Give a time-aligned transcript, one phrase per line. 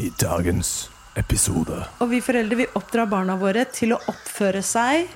[0.00, 0.88] i dagens
[1.20, 1.76] episode.
[2.00, 5.10] Og vi foreldre vi oppdrar barna våre til å oppføre seg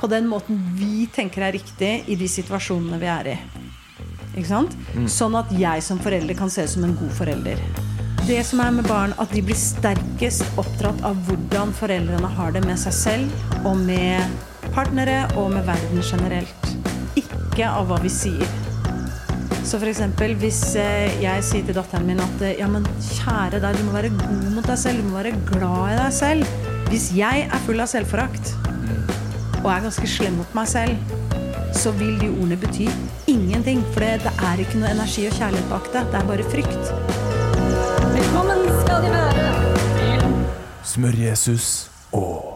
[0.00, 3.36] på den måten vi tenker er riktig i de situasjonene vi er i.
[4.34, 4.76] Ikke sant?
[5.10, 7.60] Sånn at jeg som forelder kan se ut som en god forelder.
[8.28, 12.62] Det som er med barn, at de blir sterkest oppdratt av hvordan foreldrene har det
[12.66, 16.74] med seg selv og med partnere og med verden generelt.
[17.18, 18.69] Ikke av hva vi sier.
[19.70, 23.60] Så for eksempel, hvis eh, jeg sier til datteren min at eh, ja, men kjære
[23.62, 26.56] deg, du må være god mot deg selv, du må være glad i deg selv.
[26.88, 28.50] Hvis jeg er full av selvforakt
[29.60, 31.14] og er ganske slem mot meg selv,
[31.76, 32.88] så vil de ordene bety
[33.30, 33.86] ingenting.
[33.94, 36.06] For det, det er ikke noe energi og kjærlighet bak det.
[36.10, 36.94] Det er bare frykt.
[38.18, 39.50] Velkommen skal de være
[40.90, 41.68] Smør-Jesus
[42.10, 42.49] og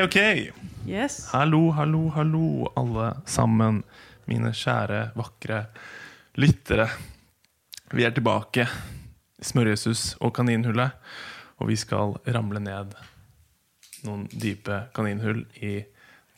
[0.00, 0.16] Ok.
[0.86, 1.28] Yes.
[1.32, 3.82] Hallo, hallo, hallo, alle sammen.
[4.24, 5.58] Mine kjære, vakre
[6.40, 6.86] lyttere.
[7.92, 10.96] Vi er tilbake i Smørjesus og Kaninhullet.
[11.60, 12.94] Og vi skal ramle ned
[14.06, 15.74] noen dype kaninhull i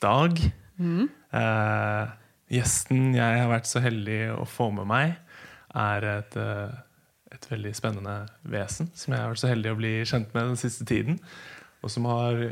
[0.03, 0.43] dag.
[1.39, 2.11] Eh,
[2.59, 5.15] gjesten jeg har vært så heldig å få med meg,
[5.71, 6.75] er et, eh,
[7.31, 10.61] et veldig spennende vesen som jeg har vært så heldig å bli kjent med den
[10.67, 11.23] siste tiden.
[11.85, 12.43] Og som har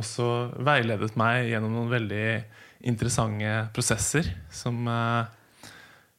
[0.00, 0.26] også
[0.64, 2.26] veiledet meg gjennom noen veldig
[2.88, 5.70] interessante prosesser som eh,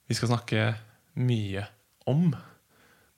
[0.09, 0.67] vi skal snakke
[1.19, 1.65] mye
[2.09, 2.29] om.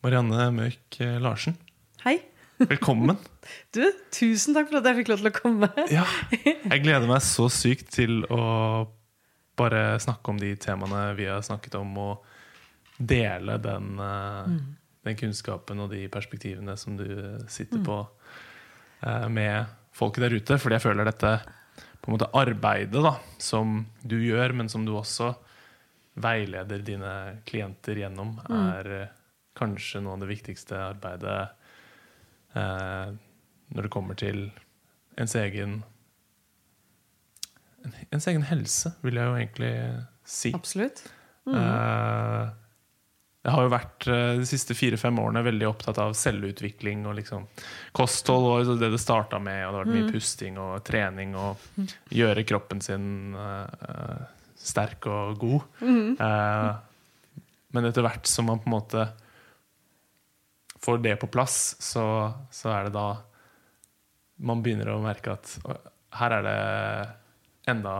[0.06, 1.58] Marianne Mørk eh, Larsen,
[2.06, 2.20] Hei.
[2.62, 3.18] velkommen.
[3.76, 5.68] Du, tusen takk for at jeg fikk lov til å komme.
[5.94, 8.40] Ja, jeg gleder meg så sykt til å
[9.60, 12.26] bare snakke om de temaene vi har snakket om, og
[12.98, 14.58] dele den, mm.
[15.06, 17.06] den kunnskapen og de perspektivene som du
[17.52, 18.00] sitter på
[19.06, 20.60] eh, med folket der ute.
[20.62, 21.34] Fordi jeg føler dette
[22.02, 25.32] på en måte arbeidet da, som du gjør, men som du også
[26.22, 27.14] veileder dine
[27.48, 29.24] klienter gjennom, er mm.
[29.58, 31.40] kanskje noe av det viktigste arbeidet
[32.56, 33.10] eh,
[33.74, 34.46] når det kommer til
[35.20, 35.82] ens egen
[38.14, 39.74] ens egen helse, vil jeg jo egentlig
[40.26, 40.52] si.
[40.58, 41.04] Absolutt.
[41.46, 42.46] Eh,
[43.46, 47.46] jeg har jo vært eh, de siste fire-fem årene veldig opptatt av selvutvikling og liksom
[47.96, 48.48] kosthold.
[48.50, 51.62] og det det starta med, og det har vært mye pusting og trening og
[52.10, 54.24] gjøre kroppen sin eh,
[54.58, 55.68] sterk og god.
[55.86, 56.72] Eh,
[57.76, 59.06] men etter hvert som man på en måte
[60.82, 62.06] får det på plass, så,
[62.54, 63.10] så er det da
[64.46, 65.54] man begynner å merke at
[66.18, 66.60] her er det
[67.70, 67.94] enda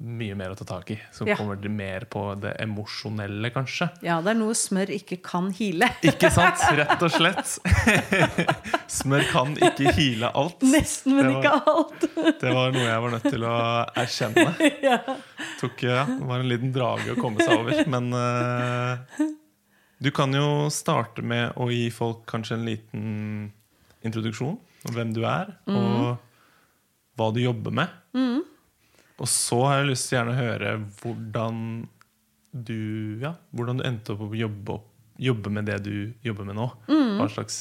[0.00, 0.96] mye mer å ta tak i.
[1.12, 1.36] Som Ja.
[1.36, 3.90] kommer mer på det emosjonelle, kanskje.
[4.02, 5.90] Ja, det er noe smør ikke kan hile.
[6.08, 6.62] Ikke sant?
[6.78, 7.58] Rett og slett.
[9.00, 10.62] Smør kan ikke hile alt.
[10.66, 12.06] Nesten, men var, ikke alt.
[12.40, 13.52] Det var noe jeg var nødt til å
[14.02, 14.46] erkjenne.
[15.60, 17.84] Tok, ja, det var en liten drage å komme seg over.
[17.92, 19.20] Men uh,
[20.00, 23.06] du kan jo starte med å gi folk kanskje en liten
[24.02, 24.56] introduksjon
[24.88, 26.16] om hvem du er, og
[27.20, 27.98] hva du jobber med.
[29.20, 31.64] Og så har jeg lyst til gjerne å høre hvordan
[32.50, 32.80] du,
[33.22, 34.86] ja, hvordan du endte opp å jobbe, opp,
[35.20, 35.94] jobbe med det du
[36.26, 36.70] jobber med nå.
[36.88, 37.60] Hva slags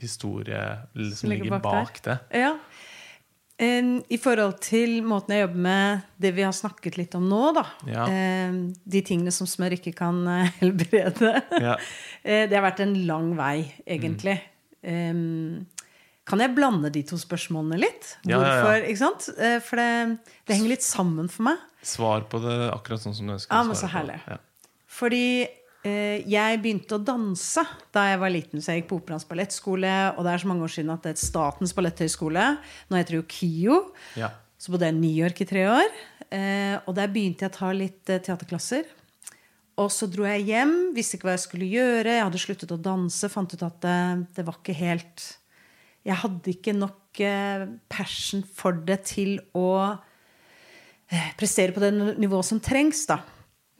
[0.00, 0.60] historie
[0.96, 2.18] liksom ligger bak bak det.
[2.40, 2.54] Ja.
[3.60, 7.66] I forhold til måten jeg jobber med det vi har snakket litt om nå, da.
[7.90, 8.06] Ja.
[8.08, 11.34] De tingene som smør ikke kan eh, helbrede.
[11.60, 11.74] Ja.
[12.22, 14.38] Eh, det har vært en lang vei, egentlig.
[14.80, 15.66] Em,
[16.30, 18.12] kan jeg blande de to spørsmålene litt?
[18.24, 18.50] Ja, ja, ja.
[18.62, 19.30] Hvorfor, ikke sant?
[19.36, 21.64] Eh, For det, det henger litt sammen for meg.
[21.86, 23.50] Svar på det akkurat sånn som du ønsker.
[23.52, 24.18] Ja, men så herlig.
[24.90, 25.24] Fordi
[25.86, 27.64] eh, jeg begynte å danse
[27.94, 28.60] da jeg var liten.
[28.62, 31.14] Så jeg gikk på Operaens ballettskole, og det er så mange år siden at det
[31.16, 32.46] er Statens balletthøgskole.
[32.90, 33.80] Nå heter det jo KIO.
[34.20, 34.32] Ja.
[34.60, 36.00] Så bodde jeg i New York i tre år.
[36.30, 38.90] Eh, og der begynte jeg å ta litt eh, teaterklasser.
[39.80, 42.12] Og så dro jeg hjem, visste ikke hva jeg skulle gjøre.
[42.18, 43.98] Jeg hadde sluttet å danse, fant ut at det,
[44.36, 45.24] det var ikke helt
[46.06, 49.66] Jeg hadde ikke nok eh, passion for det til å
[51.10, 53.20] eh, prestere på det nivået som trengs, da.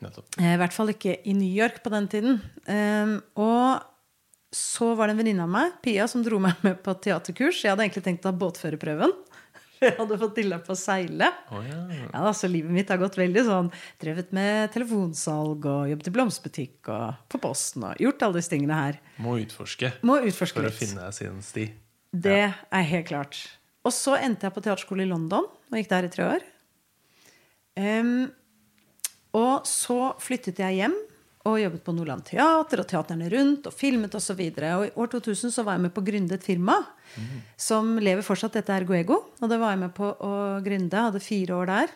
[0.01, 2.39] Eh, I hvert fall ikke i New York på den tiden.
[2.67, 3.87] Um, og
[4.53, 7.61] så var det en venninne av meg, Pia, som dro meg med på teaterkurs.
[7.63, 9.13] Jeg hadde egentlig tenkt å ta båtførerprøven.
[9.81, 11.31] Jeg hadde fått dilla på å seile.
[11.57, 11.79] Oh, ja.
[11.89, 13.71] Ja, da, så livet mitt har gått veldig sånn
[14.03, 18.77] Drevet med telefonsalg og jobbet i blomsterbutikk og på Posten og gjort alle disse tingene
[18.77, 18.99] her.
[19.25, 20.77] Må utforske Må utforske for å litt.
[20.83, 21.65] finne sin sti.
[22.11, 23.39] Det er helt klart.
[23.87, 26.49] Og så endte jeg på teaterskole i London og gikk der i tre år.
[27.81, 28.29] Um,
[29.33, 30.97] Og så flyttet jeg hjem
[31.49, 34.43] og jobbet på Nordland Teater og teaterne rundt og filmet osv.
[34.43, 36.77] Og, så og i år 2000 så var jeg med på å gründe et firma
[37.57, 38.59] som lever fortsatt.
[38.59, 39.23] Dette er Goego.
[39.41, 40.33] Og det var jeg med på å
[40.67, 41.07] gründe.
[41.07, 41.95] Hadde fire år der.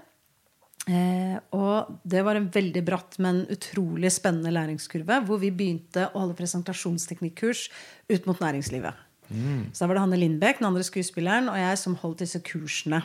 [0.84, 5.20] Eh, og det var en veldig bratt, men utrolig spennende læringskurve.
[5.28, 7.66] Hvor vi begynte å holde presentasjonsteknikkurs
[8.14, 9.03] ut mot næringslivet.
[9.28, 13.02] Så da var det Hanne Lindbekk, den andre skuespilleren, og jeg som holdt disse kursene.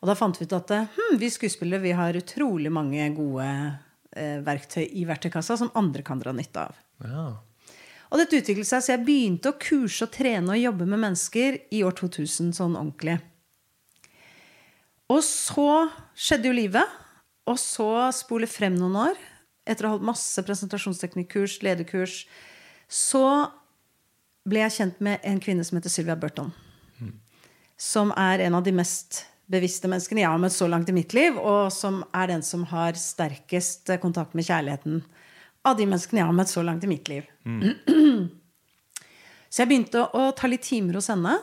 [0.00, 3.48] Og da fant vi ut at hm, vi skuespillere vi har utrolig mange gode
[4.16, 6.80] eh, verktøy i verktøykassa som andre kan dra nytte av.
[7.04, 7.26] Ja.
[8.12, 11.56] Og dette utviklet seg, så jeg begynte å kurse og trene og jobbe med mennesker
[11.74, 13.16] i år 2000 sånn ordentlig.
[15.10, 17.00] Og så skjedde jo livet.
[17.50, 19.18] Og så spole frem noen år,
[19.68, 22.22] etter å ha holdt masse presentasjonsteknikkurs, lederkurs,
[22.88, 23.24] så
[24.48, 26.52] ble jeg kjent med en kvinne som heter Sylvia Burton.
[27.80, 31.12] Som er en av de mest bevisste menneskene jeg har møtt så langt i mitt
[31.16, 35.02] liv, og som er den som har sterkest kontakt med kjærligheten
[35.64, 37.26] av de menneskene jeg har møtt så langt i mitt liv.
[39.48, 41.36] Så jeg begynte å ta litt timer hos henne.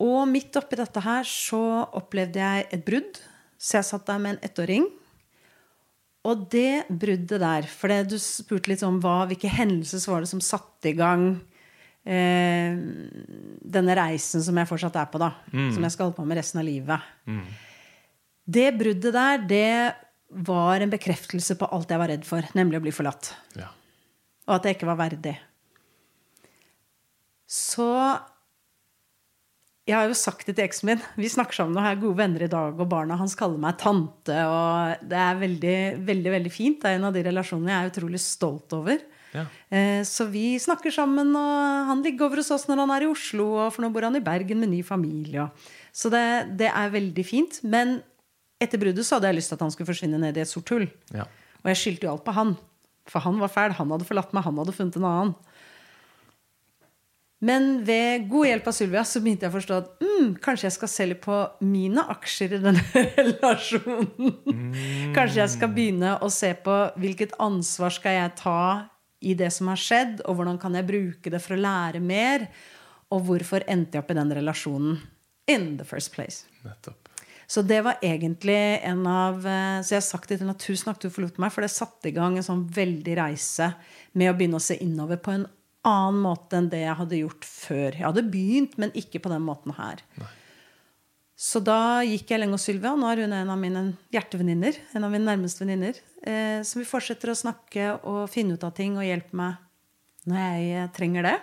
[0.00, 1.60] Og midt oppi dette her så
[1.92, 3.18] opplevde jeg et brudd.
[3.60, 4.86] Så jeg satt der med en ettåring.
[6.24, 10.30] Og det bruddet der For det du spurte litt om hva, hvilke hendelser var det
[10.30, 11.26] som satte i gang
[12.08, 12.78] eh,
[13.76, 15.30] denne reisen som jeg fortsatt er på, da.
[15.52, 17.12] Som jeg skal holde på med resten av livet.
[18.44, 19.74] Det bruddet der, det
[20.48, 23.30] var en bekreftelse på alt jeg var redd for, nemlig å bli forlatt.
[23.56, 23.70] Ja.
[24.48, 25.36] Og at jeg ikke var verdig.
[27.48, 27.86] Så
[29.84, 31.02] jeg har jo sagt det til eksen min.
[31.20, 34.32] Vi snakker sammen og er gode venner i dag, og barna hans kaller meg tante.
[34.48, 35.74] Og det er veldig,
[36.08, 36.78] veldig, veldig fint.
[36.80, 39.02] Det er en av de relasjonene jeg er utrolig stolt over.
[39.34, 39.44] Ja.
[39.68, 43.10] Eh, Så vi snakker sammen, og han ligger over hos oss når han er i
[43.12, 45.50] Oslo, og for nå bor han i Bergen med ny familie.
[45.92, 46.24] Så det,
[46.56, 47.60] det er veldig fint.
[47.68, 47.98] Men
[48.62, 50.70] etter bruddet så hadde jeg lyst til at han skulle forsvinne ned i et sort
[50.72, 50.88] hull.
[51.12, 51.28] Ja.
[51.60, 52.56] Og jeg skyldte jo alt på han.
[53.10, 53.74] For han var fæl.
[53.76, 54.46] Han hadde forlatt meg.
[54.48, 55.34] Han hadde funnet en annen.
[57.44, 60.76] Men ved god hjelp av Sylvia så begynte jeg å forstå at mm, kanskje jeg
[60.78, 62.84] skal selge på mine aksjer i denne
[63.18, 64.32] relasjonen.
[65.16, 68.60] Kanskje jeg skal begynne å se på hvilket ansvar skal jeg ta
[69.24, 72.46] i det som har skjedd, og hvordan kan jeg bruke det for å lære mer?
[73.12, 75.00] Og hvorfor endte jeg opp i den relasjonen
[75.50, 76.46] in the first place?
[76.64, 77.10] Nettopp.
[77.46, 80.88] Så det var egentlig en av eh, Så jeg har sagt det til henne tusen
[80.88, 83.68] takk du forlot meg, for det satte i gang en sånn veldig reise
[84.16, 85.44] med å begynne å se innover på en
[85.88, 87.90] annen måte enn det jeg hadde gjort før.
[87.92, 90.02] Jeg hadde begynt, men ikke på den måten her.
[91.34, 92.92] Så da gikk jeg lenge hos Sylvia.
[92.94, 93.84] og Nå er hun en av mine
[94.14, 94.78] hjertevenninner.
[94.94, 95.98] En av mine nærmeste venninner.
[96.22, 99.60] Eh, som vi fortsetter å snakke og finne ut av ting og hjelpe meg
[100.30, 101.34] når jeg eh, trenger det.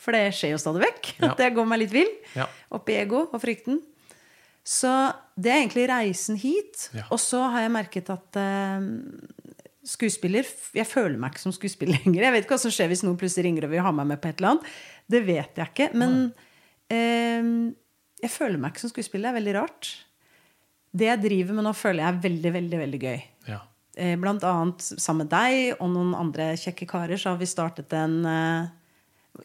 [0.00, 1.10] For det skjer jo stadig vekk.
[1.20, 1.32] Ja.
[1.32, 2.10] At jeg går meg litt vill.
[2.36, 2.48] Ja.
[2.74, 3.82] Oppi ego og frykten.
[4.64, 4.90] Så
[5.36, 6.88] det er egentlig reisen hit.
[6.96, 7.04] Ja.
[7.12, 8.88] Og så har jeg merket at eh,
[9.84, 12.22] skuespiller Jeg føler meg ikke som skuespiller lenger.
[12.26, 14.20] Jeg vet ikke hva som skjer hvis noen plutselig ringer og vil ha meg med
[14.22, 14.70] på et eller annet.
[15.12, 15.90] Det vet jeg ikke.
[16.00, 16.18] Men
[16.92, 17.50] eh,
[18.24, 19.28] jeg føler meg ikke som skuespiller.
[19.28, 19.90] Det er veldig rart.
[20.94, 23.20] Det jeg driver med nå, føler jeg er veldig, veldig, veldig gøy.
[23.50, 23.60] Ja.
[23.98, 27.92] Eh, Blant annet sammen med deg og noen andre kjekke karer så har vi startet
[27.98, 28.72] en eh,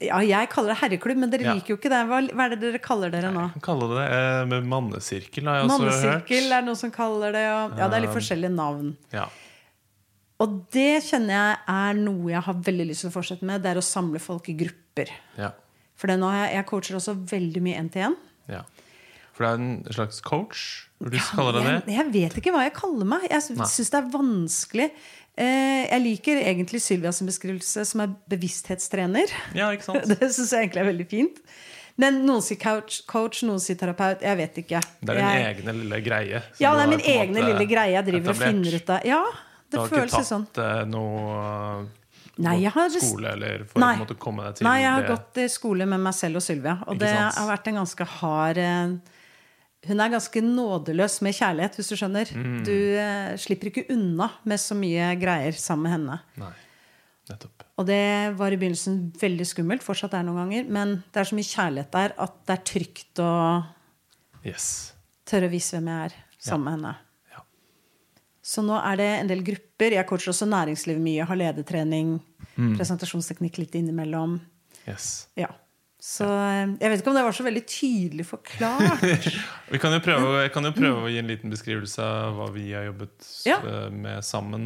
[0.06, 1.54] Ja, jeg kaller det herreklubb, men dere Ja.
[1.58, 2.00] liker jo ikke det.
[2.10, 3.48] Hva, hva er det dere kaller dere nå?
[3.50, 5.86] Jeg kan kalle det eh, med mannesirkel, har jeg også hørt.
[5.90, 7.46] Mannesirkel er noen som kaller det.
[7.58, 8.92] Og, ja, det er litt forskjellige navn.
[9.14, 9.26] Ja.
[10.40, 13.64] Og det kjenner jeg er noe jeg har veldig lyst til å fortsette med.
[13.64, 15.12] Det er å samle folk i grupper.
[15.40, 15.52] Ja.
[16.00, 18.20] For det nå har jeg, jeg coacher også veldig mye én-til-én.
[18.52, 18.64] ja.
[19.40, 20.62] For det er en slags coach?
[21.00, 21.74] Vil du kalle deg det?
[21.94, 23.22] Jeg, jeg vet ikke hva jeg kaller meg.
[23.32, 24.88] Jeg syns det er vanskelig.
[25.40, 29.32] Eh, jeg liker egentlig Sylvias beskrivelse som er bevissthetstrener.
[29.56, 30.10] Ja, ikke sant?
[30.12, 31.40] Det syns jeg egentlig er veldig fint.
[32.04, 34.28] Men noen sier coach, coach, noen sier terapeut.
[34.28, 34.84] Jeg vet ikke.
[35.00, 36.44] Det er din jeg, egne lille greie.
[36.60, 39.08] Ja, det er min egne lille greie jeg driver og finner ut av.
[39.08, 39.22] Ja,
[39.70, 40.46] Du har ikke tatt sånn.
[40.58, 41.88] eh, noe
[42.40, 43.96] Nei, jeg har skole eller for Nei.
[43.98, 45.10] å måtte komme deg til Nei, jeg har det?
[45.12, 46.78] gått i skole med meg selv og Sylvia.
[46.88, 48.94] Og det har vært en ganske hard eh,
[49.90, 52.32] Hun er ganske nådeløs med kjærlighet, hvis du skjønner.
[52.36, 52.56] Mm.
[52.68, 56.18] Du eh, slipper ikke unna med så mye greier sammen med henne.
[56.40, 56.54] Nei,
[57.30, 57.66] nettopp.
[57.80, 58.00] Og det
[58.40, 61.48] var i begynnelsen veldig skummelt, fortsatt er det noen ganger, men det er så mye
[61.48, 63.30] kjærlighet der at det er trygt å
[64.44, 64.94] Yes.
[65.28, 66.96] tørre å vise hvem jeg er sammen med henne.
[68.50, 69.94] Så nå er det en del grupper.
[69.94, 71.26] Jeg coacher også næringslivet mye.
[71.30, 72.20] Har ledertrening,
[72.60, 72.74] Mm.
[72.76, 74.40] presentasjonsteknikk litt innimellom.
[74.88, 75.28] yes.
[75.38, 75.48] Ja.
[76.02, 79.04] Så eh, jeg vet ikke om det var så veldig tydelig forklart.
[79.72, 82.48] Vi kan jo prøve, jeg kan jo prøve å gi en liten beskrivelse av hva
[82.56, 83.58] vi har jobbet Ja.
[83.60, 84.66] eh, med sammen,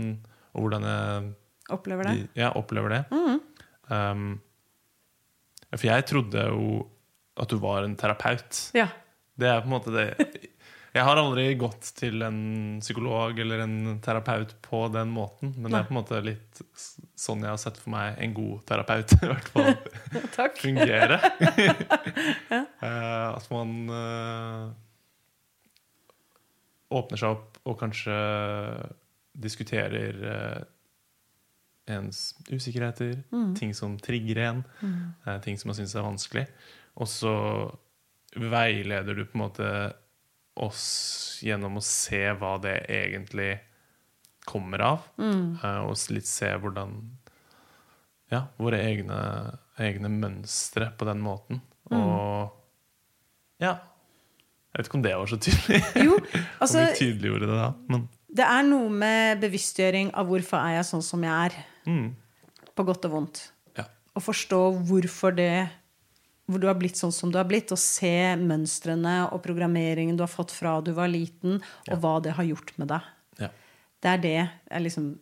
[0.56, 1.34] og hvordan jeg
[1.74, 2.16] Opplever det.
[2.38, 3.02] ja, opplever det.
[3.90, 4.40] Um,
[5.74, 6.88] for jeg trodde jo
[7.42, 8.72] at du var en terapeut.
[8.78, 8.88] Ja.
[9.38, 10.50] Det er på en måte det
[10.94, 12.42] Jeg har aldri gått til en
[12.78, 15.56] psykolog eller en terapeut på den måten.
[15.58, 16.62] Men det er på en måte litt
[17.18, 19.72] sånn jeg har sett for meg en god terapeut i hvert fall
[20.62, 21.18] fungere.
[22.54, 22.62] ja.
[23.34, 24.68] at man eh,
[26.94, 28.20] åpner seg opp og kanskje
[29.34, 30.62] diskuterer eh,
[31.90, 33.18] ens usikkerheter,
[33.58, 35.42] ting som trigger en, mm.
[35.44, 36.46] ting som man syns er vanskelig.
[37.02, 37.34] Og så
[38.38, 39.74] veileder du på en måte
[40.56, 43.56] oss gjennom å se hva det egentlig
[44.46, 45.06] kommer av.
[45.18, 45.60] mm.
[45.88, 46.98] Og litt se hvordan
[48.34, 49.18] Ja, våre egne,
[49.78, 51.62] egne mønstre på den måten.
[51.94, 52.50] Og
[53.62, 53.76] ja.
[54.74, 55.80] Jeg vet ikke om det var så tydelig.
[56.02, 57.68] Jo, altså, om altså vi tydeliggjorde det da.
[57.94, 61.58] Men Det er noe med bevisstgjøring av hvorfor er jeg sånn som jeg er.
[61.86, 62.08] mm,
[62.74, 63.44] På godt og vondt.
[63.78, 63.86] ja.
[64.18, 65.52] Å forstå hvorfor det
[66.48, 70.26] hvor du har blitt sånn som du har blitt, og se mønstrene og programmeringen du
[70.26, 73.12] har fått fra du var liten, og hva det har gjort med deg.
[73.40, 73.50] Ja.
[74.04, 74.40] Det er det.
[74.68, 75.14] er liksom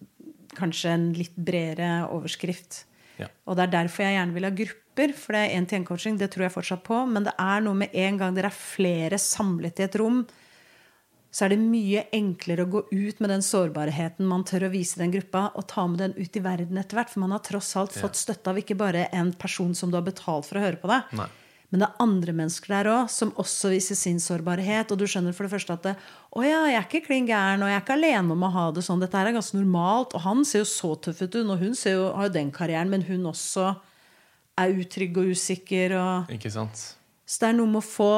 [0.58, 2.86] kanskje en litt bredere overskrift.
[3.22, 3.30] Ja.
[3.46, 6.48] Og det er derfor jeg gjerne vil ha grupper, for det er én-til-én-coaching, det tror
[6.48, 7.04] jeg fortsatt på.
[7.08, 10.24] Men det er noe med en gang dere er flere samlet i et rom,
[11.32, 15.00] så er det mye enklere å gå ut med den sårbarheten man tør å vise
[15.00, 17.12] den gruppa, og ta med den ut i verden etter hvert.
[17.14, 20.04] For man har tross alt fått støtte av ikke bare en person som du har
[20.04, 21.30] betalt for å høre på deg, Nei.
[21.72, 24.92] men det er andre mennesker der òg som også viser sin sårbarhet.
[24.92, 25.96] Og du skjønner for det første at det,
[26.36, 28.68] å ja, jeg er ikke klin gæren, og jeg er ikke alene om å ha
[28.76, 29.00] det sånn.
[29.00, 30.18] Dette her er ganske normalt.
[30.20, 32.92] Og han ser jo så tøff ut, og hun ser jo, har jo den karrieren,
[32.92, 33.72] men hun også
[34.60, 35.96] er utrygg og usikker.
[35.96, 36.90] Og, Ikke sant?
[37.24, 38.14] så det er noe med å få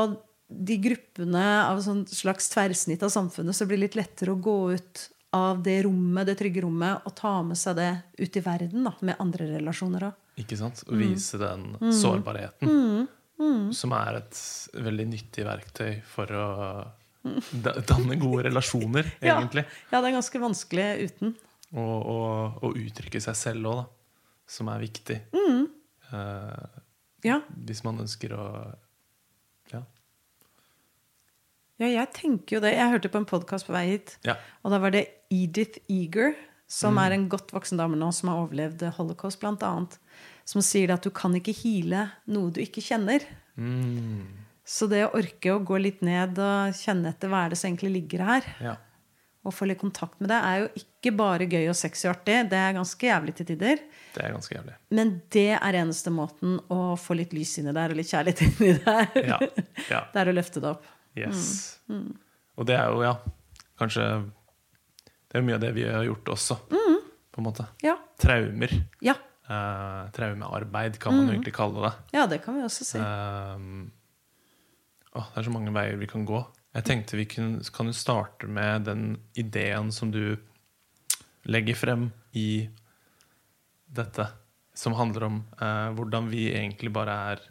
[0.53, 4.57] de gruppene av sånn slags tverrsnitt av samfunnet, så blir det litt lettere å gå
[4.75, 7.89] ut av det rommet, det trygge rommet, og ta med seg det
[8.21, 10.19] ut i verden da, med andre relasjoner òg.
[10.43, 10.83] Ikke sant?
[10.85, 10.93] Mm.
[10.93, 13.07] Å vise den sårbarheten.
[13.73, 14.37] Som er et
[14.77, 16.45] veldig nyttig verktøy for å
[17.53, 19.65] danne gode relasjoner, egentlig.
[19.91, 21.33] Ja, det er ganske vanskelig uten.
[21.73, 23.85] Og, og, og uttrykke seg selv òg, da.
[24.53, 25.17] Som er viktig.
[25.33, 25.65] Mm.
[26.13, 26.79] Eh,
[27.23, 27.37] Ja.
[27.65, 28.45] hvis man ønsker å
[29.71, 29.79] Ja.
[31.83, 32.77] Ja, jeg tenker jo det.
[32.77, 34.37] Jeg hørte på en podkast på vei hit, ja.
[34.63, 36.31] og da var det Edith Eager,
[36.71, 39.97] som er en godt voksen dame nå, som har overlevd holocaust, blant annet,
[40.47, 43.25] som sier at du kan ikke hile noe du ikke kjenner.
[43.59, 44.23] Mm.
[44.63, 47.73] Så det å orke å gå litt ned og kjenne etter hva er det som
[47.73, 48.77] egentlig ligger her, ja.
[49.43, 52.39] og få litt kontakt med det, er jo ikke bare gøy og sexy og artig.
[52.53, 53.83] Det er ganske jævlig til tider.
[54.15, 54.79] Det er ganske jævlig.
[54.95, 58.73] Men det er eneste måten å få litt lys inni der og litt kjærlighet inni
[58.79, 59.23] der.
[59.33, 59.41] Ja.
[59.91, 60.05] ja.
[60.15, 60.91] Det er å løfte det opp.
[61.17, 61.79] Yes.
[61.89, 62.15] Mm.
[62.57, 63.15] Og det er jo, ja,
[63.79, 64.05] kanskje
[65.29, 66.97] Det er mye av det vi har gjort også, Mm.
[67.33, 67.65] på en måte.
[67.81, 67.95] Ja.
[68.21, 68.69] Traumer.
[69.01, 69.15] Ja.
[69.49, 71.17] Uh, traumearbeid kan Mm.
[71.17, 71.93] man jo egentlig kalle det.
[72.13, 72.99] ja, det kan vi også si.
[72.99, 73.89] Uh,
[75.17, 76.45] oh, det er så mange veier vi kan gå.
[76.75, 80.37] Jeg tenkte vi kunne, kan jo starte med den ideen som du
[81.45, 82.69] legger frem i
[83.93, 84.27] dette,
[84.73, 87.41] som handler om uh, hvordan vi egentlig bare er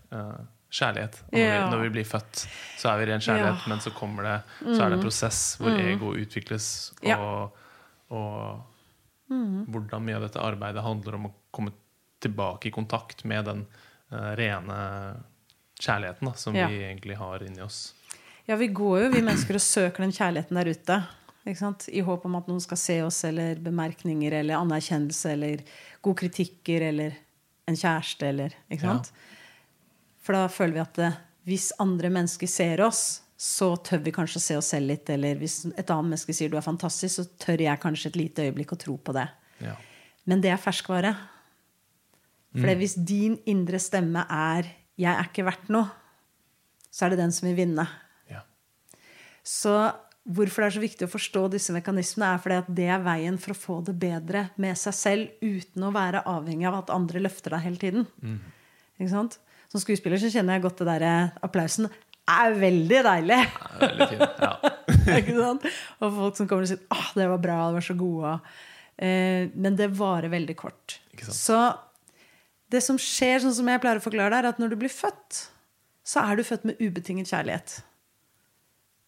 [0.73, 1.19] kjærlighet.
[1.33, 1.65] Når, Ja.
[1.65, 2.47] vi, når vi blir født,
[2.81, 3.69] så er vi ren kjærlighet, Ja.
[3.69, 4.39] men så kommer det
[4.77, 7.17] Så er det en prosess hvor ego utvikles, og, Ja.
[8.11, 8.63] og
[9.29, 11.73] hvordan mye av dette arbeidet handler om å komme
[12.21, 13.67] tilbake i kontakt med den
[14.13, 14.77] uh, rene
[15.81, 16.69] kjærligheten da, som Ja.
[16.69, 17.95] vi egentlig har inni oss.
[18.47, 21.07] Ja, vi går jo, vi mennesker, og søker den kjærligheten der ute.
[21.47, 21.89] Ikke sant?
[21.89, 25.63] I håp om at noen skal se oss, eller bemerkninger, eller anerkjennelse, eller
[26.03, 27.15] gode kritikker, eller
[27.67, 29.11] en kjæreste, eller Ikke sant?
[30.23, 31.11] For da føler vi at det,
[31.49, 35.09] hvis andre mennesker ser oss, så tør vi kanskje å se oss selv litt.
[35.11, 38.47] Eller hvis et annet menneske sier du er fantastisk, så tør jeg kanskje et lite
[38.47, 39.27] øyeblikk å tro på det.
[39.65, 39.75] Ja.
[40.31, 41.17] Men det er ferskvare.
[42.53, 45.91] For hvis din indre stemme er 'jeg er ikke verdt noe',
[46.93, 47.89] så er det den som vil vinne.
[48.29, 48.43] Ja.
[49.43, 49.95] Så
[50.29, 53.39] hvorfor det er så viktig å forstå disse mekanismene, er fordi at det er veien
[53.39, 57.19] for å få det bedre med seg selv uten å være avhengig av at andre
[57.25, 58.07] løfter deg hele tiden.
[59.01, 59.39] Ikke sant?
[59.73, 61.13] Som skuespiller så kjenner jeg godt det derre
[61.45, 61.89] applausen.
[62.29, 63.39] er veldig deilig.
[63.41, 64.43] Er veldig fint.
[64.45, 64.53] Ja.
[65.19, 65.65] ikke sant?
[65.99, 68.35] Og folk som kommer og sier ah, 'det var bra, det var så gode'.
[69.03, 71.01] Eh, men det varer veldig kort.
[71.15, 71.41] Ikke sant?
[71.41, 71.59] Så
[72.73, 74.93] det som skjer, sånn som jeg pleier å forklare det, er at når du blir
[74.93, 75.41] født,
[76.05, 77.81] så er du født med ubetinget kjærlighet.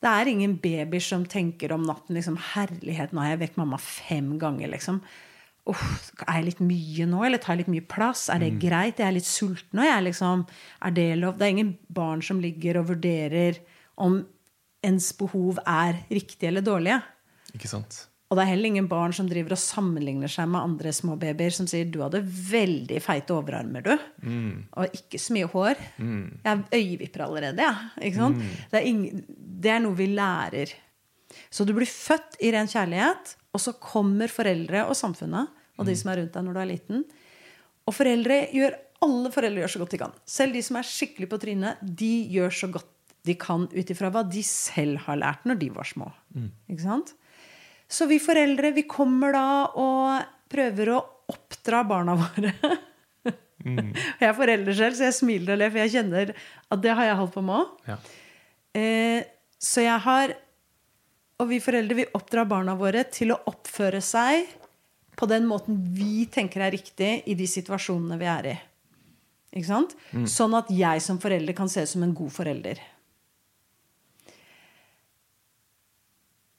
[0.04, 3.78] Det er ingen babyer som tenker om natten liksom, 'Herlighet, nå har jeg vekket mamma
[3.80, 5.00] fem ganger', liksom.
[5.64, 8.26] Uff, er jeg litt mye nå, eller tar jeg litt mye plass?
[8.32, 8.98] Er det greit?
[9.00, 9.80] Jeg er litt sulten.
[9.80, 10.44] Og jeg er liksom,
[10.84, 11.38] er det lov?
[11.40, 13.62] Det er ingen barn som ligger og vurderer
[14.04, 14.18] om
[14.84, 17.00] ens behov er riktige eller dårlige.
[17.56, 18.04] Ikke sant?
[18.28, 21.52] Og det er heller ingen barn som driver og sammenligner seg med andre små babyer
[21.54, 23.98] som sier 'du hadde veldig feite overarmer, du',
[24.74, 25.76] og ikke så mye hår.
[26.42, 27.76] Jeg har øyevipper allerede, jeg.
[28.08, 28.36] Ikke sant?
[28.72, 29.22] Det, er
[29.62, 30.72] det er noe vi lærer
[31.54, 35.94] Så du blir født i ren kjærlighet, og så kommer foreldre og samfunnet og de
[35.98, 37.04] som er rundt deg når du er liten.
[37.84, 40.14] Og foreldre gjør, alle foreldre gjør så godt de kan.
[40.36, 42.90] Selv de som er skikkelig på trynet, de gjør så godt
[43.24, 46.10] de kan ut ifra hva de selv har lært når de var små.
[46.70, 47.14] Ikke sant?
[47.88, 49.46] Så vi foreldre vi kommer da
[49.80, 52.52] og prøver å oppdra barna våre.
[53.64, 57.08] Jeg er forelder selv, så jeg smiler og ler, for jeg kjenner at det har
[57.08, 57.88] jeg holdt på med òg.
[57.88, 57.96] Ja.
[58.76, 59.20] Eh,
[59.64, 60.34] så jeg har
[61.42, 64.46] Og vi foreldre vi oppdrar barna våre til å oppføre seg
[65.18, 68.56] på den måten vi tenker er riktig i de situasjonene vi er i.
[69.54, 69.94] Ikke sant?
[70.30, 72.80] Sånn at jeg som forelder kan se ut som en god forelder.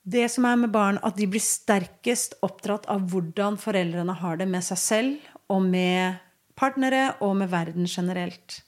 [0.05, 4.46] Det som er med barn, at de blir sterkest oppdratt av hvordan foreldrene har det
[4.48, 6.22] med seg selv og med
[6.55, 8.60] partnere og med verden generelt.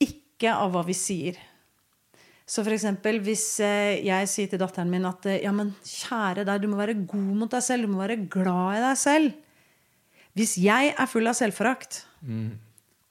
[0.00, 1.36] Ikke av hva vi sier.
[2.52, 6.44] Så for eksempel hvis eh, jeg sier til datteren min at eh, ja, men kjære
[6.44, 9.32] deg, du må være god mot deg selv, du må være glad i deg selv.
[10.36, 12.02] Hvis jeg er full av selvforakt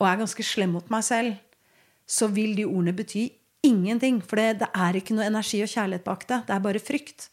[0.01, 1.35] og er ganske slem mot meg selv,
[2.09, 3.27] så vil de ordene bety
[3.65, 4.21] ingenting.
[4.25, 6.39] For det, det er ikke noe energi og kjærlighet bak det.
[6.47, 7.27] Det er bare frykt.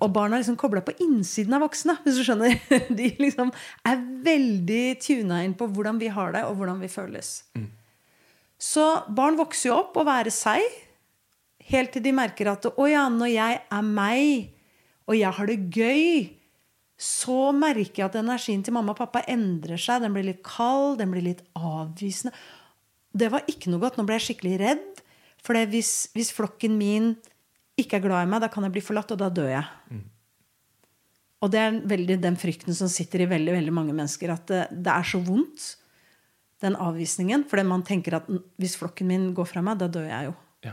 [0.00, 1.98] Og barna er liksom kobla på innsiden av voksne.
[2.04, 2.56] hvis du skjønner.
[2.98, 3.52] De liksom
[3.86, 7.36] er veldig tuna inn på hvordan vi har det, og hvordan vi føles.
[8.64, 10.62] Så barn vokser jo opp og være seg,
[11.68, 14.54] helt til de merker at å ja, når jeg er meg,
[15.04, 16.08] og jeg har det gøy,
[17.00, 20.04] så merker jeg at energien til mamma og pappa endrer seg.
[20.04, 22.32] Den blir litt kald, den blir litt avvisende.
[23.14, 23.98] Det var ikke noe godt.
[23.98, 25.02] Nå ble jeg skikkelig redd.
[25.44, 27.12] For hvis, hvis flokken min
[27.78, 29.66] ikke er glad i meg, da kan jeg bli forlatt, og da dør jeg.
[31.44, 34.32] Og det er veldig den frykten som sitter i veldig, veldig mange mennesker.
[34.32, 35.66] At det, det er så vondt,
[36.64, 37.44] den avvisningen.
[37.50, 38.26] Fordi man tenker at
[38.60, 40.34] hvis flokken min går fra meg, da dør jeg jo.
[40.64, 40.72] ja.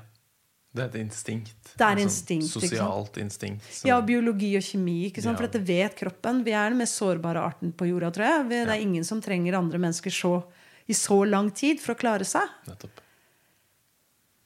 [0.74, 1.74] Det er et instinkt.
[1.76, 2.64] Det er instinkt, sånn?
[2.64, 3.66] Sosialt instinkt.
[3.76, 4.98] som- Ja, biologi og kjemi.
[5.12, 5.36] ikke sant?
[5.36, 5.42] Ja.
[5.42, 6.44] For dette vet kroppen.
[6.48, 8.50] Vi er den mest sårbare arten på jorda, tror jeg.
[8.50, 10.44] Det er ingen som trenger andre mennesker så,
[10.88, 12.48] i så lang tid for å klare seg.
[12.68, 13.04] Nettopp.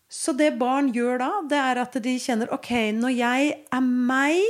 [0.09, 4.41] Så det barn gjør da, det er at de kjenner Ok, når jeg er meg,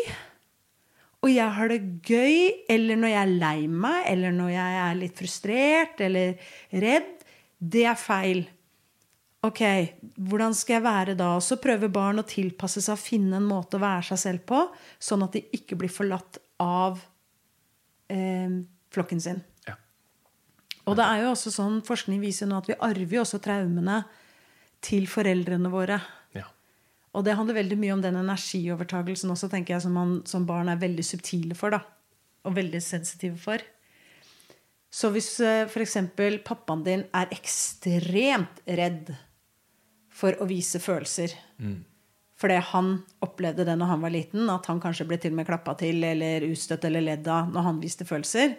[1.24, 5.00] og jeg har det gøy, eller når jeg er lei meg, eller når jeg er
[5.00, 6.52] litt frustrert eller
[6.84, 7.26] redd,
[7.58, 8.44] det er feil.
[9.46, 9.62] Ok,
[10.28, 11.32] hvordan skal jeg være da?
[11.38, 14.62] Og så prøver barn å tilpasse seg finne en måte å være seg selv på,
[15.02, 17.02] sånn at de ikke blir forlatt av
[18.10, 18.62] eh,
[18.94, 19.42] flokken sin.
[19.68, 19.78] Ja.
[20.86, 24.02] Og det er jo også sånn, forskning viser nå at vi arver jo også traumene
[24.86, 26.00] til foreldrene våre.
[27.16, 27.20] Ja.
[27.20, 30.70] Og det handler veldig mye om den energiovertagelsen også, tenker jeg, som, man, som barn
[30.70, 31.72] er veldig subtile for.
[31.72, 31.80] da,
[32.46, 33.64] Og veldig sensitive for.
[34.92, 35.98] Så hvis f.eks.
[36.44, 39.16] pappaen din er ekstremt redd
[40.16, 41.34] for å vise følelser
[42.36, 45.48] fordi han opplevde det når han var liten, at han kanskje ble til og med
[45.48, 48.58] klappa til eller utstøtt eller ledd av når han viste følelser,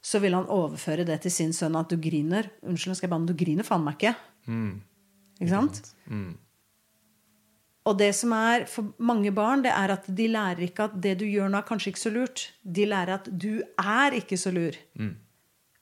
[0.00, 2.48] så vil han overføre det til sin sønn at du griner.
[2.64, 4.14] Unnskyld, skal jeg banne, du griner faen meg ikke.
[5.38, 5.82] Ikke sant?
[7.88, 11.14] Og det som er for mange barn, det er at de lærer ikke at det
[11.22, 12.44] du gjør nå, er kanskje ikke så lurt.
[12.62, 14.76] De lærer at du er ikke så lur.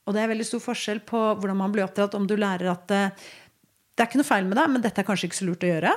[0.07, 2.15] Og det er veldig stor forskjell på hvordan man blir oppdratt.
[2.15, 3.25] Om du lærer at eh,
[3.97, 5.73] det er ikke noe feil med deg, men dette er kanskje ikke så lurt å
[5.73, 5.91] gjøre.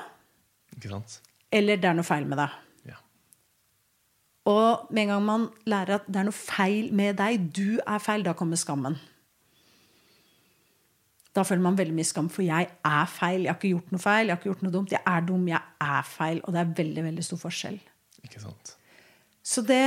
[0.75, 1.20] Ikke sant?
[1.53, 2.57] Eller det er noe feil med deg.
[2.90, 2.99] Ja.
[4.51, 8.03] Og med en gang man lærer at det er noe feil med deg, du er
[8.03, 8.99] feil, da kommer skammen.
[11.37, 13.45] Da føler man veldig mye skam, for jeg er feil.
[13.45, 14.95] Jeg har ikke gjort noe feil, jeg har ikke gjort noe dumt.
[14.97, 16.40] Jeg er dum, jeg er feil.
[16.43, 17.77] Og det er veldig, veldig stor forskjell.
[18.27, 18.73] Ikke sant?
[19.47, 19.79] Så det,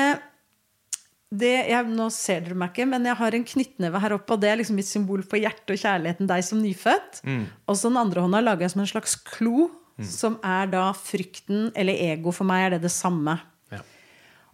[1.33, 4.41] det jeg, Nå ser dere meg ikke, men jeg har en knyttneve her oppe, og
[4.41, 7.21] det er liksom mitt symbol på hjertet og kjærligheten deg som nyfødt.
[7.67, 9.67] Og så den andre hånda lager jeg som en slags klo,
[10.09, 12.31] som er da frykten, eller ego.
[12.33, 13.35] For meg er det det samme.
[13.71, 13.83] Ja.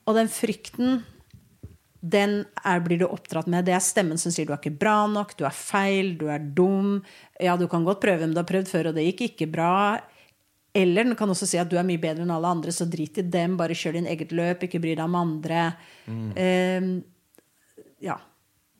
[0.10, 1.04] Og den frykten,
[2.01, 3.65] den er, blir du oppdratt med.
[3.67, 6.39] Det er stemmen som sier du er ikke bra nok, du er feil, du er
[6.39, 7.01] dum.
[7.39, 9.99] Ja, du kan godt prøve, men du har prøvd før, og det gikk ikke bra.
[10.73, 13.17] Eller den kan også si at du er mye bedre enn alle andre, så drit
[13.19, 15.63] i dem, bare kjør din eget løp, ikke bry deg om andre.
[16.07, 16.88] Eh,
[18.05, 18.15] ja.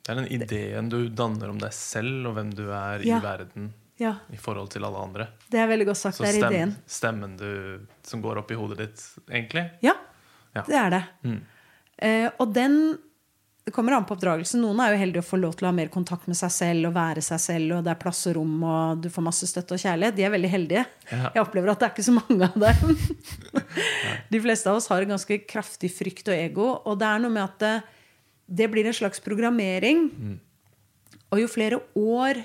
[0.00, 3.18] Det er den ideen du danner om deg selv og hvem du er Ja.
[3.18, 4.14] i verden ja.
[4.32, 5.26] i forhold til alle andre.
[5.50, 6.16] Det er veldig godt sagt.
[6.16, 6.72] Så det er stem, ideen.
[6.86, 9.66] stemmen du, som går opp i hodet ditt, egentlig.
[9.84, 9.92] Ja,
[10.56, 10.62] Ja.
[10.66, 11.04] det er det.
[12.00, 12.98] Eh, og den
[13.64, 14.62] det kommer an på oppdragelsen.
[14.64, 16.88] Noen er jo heldige å få lov til å ha mer kontakt med seg selv
[16.88, 19.76] og være seg selv, og det er plass og rom, og du får masse støtte
[19.76, 20.16] og kjærlighet.
[20.16, 20.84] De er veldig heldige.
[21.10, 21.30] Ja.
[21.36, 22.94] Jeg opplever at det er ikke så mange av dem.
[24.32, 27.34] De fleste av oss har en ganske kraftig frykt og ego, og det er noe
[27.34, 27.74] med at det,
[28.62, 30.08] det blir en slags programmering.
[31.30, 32.42] Og jo flere år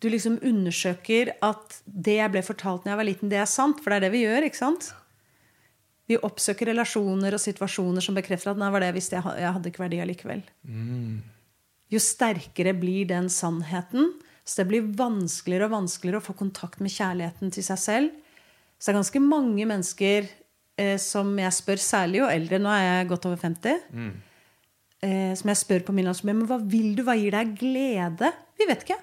[0.00, 3.82] du liksom undersøker at det jeg ble fortalt da jeg var liten, det er sant,
[3.82, 4.90] for det er det vi gjør, ikke sant?
[6.10, 9.54] Vi oppsøker relasjoner og situasjoner som bekrefter at nei, var det jeg visste jeg, jeg
[9.56, 10.40] hadde ikke verdi allikevel.
[11.90, 14.12] Jo sterkere blir den sannheten,
[14.46, 18.10] så det blir vanskeligere og vanskeligere å få kontakt med kjærligheten til seg selv.
[18.80, 20.26] Så det er ganske mange mennesker
[20.80, 23.76] eh, som jeg spør, særlig jo eldre, nå er jeg godt over 50,
[25.04, 28.32] eh, som jeg spør på min landsby, men hva vil du, hva gir deg glede?
[28.58, 28.98] Vi vet ikke.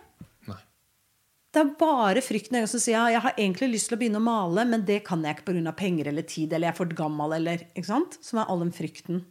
[1.57, 2.59] Det er bare frykten.
[2.69, 5.23] Som sier ja, jeg har egentlig lyst til å begynne å male, men det kan
[5.25, 5.73] jeg ikke pga.
[5.73, 8.17] penger eller tid, eller jeg er for gammel, eller ikke sant?
[8.21, 9.23] Som er all den frykten.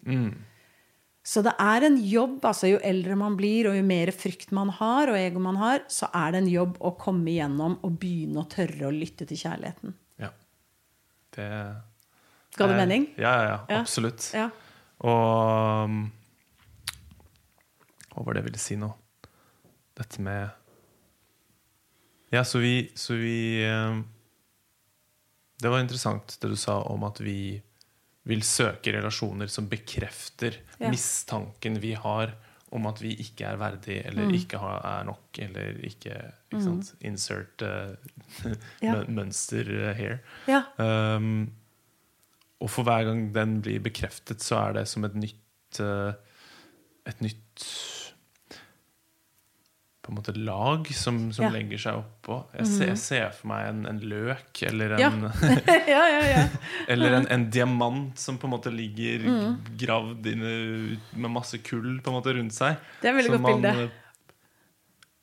[1.26, 2.40] Så det er en jobb.
[2.46, 5.82] altså Jo eldre man blir, og jo mer frykt man har, og ego man har,
[5.90, 9.38] så er det en jobb å komme igjennom og begynne å tørre å lytte til
[9.40, 9.94] kjærligheten.
[10.22, 10.30] Ja.
[11.36, 11.48] Det
[12.56, 13.08] Ga det mening?
[13.18, 13.80] Ja, ja, ja, Ja.
[13.82, 14.30] absolutt.
[14.34, 14.50] Ja.
[15.04, 16.12] Og um,
[18.14, 18.88] Hva var det jeg ville si nå?
[19.98, 20.48] Dette med
[22.34, 24.00] Ja, så vi, så vi um,
[25.62, 27.62] Det var interessant det du sa om at vi
[28.26, 30.90] vil søke relasjoner som bekrefter Ja.
[30.90, 32.32] mistanken vi har
[32.74, 34.34] om at vi ikke er verdig, eller Mm.
[34.34, 36.16] ikke har, er nok, eller ikke,
[36.50, 36.90] ikke sant?
[37.00, 37.94] Insert uh,
[38.82, 39.04] Ja.
[39.06, 40.18] mønster uh, here.
[40.50, 40.64] Ja.
[40.82, 41.52] Um,
[42.60, 46.12] og for hver gang den blir bekreftet, så er det som et nytt uh,
[47.06, 47.64] Et nytt
[50.06, 51.50] På en måte lag som, som Ja.
[51.50, 51.56] Mhm.
[51.56, 52.36] legger seg oppå.
[52.54, 56.44] Jeg, ser, jeg ser for meg en, en løk eller en, ja, ja, ja.
[56.94, 59.56] eller en, en diamant som på en måte ligger mm.
[59.82, 60.54] gravd inne
[61.18, 62.78] med masse kull på en måte rundt seg.
[63.02, 63.88] Det er veldig godt man, bilde.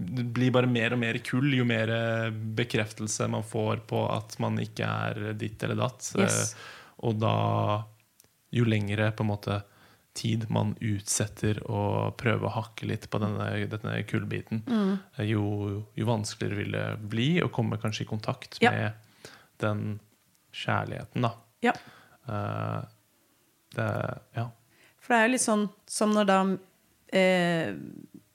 [0.04, 4.36] Det blir bare mer og mer kull jo mer uh, bekreftelse man får på at
[4.44, 6.12] man ikke er ditt eller datt.
[6.20, 6.40] Yes.
[6.52, 6.72] Eh,
[7.08, 7.36] Og da
[8.54, 9.62] Jo lengre på en måte
[10.14, 15.00] tid man utsetter å prøve å hakke litt på denne, denne kullbiten, Mm.
[15.18, 18.72] eh, jo, jo vanskeligere vil det bli å komme kanskje i kontakt Ja.
[18.72, 18.94] med
[19.60, 20.00] den
[20.54, 21.34] kjærligheten, da.
[21.62, 21.74] ja.
[22.30, 22.86] Uh,
[23.76, 24.50] det Ja.
[25.02, 26.58] For det er jo litt sånn som når da
[27.12, 27.74] eh,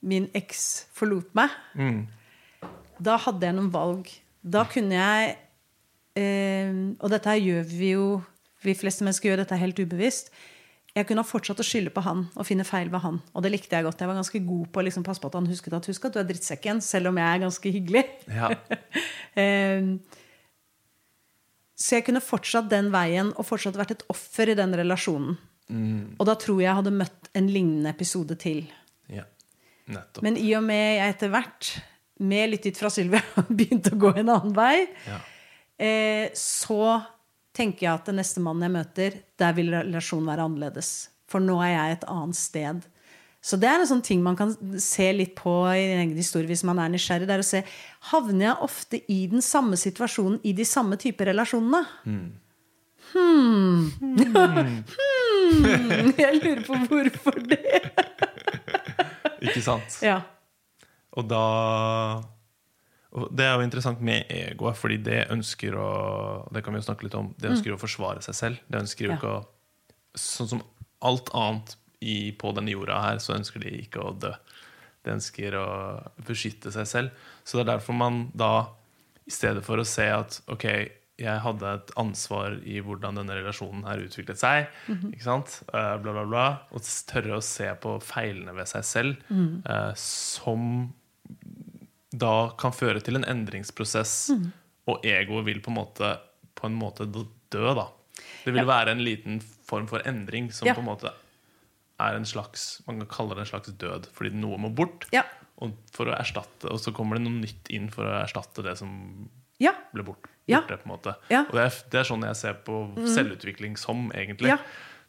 [0.03, 1.51] min eks forlot meg.
[1.75, 2.07] Mm.
[3.01, 4.11] Da hadde jeg noen valg.
[4.45, 5.37] Da kunne jeg
[6.17, 8.23] eh, Og dette gjør vi jo
[8.62, 10.31] Vi fleste mennesker gjør dette helt ubevisst.
[10.96, 13.18] Jeg kunne ha fortsatt å skylde på han og finne feil ved han.
[13.37, 14.01] Og det likte jeg godt.
[14.03, 16.16] Jeg var ganske god på å liksom passe på at han husket at husk at
[16.16, 18.05] du er drittsekken, selv om jeg er ganske hyggelig.
[18.27, 18.51] ja.
[19.38, 19.85] Eh,
[21.79, 25.37] så jeg kunne fortsatt den veien og fortsatt vært et offer i den relasjonen.
[26.18, 28.64] Og da tror jeg jeg hadde møtt en lignende episode til.
[29.12, 29.27] ja.
[29.88, 30.24] Nettopp.
[30.27, 31.68] Men i og med jeg etter hvert,
[32.18, 33.22] med litt ut fra Sylvia,
[33.61, 35.20] begynte å gå en annen vei, Ja.
[35.79, 36.81] eh, så
[37.59, 40.92] tenker jeg at den neste mannen jeg møter, der vil relasjonen være annerledes.
[41.29, 42.87] For nå er jeg et annet sted.
[43.44, 44.51] Så det er en sånn ting man kan
[44.83, 47.29] se litt på i en egen historie hvis man er nysgjerrig.
[47.29, 47.62] Det er å se
[48.11, 51.85] Havner jeg ofte i den samme situasjonen i de samme typer relasjonene?
[52.03, 52.29] Hmm.
[53.12, 53.79] hmm.
[56.18, 57.79] Jeg lurer på hvorfor det.
[59.40, 60.01] Ikke sant?
[60.05, 60.18] Ja.
[61.16, 61.44] Og da
[63.12, 66.87] og Det er jo interessant med egoet, fordi det ønsker å Det kan vi jo
[66.92, 67.35] snakke litt om.
[67.38, 68.59] Det ønsker å forsvare seg selv.
[68.68, 69.16] Det ønsker jo Mm.
[69.16, 69.18] Ja.
[69.18, 69.47] ikke å
[70.18, 70.62] Sånn som
[71.03, 74.33] alt annet i, på denne jorda her, så ønsker de ikke å dø.
[75.05, 77.11] De ønsker å beskytte seg selv.
[77.44, 78.66] Så det er derfor man da,
[79.27, 80.64] i stedet for å se at ok,
[81.18, 85.12] jeg hadde et ansvar i hvordan denne relasjonen her utviklet seg, Mhm.
[85.14, 85.62] ikke sant?
[85.73, 89.62] Eh, bla, bla, bla, og tørre å se på feilene ved seg selv, mm.
[89.66, 90.92] uh, som
[92.18, 94.48] da kan føre til en endringsprosess, mm.
[94.90, 96.12] og egoet vil på en måte,
[96.59, 97.88] på en måte dø, da.
[98.44, 100.74] Det vil være en liten form for endring som Ja.
[100.74, 101.12] på en måte
[102.00, 105.07] er en slags Man kan kalle det en slags død, fordi noe må bort.
[105.12, 105.24] Ja.
[105.59, 108.76] Og, for å erstatte, og så kommer det noe nytt inn for å erstatte det
[108.78, 109.28] som
[109.59, 109.72] Ja.
[109.92, 110.61] ble bort, Ja.
[110.61, 110.78] borte.
[110.78, 111.42] på en måte Ja.
[111.42, 111.48] Mm.
[111.48, 114.48] Og det er, det er sånn jeg ser på selvutvikling som, egentlig.
[114.48, 114.57] Ja.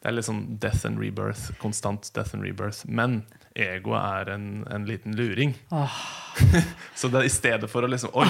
[0.02, 1.52] Det er litt sånn death and rebirth.
[1.60, 2.86] Konstant death and rebirth.
[2.88, 3.26] Men
[3.60, 5.54] egoet er en, en liten luring.
[7.00, 8.28] så det i stedet for å liksom Oi,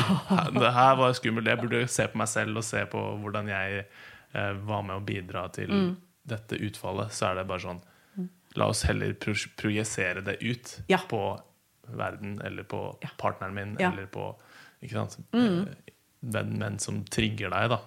[0.60, 1.48] det her var skummelt.
[1.50, 3.84] Jeg burde se på meg selv og se på hvordan jeg
[4.34, 5.92] eh, var med å bidra til Mm.
[6.30, 7.12] dette utfallet.
[7.16, 7.82] Så er det bare sånn
[8.58, 10.98] La oss heller pro projisere det ut Ja.
[11.08, 11.20] på
[11.94, 13.10] verden eller på Ja.
[13.18, 13.90] partneren min Ja.
[13.92, 13.98] Mm.
[13.98, 14.36] eller på
[14.84, 15.18] ikke sant?
[15.34, 15.68] mm.
[16.34, 17.80] menn, menn som trigger deg, da.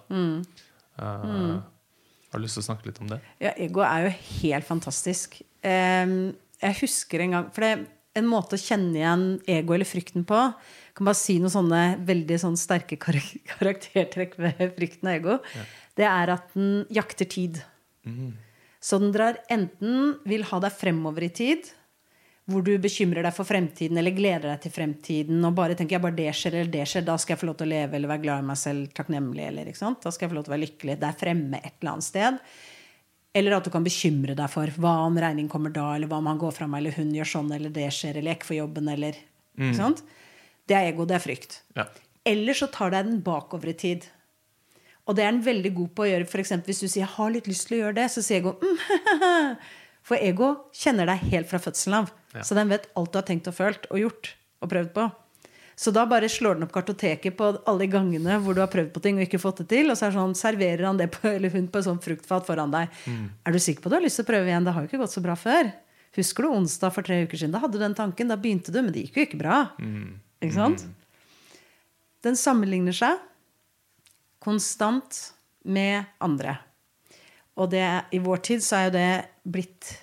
[0.99, 1.59] Eh,
[2.33, 3.19] Har du lyst til å snakke litt om det?
[3.43, 5.41] Ja, ego er jo helt fantastisk.
[5.63, 7.73] Em, jeg husker en gang For det,
[8.19, 11.83] en måte å kjenne igjen ego eller frykten på Jeg kan bare si noen sånne
[12.05, 15.37] veldig sånne sterke karaktertrekk ved frykten og ego.
[15.97, 17.61] Det er at den jakter tid.
[18.83, 21.69] Så den drar enten vil ha deg fremover i tid,
[22.51, 26.01] hvor du bekymrer deg for fremtiden eller gleder deg til fremtiden og bare tenker ja,
[26.03, 28.11] bare det skjer eller det skjer, da skal jeg få lov til å leve eller
[28.11, 30.01] være glad i meg selv, takknemlig eller ikke sant?
[30.03, 30.97] Da skal jeg få lov til å være lykkelig.
[30.99, 32.41] Det er fremme et eller annet sted.
[33.33, 36.27] Eller at du kan bekymre deg for hva om regning kommer da, eller hva om
[36.29, 38.59] han går fra meg, eller hun gjør sånn, eller det skjer, eller jeg ikke får
[38.59, 39.17] jobben, eller
[39.57, 39.95] mm.
[40.69, 41.57] Det er ego, det er frykt.
[41.75, 41.87] Ja.
[42.29, 44.05] Eller så tar deg den bakover i tid.
[45.03, 46.27] Og det er den veldig god på å gjøre.
[46.31, 48.39] For eksempel hvis du sier 'jeg har litt lyst til å gjøre det', så sier
[48.39, 49.57] ego mm,
[50.07, 52.11] For ego kjenner deg helt fra fødselen av.
[52.35, 52.43] Ja.
[52.43, 55.11] Så den vet alt du har tenkt og følt og gjort og prøvd på.
[55.75, 59.01] Så da bare slår den opp kartoteket på alle gangene hvor du har prøvd på
[59.03, 59.89] ting og ikke fått det til.
[59.89, 62.73] Og så er sånn, serverer han det på, eller hun på et sånt fruktfat foran
[62.73, 62.93] deg.
[63.45, 64.67] Er du sikker på at du har lyst til å prøve igjen?
[64.67, 65.71] Det har jo ikke gått så bra før.
[66.13, 67.55] Husker du onsdag for tre uker siden?
[67.55, 68.29] Da hadde du den tanken.
[68.29, 69.61] Da begynte du, men det gikk jo ikke bra.
[70.43, 70.85] Ikke sant?
[72.23, 73.17] Den sammenligner seg
[74.43, 75.33] konstant
[75.63, 76.57] med andre.
[77.57, 79.11] Og det, i vår tid så er jo det
[79.43, 79.99] blitt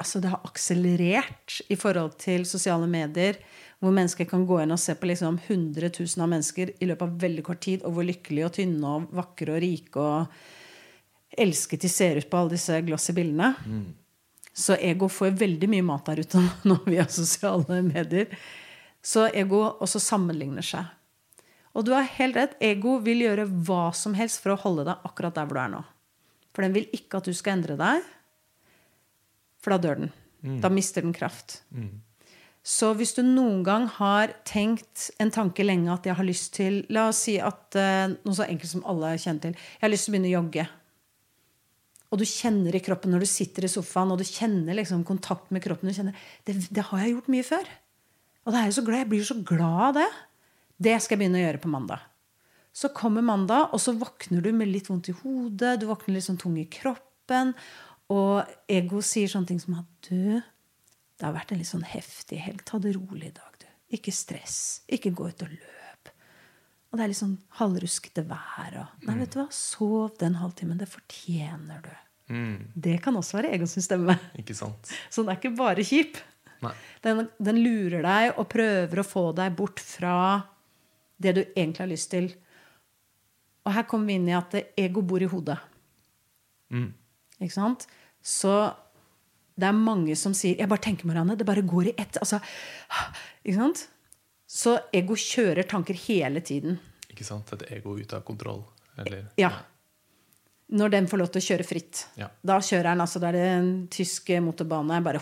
[0.00, 3.36] Altså det har akselerert i forhold til sosiale medier,
[3.80, 7.06] hvor mennesker kan gå inn og se på liksom 100 000 av mennesker i løpet
[7.06, 11.86] av veldig kort tid, og hvor lykkelige og tynne og vakre og rike og elsket
[11.86, 13.54] de ser ut på alle disse glossy bildene.
[14.52, 18.28] Så ego får veldig mye mat der ute nå via sosiale medier.
[19.00, 20.84] Så ego også sammenligner seg.
[21.72, 22.56] Og du har helt rett.
[22.60, 25.74] Ego vil gjøre hva som helst for å holde deg akkurat der hvor du er
[25.78, 25.82] nå.
[26.50, 28.02] For den vil ikke at du skal endre deg,
[29.62, 30.10] for da dør den.
[30.60, 31.60] Da mister den kraft.
[32.60, 36.82] Så hvis du noen gang har tenkt en tanke lenge at jeg har lyst til
[36.92, 39.56] La oss si at eh, noe så enkelt som alle kjenner til.
[39.56, 40.66] Jeg har lyst til å begynne å jogge.
[42.10, 45.52] Og du kjenner i kroppen når du sitter i sofaen, og du kjenner liksom kontakt
[45.54, 45.88] med kroppen.
[45.88, 47.72] Du kjenner, det, det har jeg gjort mye før.
[48.44, 49.02] Og det er jeg så glad.
[49.04, 50.08] Jeg blir så glad av det.
[50.80, 52.08] Det skal jeg begynne å gjøre på mandag.
[52.76, 55.78] Så kommer mandag, og så våkner du med litt vondt i hodet.
[55.80, 57.54] Du våkner litt sånn tung i kroppen.
[58.10, 60.40] Og ego sier sånne ting som at du,
[61.20, 62.64] det har vært en litt sånn heftig helg.
[62.64, 63.68] Ta det rolig i dag, du.
[63.96, 64.58] Ikke stress.
[64.88, 66.12] Ikke gå ut og løp.
[66.90, 68.78] Og det er litt sånn halvruskete vær.
[68.80, 70.80] Og, nei, vet du hva, sov den halvtimen.
[70.80, 71.92] Det fortjener du.
[72.74, 74.16] Det kan også være egos stemme.
[74.40, 74.90] Ikke sant?
[75.12, 76.18] Så den er ikke bare kjip.
[77.04, 80.14] Den, den lurer deg og prøver å få deg bort fra
[81.20, 82.30] det du egentlig har lyst til.
[83.66, 85.58] Og her kommer vi inn i at ego bor i hodet.
[87.40, 87.86] Ikke sant?
[88.20, 88.52] Så
[89.60, 91.36] det er mange som sier 'Jeg bare tenker, Marianne.
[91.36, 92.18] Det bare går i ett'.
[92.20, 92.40] Altså,
[93.44, 93.88] ikke sant?
[94.46, 96.78] Så ego kjører tanker hele tiden.
[97.10, 97.52] Ikke sant?
[97.52, 98.64] Et ego ute av kontroll.
[98.98, 99.50] Eller Ja.
[100.72, 102.06] Når den får lov til å kjøre fritt.
[102.16, 102.28] Ja.
[102.44, 105.02] Da kjører den, altså, da er det en tysk motorbane.
[105.02, 105.20] Bare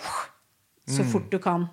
[0.88, 1.68] så fort du kan.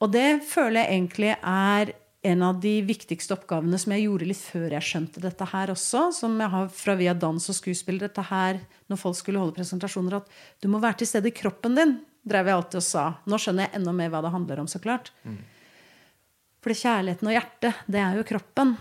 [0.00, 4.40] Og det føler jeg egentlig er en av de viktigste oppgavene som jeg gjorde litt
[4.40, 6.08] før jeg skjønte dette her også.
[6.14, 8.00] Som jeg har fra via dans og skuespill.
[8.02, 8.58] Dette her,
[8.90, 11.98] når folk skulle holde presentasjoner, at du må være til stede i kroppen din.
[12.28, 13.04] Drev jeg alltid og sa.
[13.30, 15.12] Nå skjønner jeg enda mer hva det handler om, så klart.
[16.64, 18.74] For kjærligheten og hjertet, det er jo kroppen.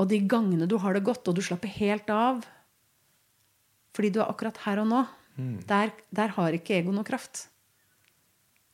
[0.00, 2.42] Og de gangene du har det godt, og du slapper helt av
[3.90, 4.98] fordi du er akkurat her og nå,
[5.66, 7.49] der, der har ikke ego noe kraft.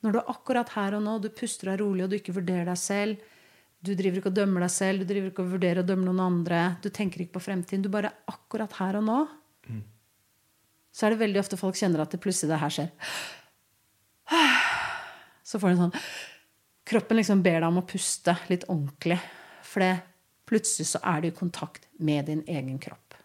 [0.05, 2.69] Når du er akkurat her og nå, du puster deg rolig, og du ikke vurderer
[2.69, 3.33] deg selv,
[3.87, 6.23] du driver ikke og dømmer deg selv, du driver ikke og vurderer å dømme noen
[6.25, 9.19] andre, du tenker ikke på fremtiden, du bare er akkurat her og nå,
[10.97, 12.93] så er det veldig ofte folk kjenner at det plutselig det her skjer.
[15.47, 16.01] Så får du en sånn
[16.87, 19.17] Kroppen liksom ber deg om å puste litt ordentlig.
[19.67, 19.97] For det,
[20.47, 23.17] plutselig så er du i kontakt med din egen kropp.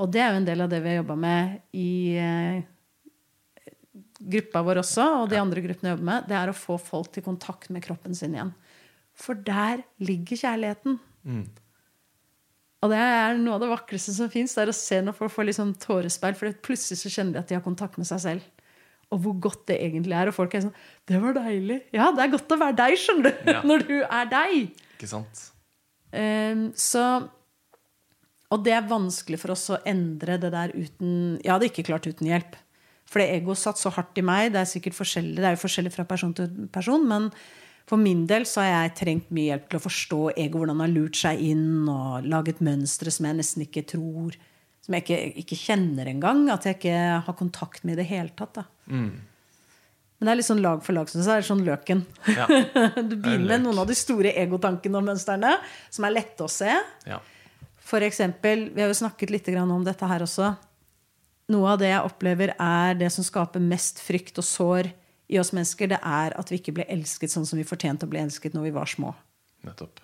[0.00, 2.64] Og det er jo en del av det vi har jobba med i eh,
[4.30, 7.12] gruppa vår også, og de andre gruppene jeg jobber med, det er å få folk
[7.14, 8.54] til kontakt med kroppen sin igjen.
[9.14, 10.98] For der ligger kjærligheten.
[12.84, 15.72] Og det er noe av det vakreste som fins, å se når folk får liksom
[15.80, 18.50] tårespeil, for plutselig så kjenner de at de har kontakt med seg selv.
[19.12, 20.28] Og hvor godt det egentlig er.
[20.28, 20.74] Og folk er sånn
[21.06, 23.52] 'Det var deilig.' Ja, det er godt å være deg, skjønner du.
[23.52, 23.62] Ja.
[23.70, 24.74] Når du er deg.
[24.98, 25.50] Ikke sant?
[26.12, 27.30] Um, så
[28.50, 32.06] Og det er vanskelig for oss å endre det der uten Jeg hadde ikke klart
[32.06, 32.54] uten hjelp.
[33.10, 34.52] For det ego satt så hardt i meg.
[34.54, 37.04] Det er sikkert forskjellig, det er jo forskjellig fra person til person.
[37.10, 37.28] Men
[37.88, 40.86] for min del så har jeg trengt mye hjelp til å forstå ego, hvordan det
[40.86, 44.38] har lurt seg inn og laget mønstre som jeg nesten ikke tror
[44.84, 46.42] Som jeg ikke, ikke kjenner engang.
[46.52, 48.58] At jeg ikke har kontakt med i det hele tatt.
[48.60, 48.64] Da.
[50.24, 51.08] Men det er litt sånn lag for lag.
[51.08, 52.02] Så det er sånn løken.
[52.28, 52.44] Ja.
[53.08, 55.54] Du begynner med noen av de store egotankene og mønstrene,
[55.92, 56.72] som er lette å se.
[57.08, 57.20] ja.
[57.84, 60.54] For eksempel, vi har jo snakket litt om dette her også.
[61.52, 64.88] Noe av det jeg opplever er det som skaper mest frykt og sår
[65.28, 68.12] i oss mennesker, det er at vi ikke ble elsket sånn som vi fortjente å
[68.12, 69.12] bli elsket når vi var små.
[69.64, 70.00] Nettopp.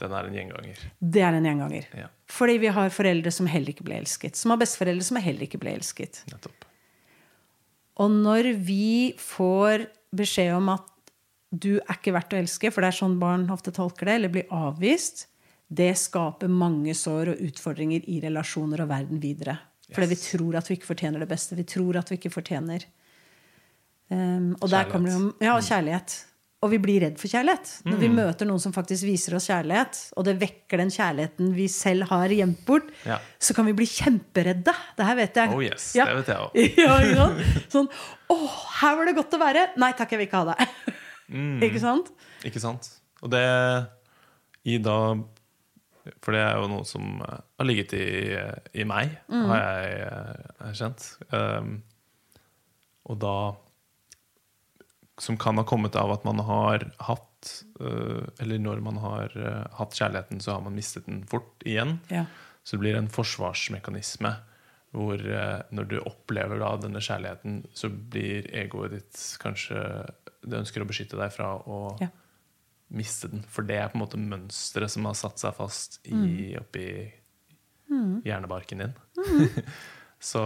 [0.00, 0.80] Den er en gjenganger.
[0.98, 1.86] Det er en gjenganger.
[1.96, 2.08] Ja.
[2.32, 4.36] Fordi vi har foreldre som heller ikke ble elsket.
[4.36, 6.24] Som har besteforeldre som heller ikke ble elsket.
[6.32, 6.66] Nettopp.
[8.02, 10.90] Og når vi får beskjed om at
[11.54, 14.32] du er ikke verdt å elske, for det er sånn barn ofte tolker det, eller
[14.34, 15.28] blir avvist,
[15.70, 19.56] det skaper mange sår og utfordringer i relasjoner og verden videre.
[19.92, 21.56] Fordi vi tror at vi ikke fortjener det beste.
[21.58, 22.86] Vi tror at vi ikke fortjener
[24.10, 24.84] um, Og det
[25.44, 26.14] Ja, kjærlighet.
[26.64, 27.70] Og vi blir redd for kjærlighet.
[27.84, 31.66] Når vi møter noen som faktisk viser oss kjærlighet, og det vekker den kjærligheten vi
[31.68, 33.18] selv har gjemt bort, Ja.
[33.38, 34.72] så kan vi bli kjemperedde.
[34.96, 35.52] Det her vet jeg.
[35.52, 36.06] Oh yes, Ja.
[36.08, 36.78] det vet jeg òg.
[37.18, 37.26] ja?
[37.68, 37.90] Sånn
[38.32, 38.36] Å,
[38.80, 39.66] her var det godt å være.
[39.76, 40.68] Nei takk, jeg vil ikke ha det.
[41.24, 41.56] Mm.
[41.64, 42.10] Ikke sant?
[42.44, 42.84] Ikke sant?
[43.24, 43.40] Og det
[44.68, 45.14] i da
[46.20, 48.06] For det er jo noe som eh, har ligget i,
[48.80, 49.44] i meg, Mm.
[49.48, 51.06] har jeg erkjent.
[51.32, 51.82] Um,
[53.04, 53.36] og da
[55.20, 59.66] Som kan ha kommet av at man har hatt uh, Eller når man har uh,
[59.78, 62.00] hatt kjærligheten, så har man mistet den fort igjen.
[62.10, 62.24] Ja.
[62.64, 64.34] Så det blir en forsvarsmekanisme
[64.94, 69.80] hvor uh, når du opplever da denne kjærligheten, så blir egoet ditt kanskje
[70.44, 72.08] Det ønsker å beskytte deg fra å Ja.
[72.92, 73.44] Miste den.
[73.50, 76.88] For det er på en måte mønsteret som har satt seg fast i, oppi
[78.24, 78.94] hjernebarken din.
[80.30, 80.44] så,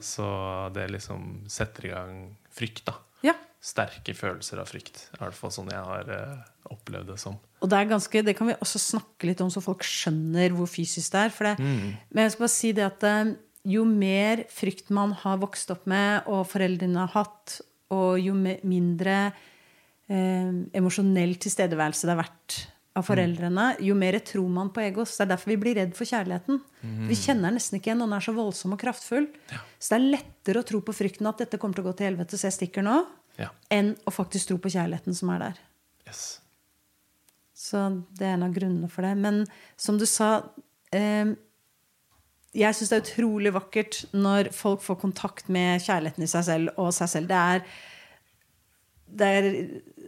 [0.00, 0.28] så
[0.74, 2.22] det liksom setter i gang
[2.54, 2.96] frykt, da.
[3.26, 3.34] ja.
[3.58, 5.08] Sterke følelser av frykt.
[5.16, 7.36] I hvert fall sånn jeg har uh, opplevd det som.
[7.58, 10.70] Og det, er ganske, det kan vi også snakke litt om, så folk skjønner hvor
[10.70, 11.34] fysisk det er.
[11.34, 13.34] For det, Men jeg skal bare si det at eh,
[13.68, 17.58] jo mer frykt man har vokst opp med, og foreldrene har hatt,
[17.94, 19.18] og jo mindre
[20.08, 22.58] eh, emosjonell tilstedeværelse det har vært
[22.98, 25.12] av foreldrene, jo mer tror man på egos.
[25.14, 26.56] Det er derfor vi blir redd for kjærligheten.
[27.06, 29.28] Vi kjenner nesten ikke igjen den er så voldsom og kraftfull.
[29.78, 32.08] Så det er lettere å tro på frykten at dette kommer til å gå til
[32.10, 32.96] helvete, så jeg stikker nå,
[33.38, 33.50] Ja.
[33.70, 35.60] enn å faktisk tro på kjærligheten som er der.
[36.08, 36.40] Yes.
[37.54, 37.84] Så
[38.18, 39.14] det er en av grunnene for det.
[39.16, 39.44] Men
[39.76, 40.42] som du sa
[40.90, 41.34] eh,
[42.54, 46.70] Jeg syns det er utrolig vakkert når folk får kontakt med kjærligheten i seg selv
[46.80, 47.28] og seg selv.
[47.28, 47.62] Det er,
[49.06, 49.48] det er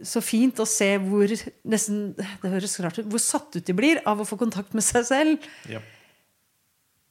[0.07, 1.31] så fint å se hvor
[1.67, 4.85] nesten, det høres rart ut, hvor satt ut de blir av å få kontakt med
[4.85, 5.49] seg selv.
[5.71, 5.81] Ja.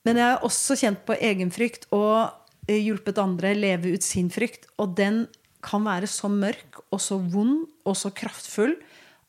[0.09, 2.31] Men jeg har også kjent på egenfrykt og
[2.67, 4.69] eh, hjulpet andre leve ut sin frykt.
[4.81, 5.27] Og den
[5.65, 8.79] kan være så mørk og så vond og så kraftfull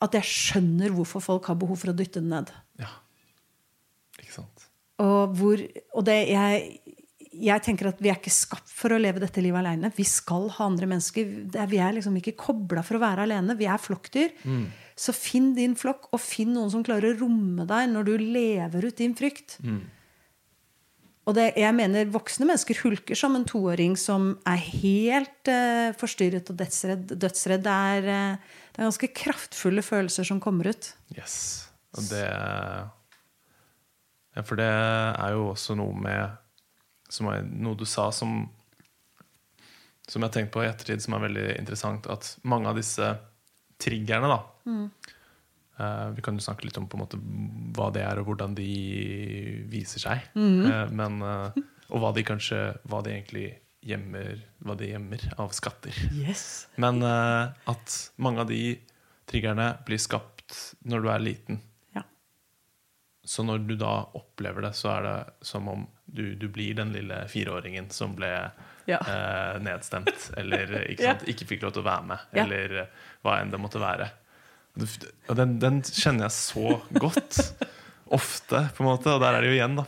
[0.02, 2.52] at jeg skjønner hvorfor folk har behov for å dytte den ned.
[2.80, 2.90] ja.
[4.20, 4.68] Ikke sant.
[5.02, 5.60] Og, hvor,
[5.96, 6.81] og det, jeg,
[7.42, 9.90] jeg tenker at vi er ikke skapt for å leve dette livet alene.
[9.96, 11.32] Vi skal ha andre mennesker.
[11.56, 13.56] Er, vi er liksom ikke kobla for å være alene.
[13.58, 14.36] Vi er flokkdyr.
[15.02, 18.86] Så finn din flokk, og finn noen som klarer å romme deg når du lever
[18.86, 19.56] ut din frykt.
[21.22, 26.50] Og det, jeg mener voksne mennesker hulker som en toåring som er helt uh, forstyrret
[26.50, 27.14] og dødsredd.
[27.14, 27.62] dødsredd.
[27.62, 30.90] Det, er, uh, det er ganske kraftfulle følelser som kommer ut.
[31.14, 31.36] Yes.
[31.94, 32.26] Og det
[34.32, 36.41] Ja, for det er jo også noe med
[37.12, 38.46] som var Noe du sa som
[40.08, 42.08] Som jeg har tenkt på i ettertid, som er veldig interessant.
[42.10, 43.12] At mange av disse
[43.82, 44.40] triggerne, da
[45.78, 47.20] eh, Vi kan jo snakke litt om på en måte
[47.76, 48.68] hva det er, og hvordan de
[49.72, 50.30] viser seg.
[50.68, 51.60] Eh, men, eh,
[51.92, 53.48] og hva de kanskje Hva de egentlig
[53.82, 55.96] gjemmer, hva de gjemmer av skatter.
[56.14, 56.68] Yes.
[56.78, 58.76] Men at mange av de
[59.26, 60.54] triggerne blir skapt
[60.86, 61.58] når du er liten.
[63.24, 66.90] Så når du da opplever det, så er det som om du, du blir den
[66.94, 68.32] lille fireåringen som ble
[68.90, 68.98] Ja.
[68.98, 72.42] eh, nedstemt, eller ikke, sant, ikke fikk lov til å være med, Ja.
[72.48, 72.90] eller eh,
[73.22, 74.08] hva enn det måtte være.
[75.28, 77.38] Og den, den kjenner jeg så godt.
[78.18, 79.12] Ofte, på en måte.
[79.14, 79.86] Og der er det jo igjen, da.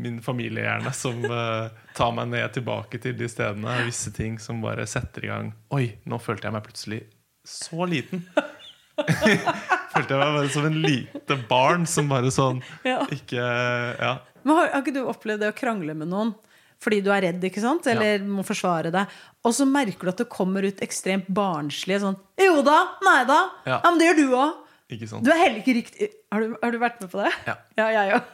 [0.00, 3.78] Min familie gjerne som eh, tar meg ned tilbake til de stedene.
[3.86, 7.00] Visse ting som bare setter i gang Oi, nå følte jeg meg plutselig
[7.46, 8.26] så liten.
[9.94, 13.00] følte jeg meg bare som en lite barn som bare sånn Ja.
[13.10, 14.12] ikke Ja.
[14.44, 16.34] Men har, har ikke du opplevd det å krangle med noen
[16.80, 17.84] fordi du er redd, ikke sant?
[17.92, 19.10] Eller må forsvare deg?
[19.44, 22.78] Og så merker du at det kommer ut ekstremt barnslige sånn Jo da!
[23.04, 23.40] Nei da!
[23.66, 23.80] Ja, Ja.
[23.90, 24.54] men det gjør du òg!
[24.90, 27.28] Du er heller ikke riktig Har du, har du vært med på det?
[27.46, 27.54] Ja.
[27.78, 28.24] Ja, jeg òg.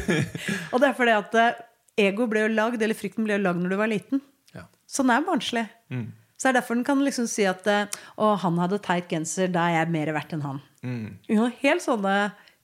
[0.72, 1.58] og det er fordi at eh,
[2.06, 4.22] ego ble jo lagd, eller frykten ble jo lagd når du var liten.
[4.56, 4.62] Ja.
[4.88, 5.66] Sånn er barnslig.
[5.92, 6.06] Mm.
[6.40, 9.50] Så det er derfor den kan liksom si at eh, Å, han hadde teit genser,
[9.52, 10.60] da er jeg mer verdt enn han.
[10.80, 11.08] Mm.
[11.28, 12.14] Ja, Helt sånne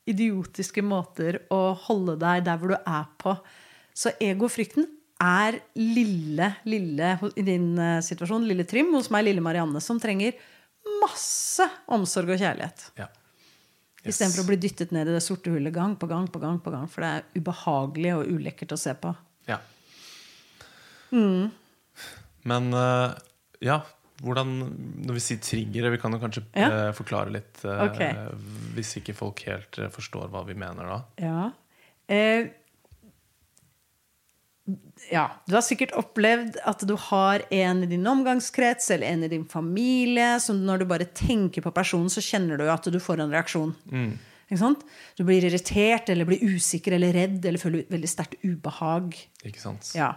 [0.09, 3.35] idiotiske måter å holde deg der hvor du er på.
[3.97, 4.87] Så egofrykten
[5.21, 10.37] er lille, lille i din eh, situasjon, lille Trym, hos meg, lille Marianne, som trenger
[11.03, 12.91] masse omsorg og kjærlighet.
[13.03, 13.11] ja.
[14.07, 16.71] Istedenfor å bli dyttet ned i det sorte hullet gang på gang på gang, på
[16.71, 19.11] gang, for det er ubehagelig og ulekkert å se på.
[19.51, 19.57] Ja.
[21.11, 21.49] Mm.
[22.47, 23.17] Men eh,
[23.65, 23.81] ja,
[24.25, 24.53] hvordan
[25.05, 26.69] Når vi sier triggere, vi kan jo kanskje Ja.
[26.89, 28.15] uh, forklare litt uh, okay.
[28.77, 31.01] Hvis ikke folk helt eh, forstår hva vi mener da.
[31.21, 31.51] Ja.
[32.09, 32.49] Eh,
[35.13, 39.29] ja, du har sikkert opplevd at du har en i din omgangskrets eller en i
[39.31, 43.23] din familie som når du bare tenker på personen, så kjenner du at du får
[43.23, 43.77] en reaksjon.
[44.47, 44.83] Ikke sant?
[45.19, 49.15] Du blir irritert eller blir usikker eller redd eller føler veldig sterkt ubehag.
[49.47, 49.93] Ikke sant?
[49.95, 50.15] Ja.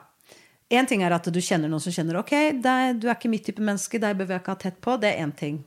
[0.69, 3.47] Én ting er at du kjenner noen som kjenner ok, deg, du er ikke mitt
[3.47, 4.97] type menneske, deg bør vi ikke ha tett på.
[5.01, 5.63] Det er én ting.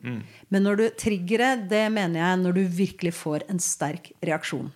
[0.48, 4.70] Men når du triggeret, det mener jeg når du virkelig får en sterk reaksjon.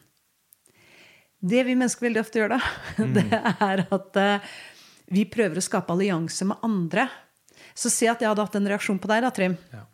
[1.46, 2.60] Det vi mennesker veldig ofte gjør da,
[3.18, 4.56] det er at uh,
[5.14, 7.06] vi prøver å skape allianse med andre.
[7.76, 9.54] Så si at jeg hadde hatt en reaksjon på deg, da, Trym.
[9.70, 9.84] Ja.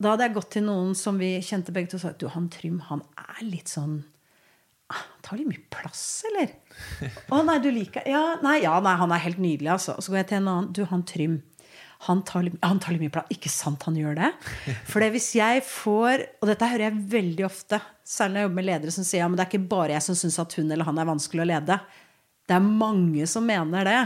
[0.00, 2.48] Da hadde jeg gått til noen som vi kjente begge to og sagt du, han
[2.48, 4.00] Trym han er litt sånn
[5.24, 6.56] tar litt mye plass, eller?
[7.30, 9.94] Å nei, du liker ja nei, ja, nei, han er helt nydelig, altså.
[9.96, 10.68] Og så går jeg til en annen.
[10.74, 11.38] Du, han Trym.
[12.08, 13.28] Han tar, han tar litt mye plass.
[13.34, 14.30] Ikke sant han gjør det?
[14.88, 18.58] For det hvis jeg får Og dette hører jeg veldig ofte, særlig når jeg jobber
[18.60, 20.70] med ledere som sier ja, men det er ikke bare jeg som syns at hun
[20.70, 21.76] eller han er vanskelig å lede.
[22.48, 23.98] Det er mange som mener det.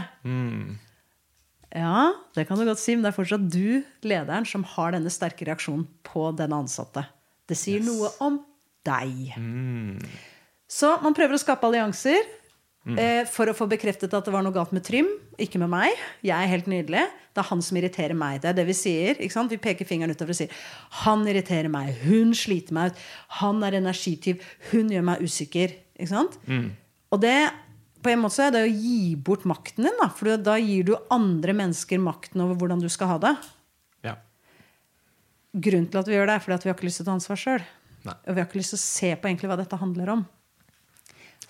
[1.75, 5.11] Ja, det kan du godt si, men det er fortsatt du, lederen, som har denne
[5.11, 7.07] sterke reaksjonen på den ansatte.
[7.49, 8.37] Det sier noe om
[8.87, 9.33] deg.
[10.71, 12.23] Så man prøver å skape allianser
[12.97, 15.07] eh, for å få bekreftet at det var noe galt med Trym,
[15.41, 15.99] ikke med meg.
[16.25, 17.03] Jeg er helt nydelig.
[17.35, 18.39] Det er han som irriterer meg.
[18.41, 19.19] Det er det vi sier.
[19.19, 19.51] ikke sant?
[19.51, 20.55] Vi peker fingeren utover og sier
[21.03, 23.03] han irriterer meg, hun sliter meg ut,
[23.41, 24.41] han er energityv,
[24.71, 25.75] hun gjør meg usikker.
[25.99, 26.39] Ikke sant?
[27.13, 27.37] Og det
[28.05, 29.97] på en måte er det å gi bort makten din.
[29.97, 33.33] Da, for da gir du andre mennesker makten over hvordan du skal ha det.
[34.05, 34.15] Ja.
[35.55, 37.09] Grunnen til at vi gjør det, er fordi at vi har ikke lyst til å
[37.09, 37.65] ta ansvar sjøl.
[38.05, 40.25] Og vi har ikke lyst til å se på egentlig hva dette handler om.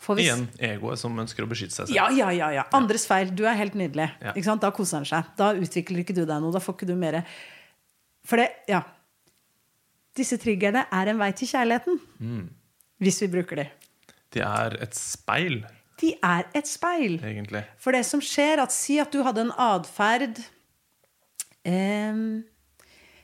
[0.06, 1.96] For hvis- Igjen egoet som ønsker å beskytte seg selv.
[1.98, 2.64] Ja, ja, ja, ja.
[2.78, 3.32] Andres feil.
[3.34, 4.12] Du er helt nydelig.
[4.62, 5.32] Da koser han seg.
[5.40, 6.54] Da utvikler ikke du deg noe.
[6.54, 7.24] Da får ikke du mer
[8.26, 8.82] For det, ja.
[10.16, 12.00] Disse triggerne er en vei til kjærligheten.
[12.22, 12.46] Mm.
[13.02, 13.66] Hvis vi bruker de.
[14.32, 15.64] De er et speil,
[16.00, 17.20] De er et speil.
[17.22, 17.64] egentlig.
[17.78, 20.42] For det som skjer, at si at du hadde en atferd
[21.66, 22.44] em,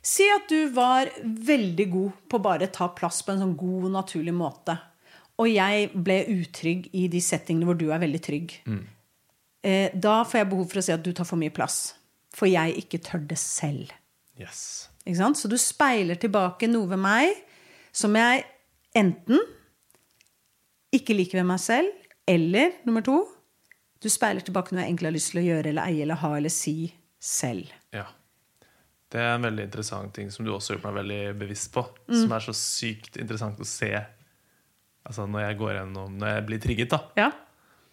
[0.01, 3.91] Si at du var veldig god på å bare ta plass på en sånn god
[3.93, 4.73] naturlig måte.
[5.41, 8.53] Og jeg ble utrygg i de settingene hvor du er veldig trygg.
[9.65, 11.95] Eh, da får jeg behov for å si at du tar for mye plass.
[12.35, 13.91] For jeg ikke tør det selv.
[14.39, 14.87] Yes.
[15.01, 17.33] Så du speiler tilbake noe ved meg
[17.91, 18.45] som jeg
[18.97, 19.41] enten
[20.93, 21.89] ikke liker ved meg selv,
[22.29, 23.23] eller nummer to
[24.01, 26.31] du speiler tilbake noe jeg egentlig har lyst til å gjøre eller eie eller ha
[26.37, 26.75] eller si
[27.21, 27.69] selv.
[27.93, 28.07] Ja.
[29.11, 31.83] Det er en veldig interessant ting som du også har gjort meg veldig bevisst på.
[32.07, 32.15] Mm.
[32.15, 33.91] Som er så sykt interessant å se
[35.11, 36.89] altså når jeg går gjennom Når jeg blir trigget.
[36.95, 37.29] da Ja?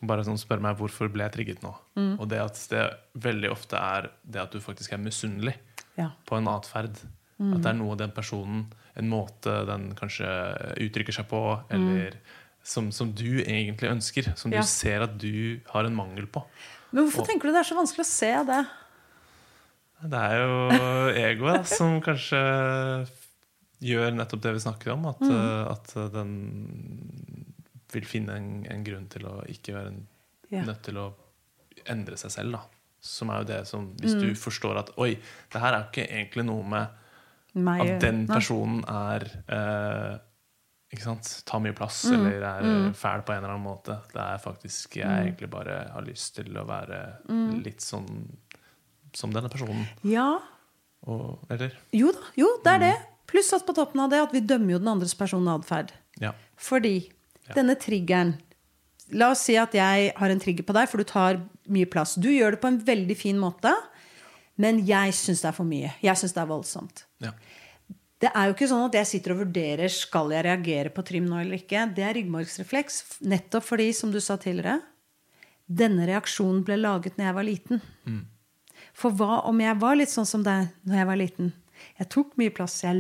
[0.00, 1.72] Bare sånn spør meg hvorfor ble jeg trigget nå.
[1.98, 2.12] Mm.
[2.22, 2.84] Og det at det
[3.18, 5.56] veldig ofte er det at du faktisk er misunnelig
[5.98, 6.12] Ja.
[6.24, 7.00] på en atferd.
[7.40, 7.54] Mm.
[7.56, 10.26] At det er noe den personen, en måte den kanskje
[10.78, 11.40] uttrykker seg på,
[11.70, 12.14] eller
[12.62, 14.30] som, som du egentlig ønsker.
[14.38, 14.54] Som Mm.
[14.54, 14.60] Ja.
[14.62, 16.44] du ser at du har en mangel på.
[16.92, 18.62] Men hvorfor tenker du det er så vanskelig å se det?
[20.08, 20.70] Det er jo
[21.26, 22.38] egoet som kanskje
[23.80, 25.06] gjør nettopp det vi snakker om.
[25.06, 25.30] At, Mm.
[25.30, 26.32] eh, at den
[27.92, 30.06] vil finne en, en grunn til å ikke være en,
[30.50, 30.62] Ja.
[30.64, 31.12] nødt til å
[31.86, 32.52] endre seg selv.
[32.52, 32.60] Da.
[33.00, 34.20] Som er jo det som Hvis Mm.
[34.20, 35.14] du forstår at oi,
[35.50, 36.88] det her er jo ikke egentlig noe med
[37.54, 38.34] Meg, at den Nei.
[38.34, 40.18] personen er eh,
[40.92, 42.26] ikke sant, tar mye plass Mm.
[42.26, 44.00] eller er fæl på en eller annen måte.
[44.12, 45.26] Det er faktisk jeg Mm.
[45.36, 48.36] egentlig bare har lyst til å være litt sånn
[49.14, 49.86] som denne personen.
[50.02, 50.38] Ja.
[51.06, 51.72] Og, eller?
[51.92, 52.18] Jo da.
[52.36, 52.96] Jo, det er det.
[53.28, 55.90] Pluss at på toppen av det at vi dømmer jo den andres personatferd.
[56.22, 56.32] Ja.
[56.56, 56.96] Fordi
[57.48, 57.54] Ja.
[57.54, 58.38] denne triggeren
[59.10, 61.38] La oss si at jeg har en trigger på deg, for du tar
[61.72, 62.14] mye plass.
[62.20, 63.70] Du gjør det på en veldig fin måte,
[64.58, 65.94] men jeg syns det er for mye.
[66.04, 67.04] Jeg syns det er voldsomt.
[67.24, 67.32] ja.
[68.20, 71.24] Det er jo ikke sånn at jeg sitter og vurderer skal jeg reagere på trim
[71.30, 71.94] nå eller ikke.
[71.94, 73.20] Det er ryggmargsrefleks.
[73.22, 74.82] Nettopp fordi, som du sa tidligere,
[75.70, 77.80] denne reaksjonen ble laget når jeg var liten.
[78.92, 81.52] For hva om jeg var litt sånn som deg når jeg var liten?
[81.98, 82.94] Jeg tok mye plass, jeg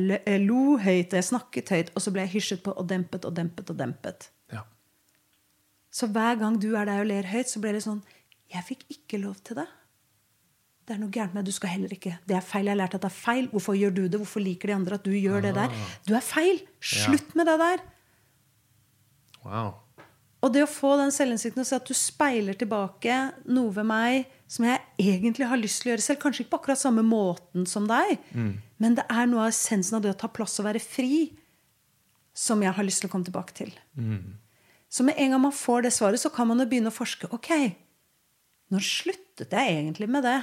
[0.46, 3.70] lo- høyt, jeg snakket høyt, og så ble jeg hysjet på og dempet og dempet
[3.70, 4.28] og dempet.
[4.52, 4.62] ja.
[5.90, 8.02] Så hver gang du er der og ler høyt, så blir det sånn
[8.52, 9.66] Jeg fikk ikke lov til det.
[10.86, 11.44] Det er noe gærent med.
[11.44, 12.14] Du skal heller ikke.
[12.26, 12.64] Det er feil.
[12.64, 13.48] Jeg har lært at det er feil.
[13.52, 14.16] Hvorfor gjør du det?
[14.20, 15.68] Hvorfor liker de andre at du gjør det der?
[16.08, 16.62] Du er feil.
[16.80, 17.82] Slutt med det der.
[19.44, 19.74] Wow.
[20.40, 23.18] Og det å få den selvinnsikten og se at du speiler tilbake
[23.50, 26.20] noe ved meg som jeg egentlig har lyst til å gjøre selv.
[26.22, 28.18] Kanskje ikke på akkurat samme måten som deg,
[28.80, 31.26] men det er noe av essensen av det å ta plass og være fri
[32.38, 33.72] som jeg har lyst til å komme tilbake til.
[34.88, 37.28] Så med en gang man får det svaret, så kan man jo begynne å forske.
[37.34, 37.50] Ok,
[38.72, 40.38] når sluttet jeg egentlig med det?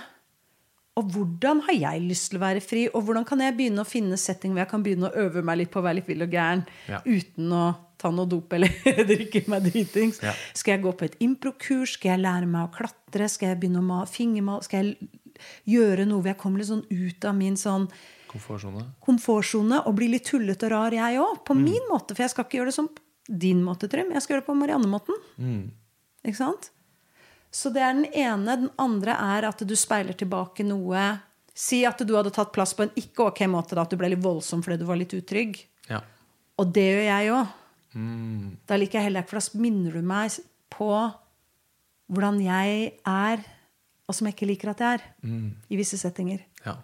[0.96, 2.86] Og hvordan har jeg lyst til å være fri?
[2.96, 5.58] Og hvordan kan jeg begynne å finne setting hvor jeg kan begynne å øve meg
[5.64, 7.02] litt på å være litt vill og gæren Ja.
[7.04, 7.66] uten å
[8.02, 8.72] ta noe dop eller
[9.12, 10.20] drikke meg dritings?
[10.24, 10.34] Ja.
[10.58, 11.96] Skal jeg gå på et improkurs?
[12.00, 13.30] Skal jeg lære meg å klatre?
[13.32, 14.66] Skal jeg begynne å ma- fingermale?
[14.68, 15.10] Skal jeg
[15.76, 17.88] gjøre noe hvor jeg kommer litt sånn ut av min sånn
[19.06, 19.78] Komfortsone.
[19.88, 21.38] og bli litt tullete og rar, jeg òg.
[21.38, 21.44] Mm.
[21.48, 22.16] På min måte.
[22.16, 22.90] For jeg skal ikke gjøre det som
[23.28, 24.12] din måte, Trym.
[24.12, 25.22] Jeg skal gjøre det på Marianne-måten.
[25.40, 25.62] Mm.
[26.28, 26.70] Ikke sant?
[27.56, 28.58] Så det er den ene.
[28.66, 31.06] Den andre er at du speiler tilbake noe.
[31.56, 34.10] Si at du hadde tatt plass på en ikke ok måte, da, at du ble
[34.12, 35.62] litt voldsom fordi du var litt utrygg.
[35.88, 36.02] Ja.
[36.60, 37.54] Og det gjør jeg òg.
[37.96, 38.58] Mm.
[38.68, 40.36] Da liker jeg heller ikke, for da minner du meg
[40.76, 40.90] på
[42.12, 43.46] hvordan jeg er,
[44.06, 45.56] og som jeg ikke liker at jeg er, Mm.
[45.72, 46.44] i visse settinger.
[46.66, 46.76] ja.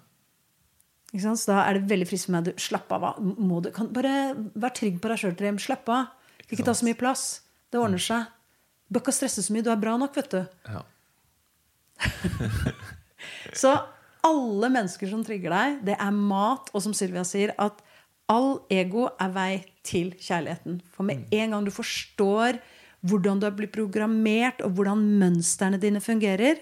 [1.13, 1.35] Ikke?
[1.35, 3.19] Så da er det veldig friskt for meg du, Slapp av.
[3.19, 5.57] Må du, kan, bare vær trygg på deg sjøl, Trym.
[5.59, 6.05] Slapp av.
[6.49, 7.41] Ikke ta så mye plass.
[7.69, 8.25] Det ordner seg.
[8.87, 9.61] Du bør ikke stresse så mye.
[9.63, 10.45] Du er bra nok, vet du.
[10.71, 10.81] ja.
[13.53, 13.73] Så
[14.23, 16.69] alle mennesker som trigger deg, det er mat.
[16.73, 17.81] Og som Sylvia sier, at
[18.31, 19.51] all ego er vei
[19.85, 20.81] til kjærligheten.
[20.93, 22.59] For med en gang du forstår
[23.01, 26.59] hvordan du har blitt programmert, og hvordan mønstrene dine fungerer,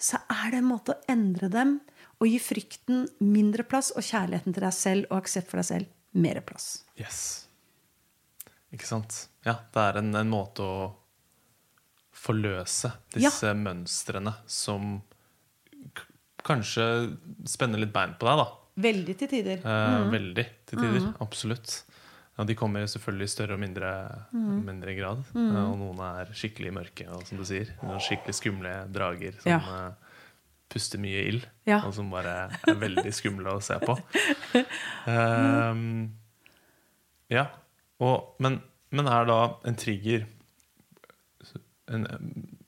[0.00, 1.78] så er det en måte å endre dem
[2.16, 5.90] og gi frykten mindre plass, og kjærligheten til deg selv og aksept for deg selv
[6.16, 6.68] mer plass.
[6.96, 7.18] Yes.
[8.72, 9.26] Ikke sant?
[9.44, 10.78] Ja, det er en, en måte å
[12.16, 14.96] forløse disse mønstrene som
[16.46, 16.86] kanskje
[17.48, 18.46] spenner litt bein på deg, da.
[18.86, 19.62] Veldig til tider.
[19.64, 21.06] Eh, Veldig til tider.
[21.24, 21.78] Absolutt.
[22.36, 23.90] Ja, de kommer selvfølgelig i større og mindre,
[24.36, 25.22] mindre grad.
[25.32, 25.54] Mm.
[25.56, 27.70] og noen er skikkelig mørke, og som du sier.
[27.80, 29.60] Noen skikkelig skumle drager som Ja.
[29.88, 30.18] eh,
[30.68, 31.46] puster mye ild.
[31.64, 31.80] Ja.
[31.86, 33.96] Og som bare er veldig skumle å se på.
[35.06, 36.10] Um,
[37.36, 37.46] ja.
[38.04, 38.60] Og, men,
[38.92, 40.26] men er da en trigger
[41.88, 42.04] en,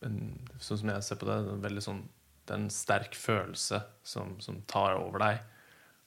[0.06, 0.18] en,
[0.62, 2.00] Sånn som jeg ser på det, en veldig sånn,
[2.48, 5.42] det er en sterk følelse som, som tar over deg.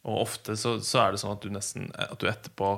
[0.08, 2.72] Og ofte så, så er det sånn at du nesten At du etterpå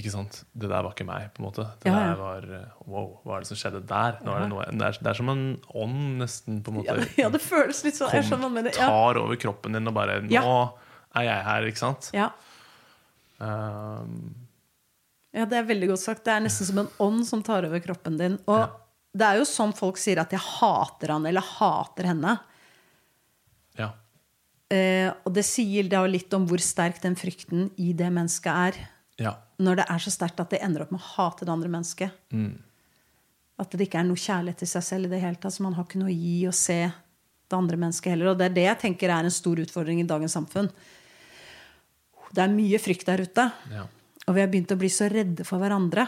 [0.00, 0.38] Ikke sant?
[0.56, 1.66] Det der var ikke meg, på en måte.
[1.82, 2.12] Det Ja, ja.
[2.14, 2.44] der var
[2.88, 4.20] Wow, hva er det som skjedde der?
[4.24, 5.42] Nå er det, noe, det, er, det er som en
[5.76, 6.94] ånd, nesten, på en måte.
[7.20, 8.14] Ja, det, ja, føles litt sånn.
[8.16, 8.88] Ja.
[8.88, 10.44] tar over kroppen din og bare Nå Ja.
[11.20, 12.10] er jeg her, ikke sant?
[12.16, 12.30] Ja.
[13.40, 14.34] Um,
[15.36, 16.24] Ja, det er veldig godt sagt.
[16.26, 18.38] Det er nesten som en ånd som tar over kroppen din.
[18.50, 18.64] Og
[19.14, 22.38] det er jo sånn folk sier at jeg hater han eller hater henne.
[23.78, 23.92] ja.
[24.70, 28.76] Eh, og det sier da litt om hvor sterk den frykten i det mennesket er.
[29.18, 29.32] Ja.
[29.60, 32.16] Når det er så sterkt at det ender opp med å hate det andre mennesket.
[32.32, 32.54] Mm.
[33.60, 35.54] At det ikke er noe kjærlighet til seg selv i det hele tatt.
[35.56, 38.32] Så man har ikke noe å gi og se det andre mennesket heller.
[38.32, 40.70] Og det er det jeg tenker er en stor utfordring i dagens samfunn.
[42.30, 43.50] Det er mye frykt der ute.
[43.74, 43.88] ja.
[44.28, 46.04] Og vi har begynt å bli så redde for hverandre.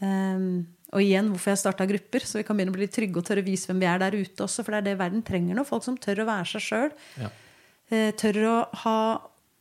[0.00, 3.26] Um, og igjen hvorfor jeg starta grupper, så vi kan begynne å bli trygge og
[3.28, 4.64] tørre å vise hvem vi er der ute også.
[4.64, 5.64] For det er det verden trenger nå.
[5.68, 6.96] Folk som tør å være seg sjøl.
[7.20, 7.30] ja.
[8.18, 8.96] tør å ha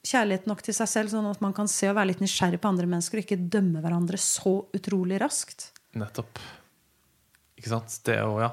[0.05, 2.69] kjærlighet nok til seg selv, sånn at man kan se og være litt nysgjerrig på
[2.71, 5.71] andre mennesker og ikke dømme hverandre så utrolig raskt.
[5.99, 6.39] Nettopp.
[7.59, 7.95] Ikke sant?
[8.07, 8.51] Det å, ja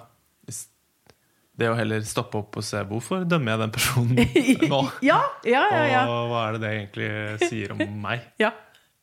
[1.56, 4.18] Det å heller stoppe opp og se hvorfor dømmer jeg den personen
[4.72, 4.80] nå?
[5.06, 5.84] Ja, ja, ja.
[5.92, 6.02] ja.
[6.10, 7.10] Og hva er det det egentlig
[7.46, 8.26] sier om meg?
[8.42, 8.52] ja.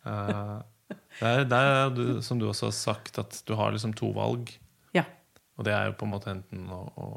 [0.03, 0.59] Uh,
[1.21, 4.11] det er, det er du, som du også har sagt, at du har liksom to
[4.17, 4.51] valg.
[4.97, 5.05] ja.
[5.55, 7.07] Og det er jo på en måte enten å, å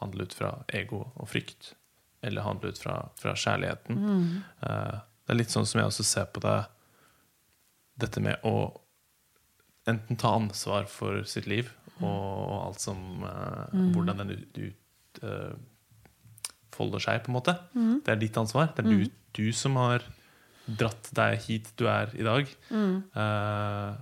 [0.00, 1.72] handle ut fra ego og frykt,
[2.24, 3.98] eller handle ut fra, fra kjærligheten.
[4.64, 6.56] Eh, det er litt sånn som jeg også ser på det
[8.02, 8.56] Dette med å
[9.86, 11.68] enten ta ansvar for sitt liv
[12.00, 15.52] og, og alt som eh, Hvordan den ut, ut, eh,
[16.74, 17.54] folder seg, på en måte.
[18.02, 18.72] Det er ditt ansvar.
[18.74, 19.04] Det er du,
[19.38, 20.02] du som har
[20.66, 22.50] dratt deg hit du er i dag.
[23.14, 23.94] Eh,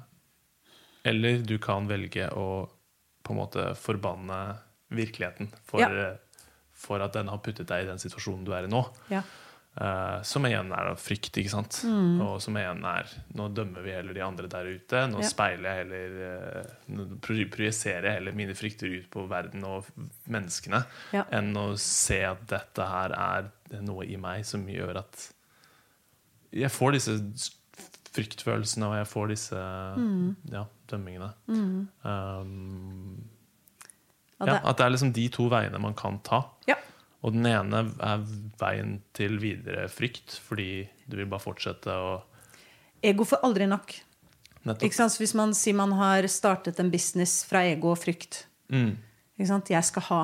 [1.13, 2.47] eller du kan velge å
[3.23, 4.39] på en måte forbanne
[4.93, 6.17] virkeligheten for, Ja.
[6.83, 8.83] For at den har puttet deg i den situasjonen du er i nå.
[9.13, 9.23] ja.
[9.73, 11.79] Uh, som igjen er frykt, ikke sant?
[11.89, 12.19] Mm.
[12.21, 13.09] Og som igjen er
[13.39, 15.01] Nå dømmer vi heller de andre der ute.
[15.09, 15.29] Nå Ja.
[15.31, 16.19] speiler jeg heller
[16.61, 19.89] uh, Nå pro- projiserer jeg heller mine frykter ut på verden og
[20.29, 20.83] menneskene.
[21.17, 21.25] Ja.
[21.33, 23.49] Enn å se at dette her er
[23.81, 25.25] noe i meg som gjør at
[26.53, 27.17] jeg får disse
[28.13, 29.57] fryktfølelsene, og jeg får disse
[29.97, 30.37] Mm.
[30.53, 31.33] ja, dømmingene.
[31.49, 33.32] Um, Og
[34.51, 36.43] ja, at det er liksom de to veiene man kan ta.
[36.67, 36.77] ja.
[37.23, 38.23] Og den ene er
[38.59, 42.17] veien til videre frykt, fordi du vil bare fortsette å
[43.03, 43.93] Ego får aldri nok.
[44.65, 44.83] Nettopp.
[44.89, 45.15] Ikke sant?
[45.19, 48.97] Hvis man sier man har startet en business fra ego og frykt Mm.
[49.39, 49.71] ikke sant?
[49.71, 50.21] Jeg skal ha.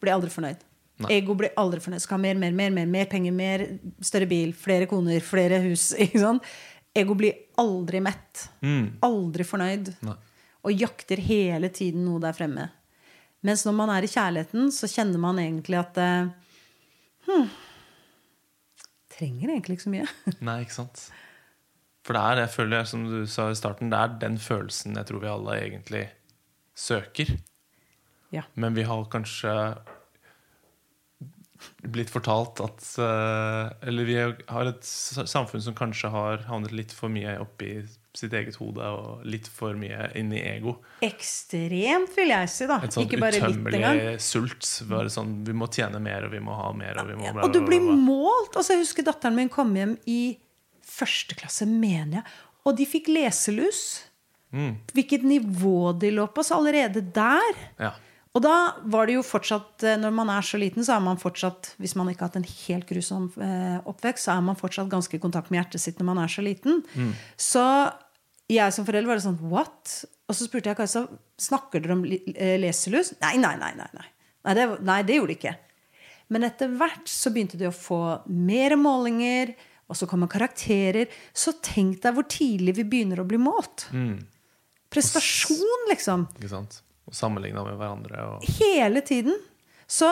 [0.00, 0.60] Blir aldri fornøyd.
[1.04, 1.12] Nei.
[1.18, 2.00] Ego blir aldri fornøyd.
[2.00, 3.66] Skal ha mer, mer, mer, mer, mer penger, mer,
[4.00, 5.90] større bil, flere koner, flere hus.
[6.04, 6.42] Ikke sant?
[6.96, 8.48] Ego blir aldri mett.
[8.64, 8.98] Mm.
[9.04, 9.92] Aldri fornøyd.
[10.06, 10.16] Nei.
[10.64, 12.70] Og jakter hele tiden noe der fremme.
[13.46, 15.98] Mens når man er i kjærligheten, så kjenner man egentlig at
[17.28, 17.48] hm,
[19.18, 20.06] Trenger egentlig ikke så mye.
[20.46, 21.04] Nei, ikke sant?
[22.06, 25.10] For det er, jeg føler, som du sa i starten, det er den følelsen jeg
[25.10, 26.04] tror vi alle egentlig
[26.78, 27.34] søker.
[28.32, 28.44] Ja.
[28.54, 29.52] Men vi har kanskje
[31.82, 37.10] blitt fortalt at eh, Eller vi har et samfunn som kanskje har havnet litt for
[37.10, 37.80] mye oppi
[38.18, 40.76] sitt eget hode og litt for mye inn i ego.
[41.06, 42.66] Ekstremt, vil jeg si.
[42.70, 44.66] da Et sånt Ikke bare utømmelig sult.
[44.90, 47.46] Bare sånn, vi må tjene mer, og vi må ha mer, og vi må bla,
[47.46, 48.02] Og du bla, blir bla, bla.
[48.08, 48.58] målt.
[48.58, 50.20] Altså, jeg husker datteren min kom hjem i
[50.88, 52.36] første klasse, mener jeg.
[52.66, 53.80] Og de fikk leselus.
[54.52, 54.78] Mm.
[54.96, 56.44] Hvilket nivå de lå på.
[56.44, 57.94] Så allerede der Ja.
[58.36, 61.16] Og da var det jo fortsatt eh, Når man er så liten, så er man
[61.18, 64.90] fortsatt Hvis man ikke har hatt en helt grusom eh, oppvekst, så er man fortsatt
[64.92, 66.82] ganske i kontakt med hjertet sitt når man er så liten.
[67.40, 67.64] Så
[68.48, 69.94] jeg som forelder var det sånn What?
[70.28, 71.04] Og så spurte jeg Kajsa
[71.40, 73.14] snakker dere om eh, leselus.
[73.22, 73.72] Nei, nei, nei.
[73.76, 74.06] Nei, nei.
[74.48, 75.54] Nei, det, nei, det gjorde de ikke.
[76.32, 78.00] Men etter hvert så begynte de å få
[78.32, 79.54] mer målinger,
[79.88, 81.08] og så kommer karakterer.
[81.32, 83.86] Så tenk deg hvor tidlig vi begynner å bli målt.
[84.92, 86.82] Prestasjon, liksom Ikke sant?
[87.08, 88.24] Og sammenligna med hverandre.
[88.34, 89.36] Og, hele tiden.
[89.88, 90.10] Så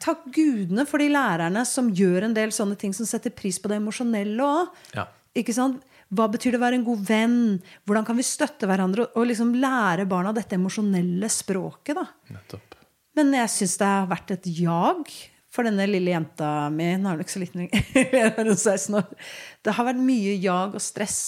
[0.00, 3.68] takk gudene for de lærerne som gjør en del sånne ting som setter pris på
[3.68, 4.82] det emosjonelle òg.
[4.96, 5.08] ja.
[5.38, 5.82] Ikke sant?
[6.08, 7.40] Hva betyr det å være en god venn?
[7.84, 9.10] Hvordan kan vi støtte hverandre?
[9.18, 12.00] Og liksom lære barna dette emosjonelle språket.
[12.32, 12.78] Nettopp.
[13.18, 15.12] Men jeg syns det har vært et jag
[15.52, 16.92] for denne lille jenta mi.
[16.96, 17.84] Nå er hun ikke så liten lenger.
[18.38, 19.30] hun er 16 år.
[19.64, 21.20] Det har vært mye jag og stress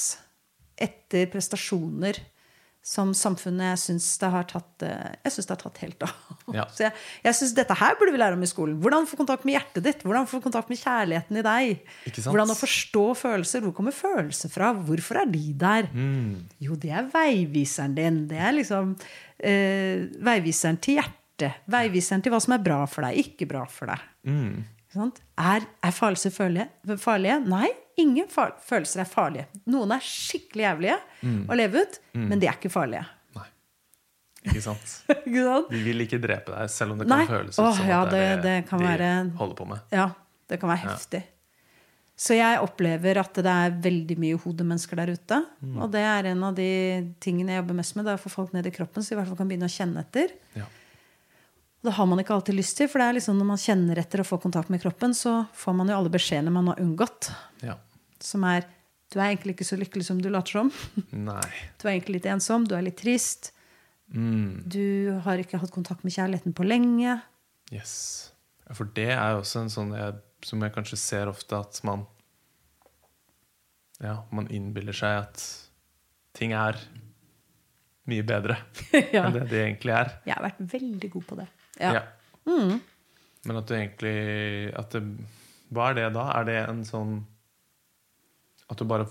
[0.81, 2.23] etter prestasjoner
[2.81, 6.15] som samfunnet jeg syns det har tatt eh, Jeg synes det har tatt helt av.
[6.51, 6.65] Ja.
[6.75, 8.79] Så jeg, jeg synes dette her burde vi lære om i skolen.
[8.83, 10.01] Hvordan få kontakt med hjertet ditt.
[10.03, 11.85] Hvordan få kontakt med kjærligheten i deg.
[12.25, 13.63] Hvordan å forstå følelser.
[13.63, 14.73] Hvor kommer følelser fra?
[14.75, 15.87] Hvorfor er de der?
[15.95, 16.49] Mm.
[16.67, 18.19] Jo, det er veiviseren din.
[18.33, 18.97] Det er liksom
[19.39, 21.63] eh, veiviseren til hjertet.
[21.71, 24.11] Veiviseren til hva som er bra for deg, ikke bra for deg.
[24.27, 24.65] Mm.
[25.39, 26.67] Er, er følelser farlige?
[26.99, 27.39] farlige?
[27.47, 27.69] Nei,
[28.01, 29.47] ingen følelser er farlige.
[29.71, 30.99] Noen er skikkelig jævlige
[31.51, 33.05] å leve ut, men de er ikke farlige.
[33.37, 33.47] Nei.
[34.51, 34.95] Ikke sant?
[35.27, 35.69] ikke sant?
[35.75, 37.25] De vil ikke drepe deg, selv om det Nei.
[37.27, 39.85] kan føles ut Åh, som ja, at det det- det de være- holder på med.
[39.93, 40.09] Ja,
[40.49, 41.23] det kan være heftig.
[42.21, 45.39] Så jeg opplever at det er veldig mye hodemennesker der ute.
[45.81, 48.05] Og det er en av de tingene jeg jobber mest med.
[48.05, 49.65] Det er å få folk ned i kroppen, så de i hvert fall kan begynne
[49.71, 50.35] å kjenne etter.
[50.55, 50.67] Ja.
[51.81, 54.21] Det har man ikke alltid lyst til, for det er liksom når man kjenner etter
[54.21, 57.31] og får kontakt med kroppen, så får man jo alle beskjedene man har unngått.
[57.65, 57.79] ja.
[58.25, 58.67] Som er
[59.11, 60.69] du er egentlig ikke så lykkelig som du later som.
[61.31, 61.49] Nei.
[61.81, 63.51] Du er egentlig litt ensom, du er litt trist.
[64.15, 64.63] Mm.
[64.71, 67.17] Du har ikke hatt kontakt med kjærligheten på lenge.
[67.75, 67.95] Yes.
[68.75, 70.15] For det er jo også en sånn jeg,
[70.47, 72.07] som jeg kanskje ser ofte, at man
[74.01, 75.43] Ja, man innbiller seg at
[76.39, 76.79] ting er
[78.11, 78.57] mye bedre
[79.15, 79.27] ja.
[79.27, 80.15] enn det de egentlig er.
[80.27, 81.49] Jeg har vært veldig god på det.
[81.83, 81.93] Ja.
[81.99, 82.07] Ja.
[82.47, 84.15] Men at du egentlig
[84.79, 85.03] at det,
[85.71, 86.25] Hva er det da?
[86.39, 87.21] Er det en sånn
[88.71, 89.07] At du bare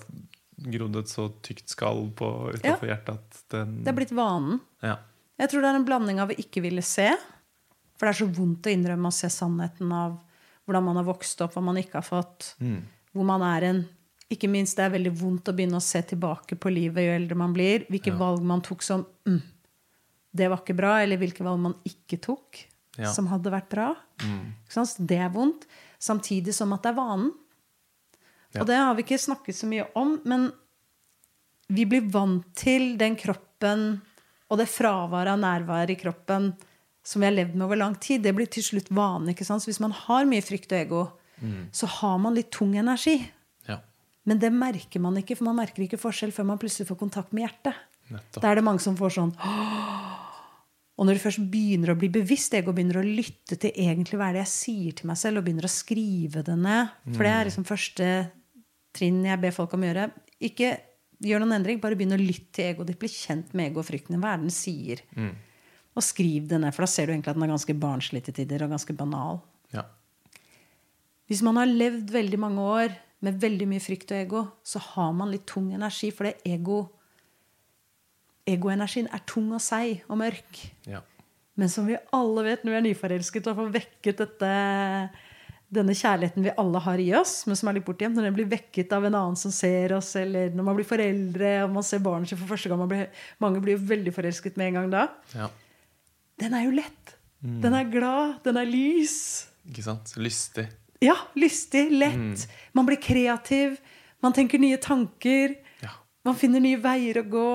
[0.60, 4.60] grodde et så tykt skall på utenfor hjertet at den Det er blitt vanen.
[4.84, 4.98] ja.
[5.40, 7.06] Jeg tror det er en blanding av å ikke ville se.
[7.96, 10.18] For det er så vondt å innrømme å se sannheten av
[10.68, 12.50] hvordan man har vokst opp, hva man ikke har fått.
[12.60, 12.82] Mm.
[13.16, 13.80] Hvor man er en
[14.30, 17.36] Ikke minst det er veldig vondt å begynne å se tilbake på livet jo eldre
[17.40, 17.88] man blir.
[17.90, 19.40] Hvilke valg man tok som mm,
[20.36, 20.92] Det var ikke bra.
[21.02, 22.60] Eller hvilke valg man ikke tok
[23.00, 23.08] Ja.
[23.08, 23.14] Mm.
[23.16, 23.96] som hadde vært bra.
[24.68, 24.98] Sant?
[25.00, 25.66] Det er vondt.
[25.98, 27.32] Samtidig som at det er vanen.
[28.54, 28.64] Ja.
[28.64, 30.50] Og det har vi ikke snakket så mye om, men
[31.70, 34.00] vi blir vant til den kroppen
[34.50, 36.54] og det fraværet av nærvær i kroppen
[37.06, 38.24] som vi har levd med over lang tid.
[38.26, 39.32] Det blir til slutt vane.
[39.32, 39.62] ikke sant?
[39.62, 41.04] Så hvis man har mye frykt og ego,
[41.72, 43.20] så har man litt tung energi.
[43.68, 43.80] ja.
[44.26, 47.32] Men det merker man ikke, for man merker ikke forskjell før man plutselig får kontakt
[47.34, 47.78] med hjertet.
[48.10, 48.42] Nettopp.
[48.44, 50.00] Da er det mange som får sånn «Åh!»
[51.00, 54.28] Og når du først begynner å bli bevisst ego, begynner å lytte til egentlig hva
[54.30, 57.32] er det jeg sier til meg selv, og begynner å skrive det ned For det
[57.32, 58.10] er liksom første
[58.96, 60.08] trinn jeg ber folk om å gjøre.
[60.50, 60.74] Ikke
[61.24, 63.00] gjør noen endring, bare begynn å lytte til egoet ditt.
[63.02, 64.20] Bli kjent med ego og frykten.
[64.22, 65.04] Hva er det den sier?
[65.98, 68.38] Og skriv det ned, for da ser du egentlig at den er ganske barnslig til
[68.40, 69.42] tider og ganske banal.
[69.76, 69.86] ja.
[71.30, 75.12] Hvis man har levd veldig mange år med veldig mye frykt og ego, så har
[75.14, 76.88] man litt tung energi, for det ego
[78.50, 80.64] Egoenergien er tung og seig og mørk.
[80.90, 81.04] ja.
[81.60, 84.52] Men som vi alle vet når vi er nyforelsket og får vekket dette,
[85.70, 88.48] denne kjærligheten vi alle har i oss, men som er litt bortgjemt, når den blir
[88.50, 92.02] vekket av en annen som ser oss, eller når man blir foreldre og man ser
[92.06, 93.08] barnet sitt for første gang man blir,
[93.44, 95.08] Mange blir jo veldig forelsket med en gang da.
[95.38, 95.50] ja.
[96.40, 97.16] Den er jo lett.
[97.44, 98.38] Den er glad.
[98.46, 99.48] Den er lys.
[99.68, 100.14] Ikke sant?
[100.16, 100.70] Lystig.
[101.04, 102.46] Ja, lystig, lett.
[102.74, 103.76] Man blir kreativ.
[104.24, 105.58] Man tenker nye tanker.
[105.84, 105.92] Ja.
[106.28, 107.50] Man finner nye veier å gå.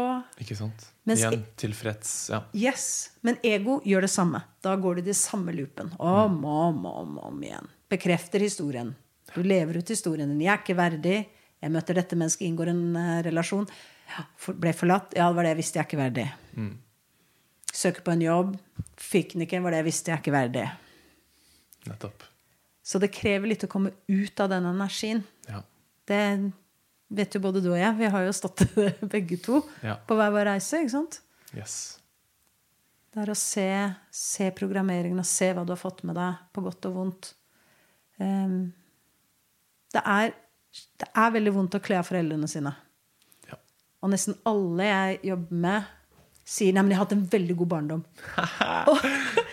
[0.44, 0.84] Ikke sant?
[1.08, 2.12] Mens Igjen tilfreds.
[2.32, 2.42] Ja.
[2.56, 2.84] Yes,
[3.24, 4.40] Men ego gjør det samme.
[4.64, 5.90] Da går det i samme loopen.
[5.98, 7.68] Om og om, om, om igjen.
[7.94, 8.94] Bekrefter historien.
[9.34, 10.40] Du lever ut historien din.
[10.44, 11.26] 'Jeg er ikke verdig'.
[11.62, 13.68] 'Jeg møter dette mennesket, inngår en uh, relasjon'.
[14.10, 15.14] Ja, for, 'Ble forlatt'.
[15.16, 16.26] Ja, det var det jeg visste jeg er ikke verdig.
[17.74, 18.56] Søker på en jobb.
[19.00, 19.62] Fikk den ikke.
[19.64, 20.66] Var det jeg visste jeg er ikke verdig.
[21.88, 22.22] Nettopp.
[22.84, 25.22] Så det krever litt å komme ut av den energien.
[25.48, 25.62] Ja.
[26.06, 26.52] Det
[27.14, 27.96] vet jo både du og jeg.
[27.98, 28.62] Vi har jo stått
[29.14, 29.96] begge to Ja.
[29.96, 30.82] på hver vår reise.
[30.84, 31.20] ikke sant?
[31.56, 31.98] Yes.
[33.14, 33.66] Det er å se,
[34.10, 37.32] se programmeringen og se hva du har fått med deg, på godt og vondt.
[38.22, 38.72] Ehm,
[39.94, 40.32] det, er,
[41.02, 42.72] det er veldig vondt å kle av foreldrene sine.
[43.50, 43.58] Ja.
[44.04, 45.90] Og nesten alle jeg jobber med,
[46.44, 48.02] sier nei, men jeg har hatt en veldig god barndom.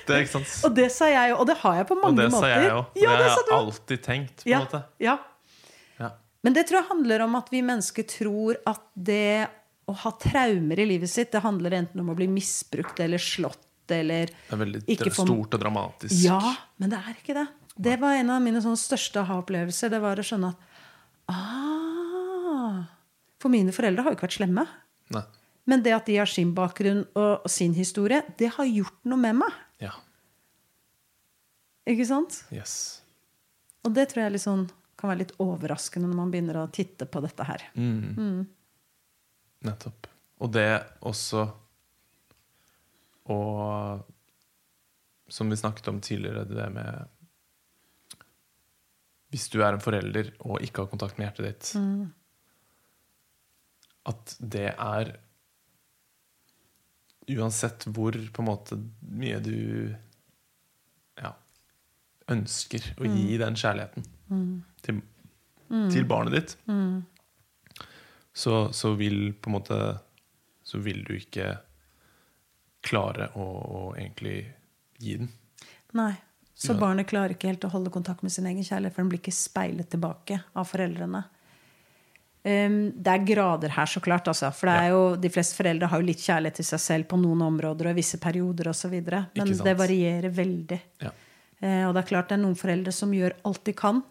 [0.01, 0.53] Det er ikke sant.
[0.67, 2.31] Og det sa jeg jo, og det har jeg på Og mange måter.
[2.33, 2.63] sa måter.
[2.65, 2.95] jeg òg.
[2.99, 4.41] Ja, det det har jeg alltid tenkt.
[4.41, 5.13] på en Ja, måte ja.
[6.01, 6.09] ja.
[6.43, 9.47] Men det tror jeg handler om at vi mennesker tror at det
[9.91, 13.93] å ha traumer i livet sitt, det handler enten om å bli misbrukt eller slått
[13.93, 14.81] eller Det er veldig
[15.13, 16.17] stort og dramatisk.
[16.25, 16.39] Ja,
[16.81, 17.45] men det er ikke det.
[17.81, 19.89] Det var en av mine sånn største aha-opplevelser.
[19.89, 20.65] Det var å skjønne at
[21.33, 22.81] ah,
[23.41, 24.65] For mine foreldre har jo ikke vært slemme.
[25.15, 25.23] Nei.
[25.69, 29.39] Men det at de har sin bakgrunn og sin historie, det har gjort noe med
[29.41, 29.57] meg.
[29.81, 29.93] Ja.
[31.89, 32.43] Ikke sant?
[32.53, 33.01] Yes.
[33.85, 34.67] Og det tror jeg sånn,
[34.97, 37.65] kan være litt overraskende når man begynner å titte på dette her.
[37.73, 38.43] Mm.
[39.65, 40.09] Nettopp.
[40.41, 40.69] Og det
[41.05, 41.47] også
[43.29, 44.01] Og
[45.31, 47.20] som vi snakket om tidligere, det med
[49.31, 51.73] Hvis du er en forelder og ikke har kontakt med hjertet ditt,
[54.11, 55.17] at det er
[57.31, 58.75] Uansett hvor på en måte
[59.07, 59.53] mye du
[61.21, 61.29] ja,
[62.33, 64.07] ønsker å gi den kjærligheten
[64.83, 64.99] til,
[65.93, 66.55] til barnet ditt,
[68.33, 69.77] så, så vil på en måte
[70.65, 71.53] Så vil du ikke
[72.81, 74.41] klare å, å egentlig
[75.01, 75.31] gi den.
[75.97, 76.13] Nei.
[76.61, 76.79] Så Ja.
[76.79, 79.33] barnet klarer ikke helt å holde kontakt med sin egen kjærlighet, for den blir ikke
[79.33, 81.23] speilet tilbake av foreldrene.
[82.43, 84.27] Um, det er grader her, så klart.
[84.27, 87.17] Altså, for det jo, de fleste foreldre har jo litt kjærlighet til seg selv på
[87.21, 88.93] noen områder og i visse perioder osv.
[88.93, 90.79] Men det varierer veldig.
[91.01, 91.11] Ja.
[91.61, 94.03] Uh, og det er klart det er noen foreldre som gjør alt de kan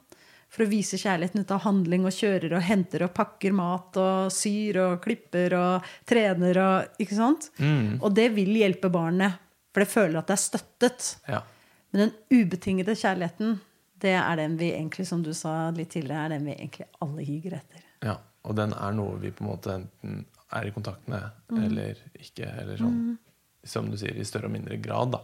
[0.51, 4.32] for å vise kjærligheten ut av handling og kjører og henter og pakker mat og
[4.34, 7.51] syr og klipper og trener og Ikke sant?
[7.59, 8.01] Mm.
[8.03, 9.38] Og det vil hjelpe barnet,
[9.70, 11.11] for det føler at det er støttet.
[11.30, 11.44] Ja.
[11.93, 13.61] Men den ubetingede kjærligheten,
[14.01, 17.24] det er den vi egentlig, som du sa litt tidligere, er den vi egentlig alle
[17.26, 17.86] higer etter.
[18.03, 18.16] ja.
[18.49, 20.22] Og den er noe vi på en måte enten
[20.57, 21.20] er i kontakt med
[21.51, 21.59] Mm.
[21.64, 22.47] eller ikke.
[22.62, 23.18] Eller sånn,
[23.64, 25.20] som du sier, i større og mindre grad, da.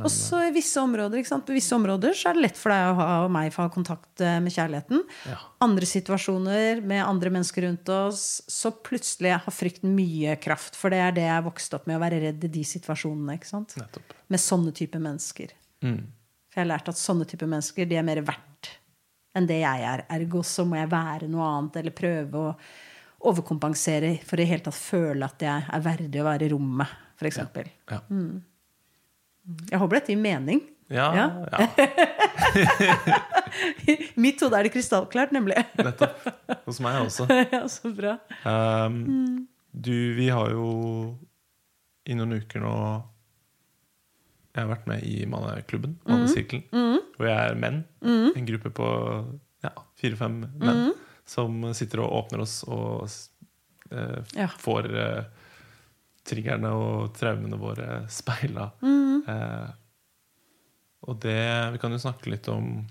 [0.00, 1.20] Og så i visse områder?
[1.44, 3.72] På visse områder så er det lett for deg ha, og meg for å ha
[3.74, 5.02] kontakt eh, med kjærligheten.
[5.28, 5.36] Ja.
[5.66, 10.78] Andre situasjoner med andre mennesker rundt oss, så plutselig har frykten mye kraft.
[10.80, 13.36] For det er det jeg er vokst opp med, å være redd i de situasjonene.
[13.36, 13.76] ikke sant?
[13.76, 14.14] Nettopp.
[14.32, 15.52] Med sånne type mennesker.
[15.84, 15.98] Mm.
[16.48, 18.70] For jeg har lært at sånne type mennesker de er mer verdt
[19.36, 20.06] enn det jeg er.
[20.12, 22.54] Ergo så må jeg være noe annet eller prøve å
[23.28, 26.96] overkompensere for i det hele tatt føle at jeg er verdig å være i rommet,
[27.20, 27.38] f.eks.
[27.92, 28.00] Ja.
[28.08, 28.40] Mm.
[29.70, 30.60] Jeg håper dette gir mening.
[30.92, 31.26] Ja, Ja.
[31.50, 31.58] ja.
[34.20, 35.56] Mitt hode er det krystallklart, nemlig.
[35.78, 36.14] nettopp.
[36.66, 37.24] Hos meg også.
[37.54, 38.16] ja, så bra.
[38.44, 40.66] Um, du, vi har jo
[42.10, 42.72] i noen uker nå
[44.52, 46.64] Jeg har vært med i manneklubben, Mannesirkelen.
[47.16, 47.78] Og jeg er menn.
[48.04, 48.86] En gruppe på
[49.64, 50.90] ja, fire-fem menn
[51.24, 54.48] som sitter og åpner oss og uh, Ja.
[54.60, 55.22] får eh,
[56.26, 58.70] triggerne og traumene våre speila.
[58.82, 59.70] Eh,
[61.02, 61.38] og det
[61.74, 62.84] Vi kan jo snakke litt om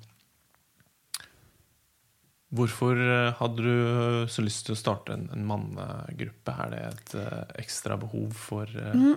[2.52, 6.52] Hvorfor eh, hadde du så lyst til å starte en, en mannegruppe?
[6.52, 9.14] Er det et uh, ekstra behov for eh,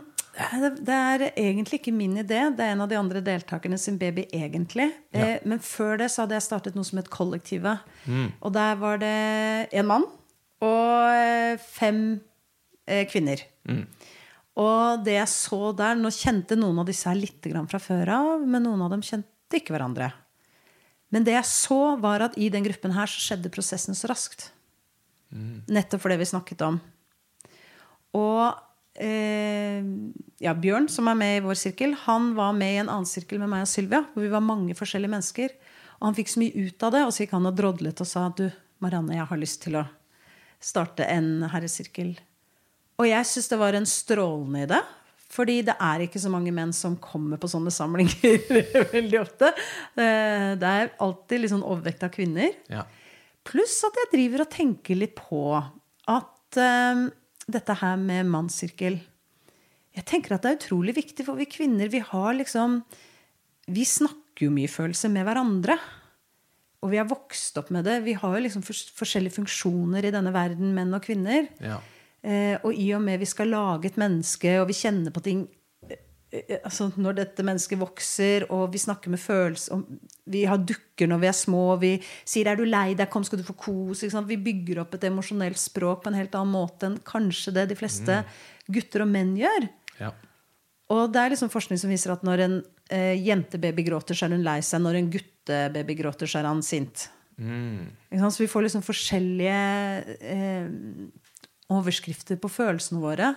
[0.52, 2.44] Det det er egentlig ikke min idé.
[2.54, 4.86] Det er en av de andre deltakerne sin baby, egentlig.
[5.10, 5.32] Ja.
[5.34, 7.82] Eh, Men før det så hadde jeg startet noe som het Kollektivet.
[8.38, 9.14] Og der var det
[9.72, 10.06] en mann
[10.62, 12.00] og fem
[12.86, 13.42] eh, kvinner.
[14.60, 18.44] Og det jeg så der Nå kjente noen av disse her litt fra før av,
[18.46, 20.12] men noen av dem kjente ikke hverandre.
[21.14, 24.48] Men det jeg så, var at i den gruppen her så skjedde prosessen så raskt.
[25.70, 26.78] Nettopp for det vi snakket om.
[28.14, 28.42] Og
[29.02, 29.82] eh,
[30.42, 33.42] ja, Bjørn, som er med i vår sirkel, han var med i en annen sirkel
[33.42, 34.04] med meg og Sylvia.
[34.14, 35.56] Hvor vi var mange forskjellige mennesker.
[35.98, 38.10] Og han fikk så mye ut av det, og så gikk han og drodlet og
[38.10, 38.46] sa du,
[38.82, 39.84] Marianne, jeg har lyst til å
[40.62, 42.14] starte en herresirkel.
[43.00, 44.80] Og jeg syns det var en strålende idé.
[45.34, 48.36] Fordi det er ikke så mange menn som kommer på sånne samlinger
[48.94, 49.48] veldig ofte.
[49.98, 52.52] Eh, Det er alltid litt sånn overvekt av kvinner.
[52.70, 52.84] Ja.
[53.44, 57.08] Pluss at jeg driver og tenker litt på at um,
[57.50, 59.00] dette her med mannssirkel
[59.96, 62.78] Jeg tenker at det er utrolig viktig, for vi kvinner vi har liksom
[63.74, 65.76] Vi snakker jo mye følelser med hverandre.
[66.84, 67.98] Og vi har vokst opp med det.
[68.06, 71.46] Vi har jo liksom fors- forskjellige funksjoner i denne verden, menn og kvinner.
[71.64, 71.78] Ja.
[72.24, 75.42] Eh, og i og med vi skal lage et menneske, og vi kjenner på ting
[75.84, 79.82] eh, altså Når dette mennesket vokser, og vi snakker med følelser
[80.32, 81.92] Vi har dukker når vi er små, og vi
[82.24, 84.06] sier 'er du lei deg, kom, skal du få kos'?
[84.24, 87.76] Vi bygger opp et emosjonelt språk på en helt annen måte enn kanskje det de
[87.76, 88.24] fleste
[88.72, 89.68] gutter og menn gjør.
[90.00, 90.14] Ja.
[90.88, 92.56] Og det er liksom forskning som viser at når en
[92.92, 94.82] eh, jentebaby gråter, så er hun lei seg.
[94.84, 97.08] Når en guttebaby gråter, så er han sint.
[97.36, 97.90] Mm.
[98.30, 100.68] Så vi får liksom forskjellige eh,
[101.72, 103.34] overskrifter på følelsene våre.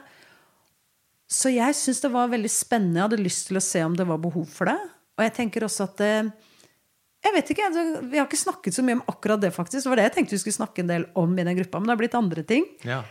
[1.28, 3.00] Så jeg syns det var veldig spennende.
[3.02, 4.78] Jeg hadde lyst til å se om det var behov for det.
[5.18, 6.30] Og jeg tenker også at eh,
[7.26, 9.84] Jeg vet ikke, altså, Vi har ikke snakket så mye om akkurat det, faktisk.
[9.84, 11.90] Det var det jeg tenkte vi skulle snakke en del om i den gruppa, men
[11.90, 12.68] det har blitt andre ting.
[12.86, 13.04] ja.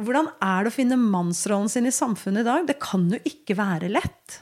[0.00, 2.62] Hvordan er det å finne mannsrollen sin i samfunnet i dag?
[2.70, 4.38] Det kan jo ikke være lett.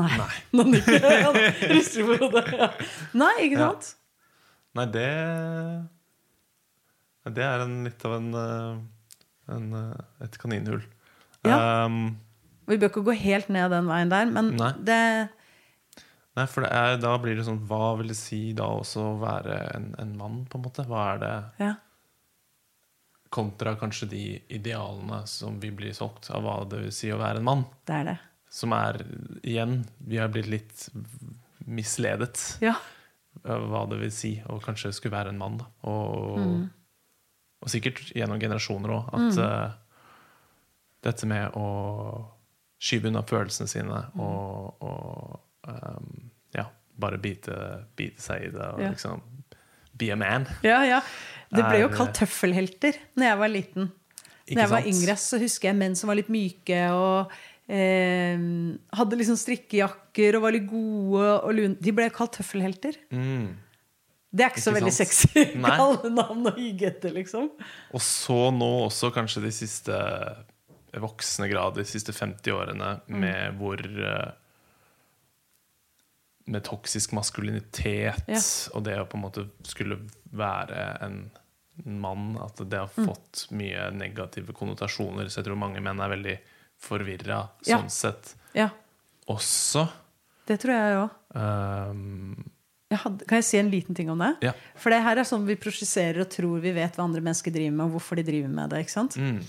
[0.00, 0.08] Nei.
[0.56, 1.36] Nå nikker han.
[1.74, 2.46] Rister på hodet.
[3.20, 3.66] Nei, ikke Ja.
[3.74, 3.90] sant?
[4.80, 5.95] Nei, det Nei,
[7.32, 10.82] Det er en, litt av en, eh, en eh, et kaninhull.
[11.46, 11.84] Ja.
[11.86, 12.16] Um,
[12.66, 14.72] Vi bør ikke gå helt ned den veien der, men Nei.
[14.82, 15.00] det
[16.36, 19.18] nei, for det er, da blir det sånn Hva vil det si da også å
[19.22, 20.84] være en, en mann, på en måte?
[20.88, 21.74] Hva er det Ja.
[23.30, 24.24] kontra kanskje de
[24.54, 27.64] idealene som vi blir solgt av hva det vil si å være en mann?
[27.86, 28.16] Det er det.
[28.56, 29.00] Som er,
[29.42, 30.88] igjen, vi har blitt litt
[31.66, 32.74] misledet Ja.
[33.42, 35.58] hva det vil si å kanskje skulle være en mann.
[35.58, 35.66] Da.
[35.90, 36.70] Og, Mm.
[37.62, 39.08] Og sikkert gjennom generasjoner òg.
[39.16, 39.76] At eh,
[41.06, 41.66] dette med å
[42.82, 44.20] skyve unna følelsene sine Mm.
[44.20, 46.66] og, og um, ja,
[46.98, 47.56] bare bite,
[47.96, 48.90] bite seg i det og Ja.
[48.92, 49.22] liksom
[49.96, 50.44] Be a man.
[50.62, 51.00] ja, ja.
[51.48, 53.86] Det ble jo kalt tøffelhelter når jeg var liten.
[54.46, 57.32] Ikke Når jeg var yngre, så husker jeg menn som var litt myke og
[57.68, 58.36] eh,
[58.98, 61.30] hadde liksom strikkejakker og var litt gode.
[61.46, 61.76] Og lune.
[61.80, 62.98] de ble kalt tøffelhelter.
[63.10, 63.56] Mm.
[64.36, 65.08] Det er ikke så veldig sant?
[65.08, 65.70] sexy Nei.
[65.78, 67.46] kallenavn å hygge etter, liksom.
[67.96, 70.00] Og så nå også kanskje de siste
[70.96, 73.20] voksne grad, de siste 50 årene, Mm.
[73.20, 74.32] med hvor eh,
[76.46, 78.38] Med toksisk maskulinitet Ja.
[78.74, 79.96] og det å på en måte skulle
[80.32, 81.30] være en
[81.84, 83.08] mann, at det har Mm.
[83.08, 85.26] fått mye negative konnotasjoner.
[85.28, 86.38] Så jeg tror mange menn er veldig
[86.78, 87.78] forvirra Ja.
[87.78, 88.70] sånn sett Ja,
[89.28, 89.88] også.
[90.46, 91.10] det tror jeg òg.
[91.90, 92.50] Um,
[92.92, 94.32] Jeg hadde, kan jeg si en liten ting om det?
[94.46, 94.52] Ja.
[94.78, 97.74] For det her er sånn vi prosjesserer og tror vi vet hva andre mennesker driver
[97.74, 98.84] med, og hvorfor de driver med det.
[98.84, 99.16] ikke sant?
[99.18, 99.40] mm,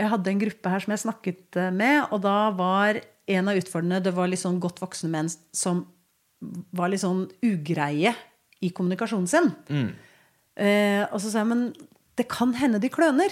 [0.00, 3.58] Jeg hadde en gruppe her som jeg snakket eh, med, og da var en av
[3.58, 5.84] utfordrende Det var litt sånn godt voksne menn som
[6.76, 8.12] var litt sånn ugreie
[8.64, 9.52] i kommunikasjonen sin.
[9.68, 9.88] mm.
[10.56, 11.66] Eh, og så sa jeg men
[12.16, 13.28] det kan hende de kløner.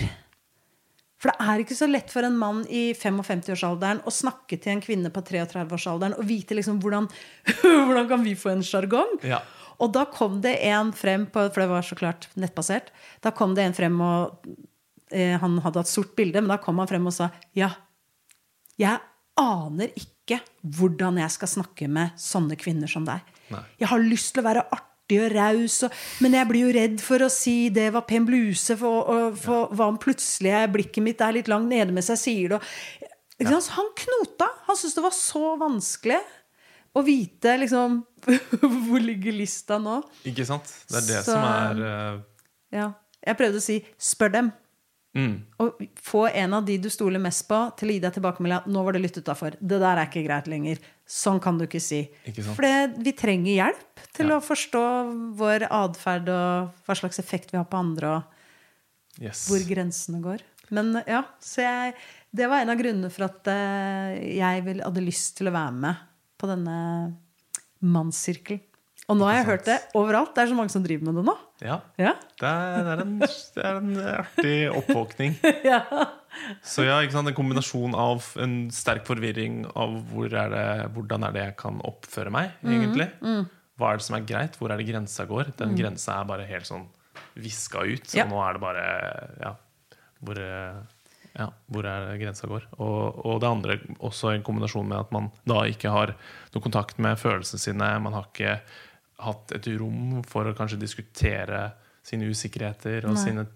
[1.24, 4.82] For det er ikke så lett for en mann i 55-årsalderen å snakke til en
[4.84, 7.06] kvinne på 33-årsalderen og vite liksom hvordan,
[7.64, 9.16] hvordan kan vi få en sjargong.
[9.24, 9.38] Ja.
[9.80, 12.92] Og da kom det en frem, på, for det var så klart nettbasert,
[13.24, 14.44] da kom det en frem og
[15.08, 17.72] eh, Han hadde hatt sort bilde, men da kom han frem og sa ja,
[18.76, 19.00] jeg
[19.40, 20.42] aner ikke
[20.76, 23.24] hvordan jeg skal snakke med sånne kvinner som deg.
[23.48, 23.64] Nei.
[23.80, 25.84] Jeg har lyst til å være artig og raus,
[26.24, 29.68] men jeg blir jo redd for å si det var pen bluse, for, og- for
[29.76, 32.60] hva om plutselig er blikket mitt er litt langt nede mens jeg sier det.
[33.44, 33.68] sant?
[33.76, 34.48] Han knota.
[34.66, 36.20] Han syntes det var så vanskelig
[36.96, 38.00] å vite liksom
[38.88, 39.98] Hvor ligger lista nå?
[40.24, 40.64] Ikke sant?
[40.88, 42.20] Det er det Så- som er uh...
[42.72, 42.92] Ja.
[43.26, 44.52] Jeg prøvde å si 'spør dem'.
[45.16, 48.56] mm, Og få en av de du stoler mest på, til å gi deg tilbakemelding
[48.56, 49.56] at 'nå var det litt utafor'.
[49.60, 50.78] Det der er ikke greit lenger.
[51.06, 51.98] Sånn kan du ikke si.
[52.26, 52.42] Ikke?
[52.54, 54.38] For det- vi trenger hjelp til Ja.
[54.38, 54.84] å forstå
[55.36, 58.22] vår atferd og hva slags effekt vi har på andre, og
[59.20, 59.46] Yes.
[59.48, 60.40] hvor grensene går.
[60.70, 61.94] Men ja, så jeg,
[62.34, 65.72] det var en av grunnene for at eh, jeg vil, hadde lyst til å være
[65.72, 65.96] med
[66.40, 67.16] på denne
[67.84, 68.60] mannssirkelen.
[69.06, 70.30] Og nå har jeg hørt det overalt.
[70.34, 71.34] Det er så mange som driver med det nå.
[71.60, 71.74] Ja.
[72.00, 72.14] Ja.
[72.40, 75.34] Det er, det, er en, det er en artig oppvåkning.
[75.70, 75.82] ja.
[76.66, 77.30] Så ja, ikke sant?
[77.30, 80.66] En kombinasjon av en sterk forvirring av hvor er det,
[80.96, 83.08] hvordan er det jeg kan oppføre meg, egentlig.
[83.78, 84.58] Hva er det som er greit?
[84.58, 85.54] Hvor er det grensa går?
[85.58, 86.86] Den grensa er bare helt sånn
[87.34, 88.12] viska ut.
[88.14, 88.26] Ja.
[88.30, 88.84] Nå er det bare
[89.42, 89.54] ja,
[90.22, 90.80] hvor, eh,
[91.34, 92.68] ja, hvor er det grensa går?
[92.78, 96.14] Og, og det andre også en kombinasjon med at man da ikke har
[96.54, 97.90] noe kontakt med følelsene sine.
[98.04, 98.58] Man har ikke
[99.24, 101.68] hatt et rom for å kanskje diskutere
[102.04, 103.22] sine usikkerheter og Nei.
[103.22, 103.46] sine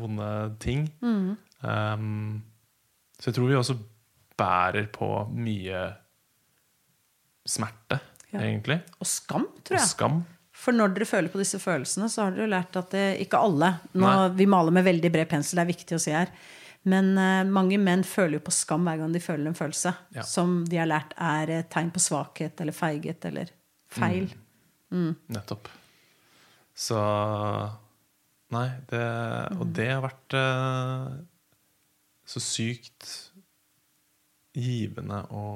[0.00, 0.28] vonde
[0.62, 0.86] ting.
[1.02, 2.42] Um,
[3.20, 3.76] så jeg tror vi også
[4.40, 5.82] bærer på mye
[7.46, 7.98] smerte,
[8.32, 8.40] Ja.
[8.44, 8.80] egentlig.
[9.00, 9.88] Og skam, tror Og jeg.
[9.88, 10.20] skam.
[10.52, 13.80] For når dere føler på disse følelsene, så har dere lært at det, ikke alle
[13.94, 16.28] nå, Vi maler med veldig bred pensel, det er viktig å si her.
[16.84, 20.22] Men uh, mange menn føler jo på skam hver gang de føler en følelse Ja.
[20.22, 23.50] som de har lært er et tegn på svakhet eller feighet eller
[23.90, 24.30] feil.
[24.90, 25.68] Nettopp.
[26.74, 26.96] Så
[28.50, 29.04] Nei, det,
[29.60, 31.08] og det har vært eh,
[32.26, 33.10] så sykt
[34.58, 35.46] givende å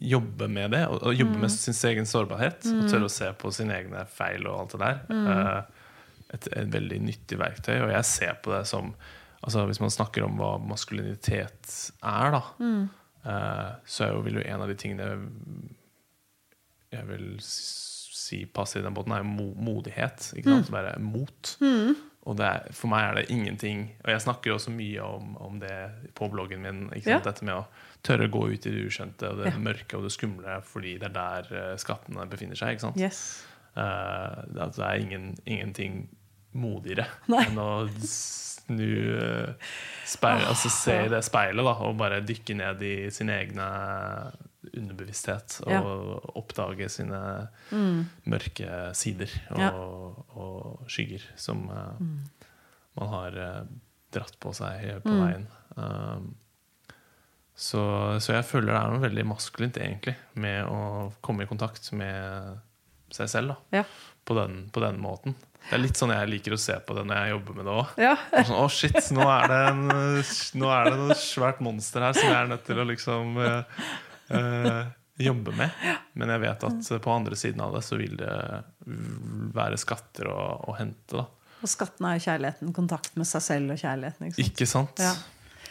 [0.00, 0.84] jobbe med det.
[0.88, 2.64] Og, jobbe jobbe med sin egen sårbarhet.
[2.70, 5.00] Og tørre å se på sine egne feil og alt det der.
[5.10, 5.80] Mm.
[6.30, 7.76] et, et veldig nyttig verktøy.
[7.82, 8.94] Og jeg ser på det som
[9.40, 11.70] altså Hvis man snakker om hva maskulinitet
[12.04, 15.06] er, da, eh, så er jo, vil jo en av de tingene
[16.90, 17.24] jeg vil
[18.30, 20.30] si passer i den båten, er jo modighet.
[20.38, 20.70] Ikke sant?
[20.74, 21.54] Være mot.
[22.28, 25.30] Og det er, for meg er det ingenting Og jeg snakker jo også mye om,
[25.40, 25.72] om det
[26.18, 26.82] på bloggen min.
[26.92, 27.14] Ikke?
[27.14, 27.20] Ja.
[27.24, 27.62] Dette med å
[28.04, 29.56] tørre å gå ut i det ukjente og det Ja.
[29.60, 32.76] mørke og det skumle, fordi det er der eh, skattene befinner seg.
[32.76, 33.00] Ikke sant?
[33.00, 33.22] Yes.
[33.72, 36.02] Uh, det, er- ingen, ingenting
[36.52, 37.44] modigere Nei.
[37.48, 37.70] enn å
[38.04, 39.52] snu uh,
[40.10, 43.68] speil, altså se i det speilet da, og bare dykke ned i sin egne
[44.76, 45.80] underbevissthet og Ja.
[46.36, 48.06] oppdage sine Mm.
[48.26, 49.70] mørke sider og, Ja.
[50.36, 52.30] og skygger som mm.
[52.98, 53.62] man har eh,
[54.12, 55.20] dratt på seg på Mm.
[55.24, 55.46] veien.
[55.76, 56.34] Um,
[57.56, 61.92] så, så jeg føler det er noe veldig maskulint egentlig med å komme i kontakt
[61.92, 62.58] med
[63.12, 63.84] seg selv da, Ja.
[64.24, 65.34] på, den, på den måten.
[65.68, 67.74] Det er litt sånn jeg liker å se på det når jeg jobber med det
[67.76, 67.90] òg.
[68.46, 69.82] Sånn, Å, shit, nå er, det en,
[70.56, 73.36] nå er det noe svært monster her som jeg er nødt til å liksom
[74.30, 74.86] eh, eh,
[75.26, 75.70] jobbe med.
[76.14, 78.30] Men jeg vet at på andre siden av det så vil det
[79.56, 80.38] være skatter å,
[80.70, 81.18] å hente.
[81.20, 81.26] da
[81.60, 82.72] Og skatten er jo kjærligheten.
[82.76, 84.30] Kontakt med seg selv og kjærligheten.
[84.30, 84.54] Ikke sant?
[84.54, 85.02] Ikke sant?
[85.04, 85.12] Ja.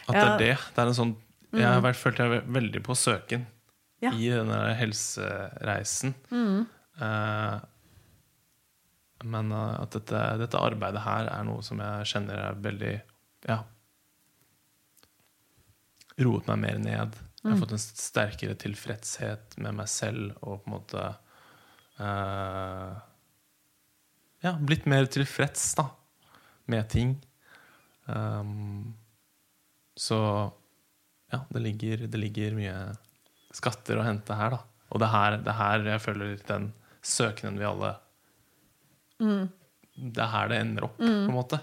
[0.06, 0.52] At det er det.
[0.74, 1.16] Det er en sånn
[1.52, 3.42] Jeg har vært, følt jeg er veldig på søken
[4.00, 4.12] Ja.
[4.14, 6.14] i denne helsereisen.
[7.00, 7.58] Eh,
[9.30, 12.94] men eh, at dette, dette arbeidet her er noe som jeg kjenner er veldig
[13.48, 13.58] Ja.
[16.20, 17.18] Roet meg mer ned.
[17.40, 21.04] Jeg har fått en sterkere tilfredshet med meg selv og på en måte
[22.00, 22.98] uh,
[24.44, 25.86] Ja, blitt mer tilfreds, da,
[26.68, 27.14] med ting.
[28.04, 28.92] Um,
[29.96, 30.18] så
[31.32, 32.76] ja, det ligger, det ligger mye
[33.56, 34.60] skatter å hente her, da.
[34.90, 36.70] Og det er her, det er her jeg føler den
[37.00, 37.94] søkenen vi alle
[39.20, 41.60] Det er her det ender opp, på en måte.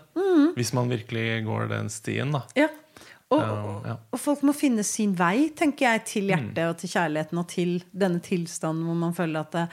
[0.58, 2.46] Hvis man virkelig går den stien, da.
[2.58, 2.70] Ja.
[3.30, 6.70] Og, og, og folk må finne sin vei, tenker jeg, til hjertet Mm.
[6.70, 9.64] og til kjærligheten og til denne tilstanden hvor man føler at det,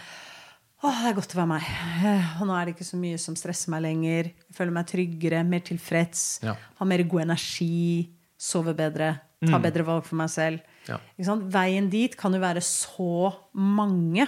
[0.82, 1.68] å, det er godt å være meg.
[2.10, 4.32] Eh, Og nå er det ikke så mye som stresser meg lenger.
[4.48, 6.24] Jeg føler meg tryggere, mer tilfreds.
[6.42, 6.56] Ja.
[6.80, 8.10] Har mer god energi.
[8.36, 9.12] Sover bedre.
[9.44, 10.58] Tar bedre valg for meg selv.
[10.88, 10.90] Mm.
[10.90, 11.34] Ja.
[11.54, 14.26] Veien dit kan jo være så mange.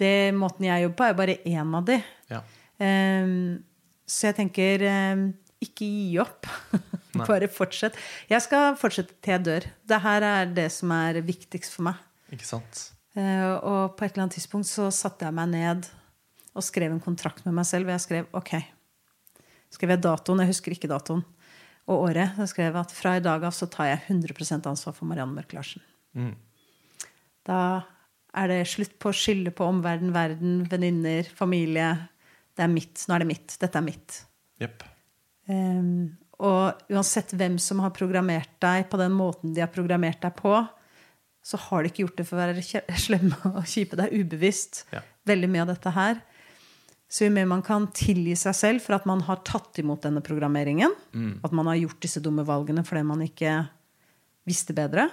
[0.00, 1.96] Det Måten jeg jobber på, er jo bare én av de.
[2.32, 2.42] Ja.
[2.80, 3.58] Um,
[4.10, 5.24] så jeg tenker ehm,
[5.60, 6.48] ikke gi opp.
[7.30, 7.96] Bare fortsett.
[8.30, 9.68] Jeg skal fortsette til jeg dør.
[9.88, 12.00] Det her er det som er viktigst for meg.
[12.32, 12.84] Ikke sant?
[13.18, 15.88] Eh, og på et eller annet tidspunkt så satte jeg meg ned
[16.54, 17.88] og skrev en kontrakt med meg selv.
[17.88, 18.54] Og jeg skrev ok.
[19.70, 21.22] Skrev jeg datoen, jeg husker ikke datoen,
[21.86, 22.38] og året.
[22.42, 25.54] Jeg skrev at fra i dag av så tar jeg 100% ansvar for Marianne Mørk
[25.54, 25.84] Larsen.
[26.18, 26.34] Mm.
[27.46, 27.60] Da
[28.34, 31.92] er det slutt på å skylde på omverden, verden, venninner, familie.
[32.54, 33.06] Det er mitt.
[33.06, 33.54] Nå er det mitt.
[33.62, 34.22] Dette er mitt.
[34.62, 34.84] Jepp.
[35.50, 40.32] Um, og uansett hvem som har programmert deg på den måten de har programmert deg
[40.38, 40.54] på,
[41.44, 43.98] så har de ikke gjort det for å være slemme og kjipe.
[43.98, 44.84] Det er ubevisst.
[44.94, 45.02] Ja.
[45.28, 46.20] Veldig mye av dette her.
[47.10, 50.22] Så jo mer man kan tilgi seg selv for at man har tatt imot denne
[50.22, 50.92] programmeringen,
[51.42, 53.56] at man har gjort disse dumme valgene fordi man ikke
[54.46, 55.08] visste bedre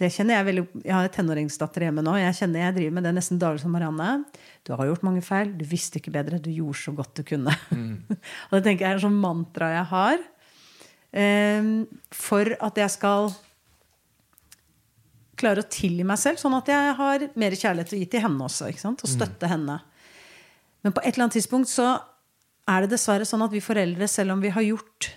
[0.00, 2.14] det kjenner Jeg veldig, jeg har en tenåringsdatter hjemme nå.
[2.16, 4.08] Jeg kjenner jeg driver med det nesten daglig som Marianne.
[4.64, 5.52] Du har gjort mange feil.
[5.58, 6.40] Du visste ikke bedre.
[6.40, 7.52] Du gjorde så godt du kunne.
[8.48, 10.26] og det tenker jeg er sånn mantra jeg har.
[11.60, 11.70] um,
[12.16, 13.32] for at jeg skal
[15.40, 18.48] klare å tilgi meg selv, sånn at jeg har mer kjærlighet å gi til henne
[18.48, 18.72] også.
[18.90, 19.78] Og støtte henne.
[20.84, 21.92] Men på et eller annet tidspunkt så
[22.70, 25.10] er det dessverre sånn at vi foreldre, selv om vi har gjort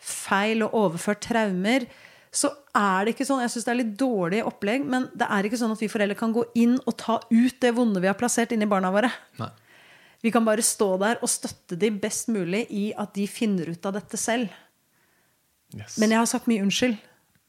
[0.00, 1.84] feil og overført traumer,
[2.30, 5.46] så er det ikke sånn Jeg syns det er litt dårlig opplegg, men det er
[5.46, 8.18] ikke sånn at vi foreldre kan gå inn og ta ut det vonde vi har
[8.18, 9.10] plassert inni barna våre.
[9.40, 9.50] Nei.
[10.22, 13.86] Vi kan bare stå der og støtte de best mulig i at de finner ut
[13.88, 14.52] av dette selv.
[15.74, 15.96] Yes.
[16.02, 16.98] Men jeg har sagt mye unnskyld.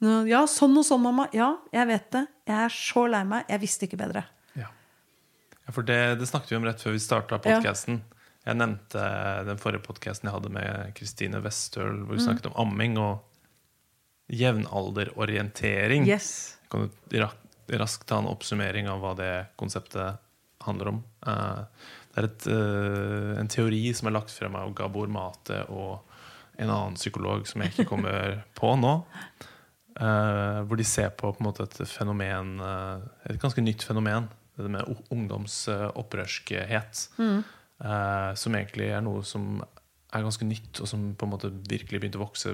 [0.01, 1.27] Ja, sånn og sånn, mamma.
[1.35, 2.23] Ja, jeg vet det.
[2.49, 3.43] Jeg er så lei meg.
[3.51, 4.23] Jeg visste ikke bedre.
[4.57, 4.71] Ja.
[5.67, 7.61] ja, for det, det snakket vi om rett før vi starta Ja.
[8.41, 9.01] Jeg nevnte
[9.45, 13.19] den forrige podkasten jeg hadde med Kristine Westøl, hvor vi snakket om amming og
[14.31, 16.05] jevnalderorientering.
[16.07, 16.57] Yes.
[16.71, 17.19] Kan du
[17.77, 20.17] raskt ta en oppsummering av hva det konseptet
[20.65, 20.99] handler om?
[21.27, 21.61] Eh,
[22.11, 26.01] Det er et, eh, en teori som er lagt frem av Gabor Mate og
[26.59, 29.05] en annen psykolog som jeg ikke kommer på nå.
[29.95, 32.59] eh, hvor de ser på, på en måte et fenomen
[33.29, 34.27] Et ganske nytt fenomen.
[34.57, 37.07] Det med ungdomsopprørskhet.
[37.17, 37.43] Mm.
[38.37, 39.63] som egentlig er noe som
[40.13, 42.53] er ganske nytt, og som på en måte virkelig begynte å vokse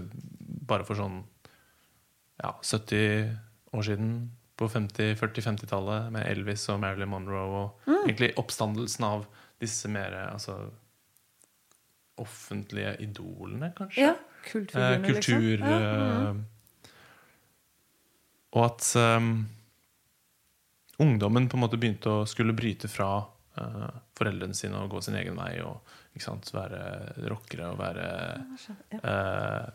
[0.67, 1.23] bare for sånn
[2.43, 3.37] ja, 70
[3.77, 4.11] år siden,
[4.57, 9.27] på 50, 40-50-tallet, med Elvis og Marilyn Monroe, og egentlig oppstandelsen av
[9.61, 10.55] disse mer altså,
[12.17, 14.09] offentlige idolene, kanskje?
[14.09, 14.15] Ja,
[14.47, 15.67] Eh, kultur liksom.
[15.67, 16.29] Ja.
[16.29, 16.35] eh,
[18.55, 19.47] Og at um,
[21.03, 23.09] ungdommen på en måte begynte å skulle bryte fra
[23.59, 25.83] uh, foreldrene sine og gå sin egen vei og
[26.23, 26.79] sant, være
[27.29, 28.05] rockere og være
[29.03, 29.67] uh,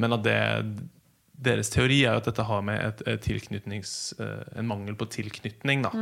[0.00, 0.38] Men at det
[1.34, 5.84] deres teori er jo at dette har med et, et eh, en mangel på tilknytning.
[5.86, 5.92] Da.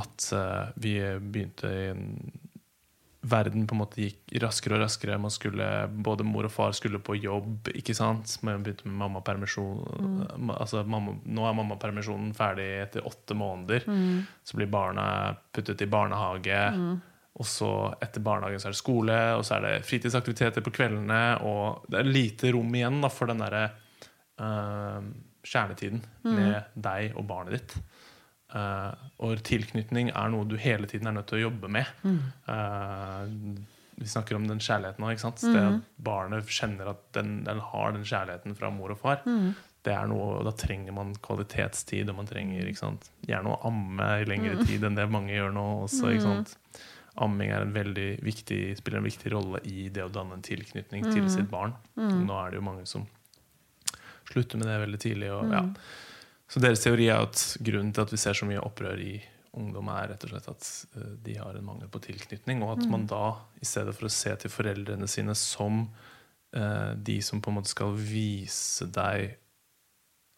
[0.00, 2.06] At uh, vi begynte i en
[3.20, 5.18] verden på en måte gikk raskere og raskere.
[5.20, 7.68] Man skulle, både mor og far skulle på jobb.
[7.74, 8.38] ikke sant?
[8.46, 9.82] Man begynte med mammapermisjon.
[10.38, 10.54] Mm.
[10.56, 13.84] Altså, mamma, nå er mammapermisjonen ferdig etter åtte måneder.
[14.44, 16.62] Så blir barna puttet i barnehage.
[17.40, 17.70] Og så
[18.02, 21.22] etter barnehagen så er det skole, og så er det fritidsaktiviteter på kveldene.
[21.44, 23.68] Og det er lite rom igjen da, for den derre
[24.40, 25.10] eh,
[25.46, 27.76] kjernetiden med deg og barnet ditt.
[28.50, 28.90] Uh,
[29.22, 31.86] og tilknytning er noe du hele tiden er nødt til å jobbe med.
[32.50, 33.34] Eh,
[34.00, 35.20] vi snakker om den kjærligheten òg.
[35.20, 35.52] Mm.
[35.54, 39.20] Det at barnet kjenner at den, den har den kjærligheten fra mor og far.
[39.84, 43.10] Det er noe, Da trenger man kvalitetstid, og man trenger ikke sant?
[43.28, 45.66] gjerne å amme i lengre tid enn det mange gjør nå.
[45.86, 46.56] også, ikke sant?
[47.20, 51.06] Amming er en veldig viktig, spiller en viktig rolle i det å danne en tilknytning
[51.10, 51.76] til sitt barn.
[51.96, 53.06] Nå er det jo mange som
[54.30, 55.32] slutter med det veldig tidlig.
[55.34, 55.64] Og, ja.
[56.50, 59.14] Så deres teori er at grunnen til at vi ser så mye opprør i
[59.58, 62.62] ungdom, er rett og slett at eh, de har en mangel på tilknytning.
[62.66, 65.82] Og at man da, i stedet for å se til foreldrene sine som
[66.56, 69.36] eh, de som på en måte skal vise deg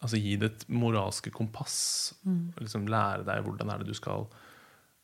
[0.03, 1.77] Altså gi det et moralske kompass.
[2.27, 2.49] Mm.
[2.59, 4.25] Liksom lære deg hvordan er det du skal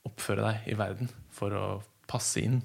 [0.03, 1.67] oppføre deg i verden for å
[2.11, 2.57] passe inn.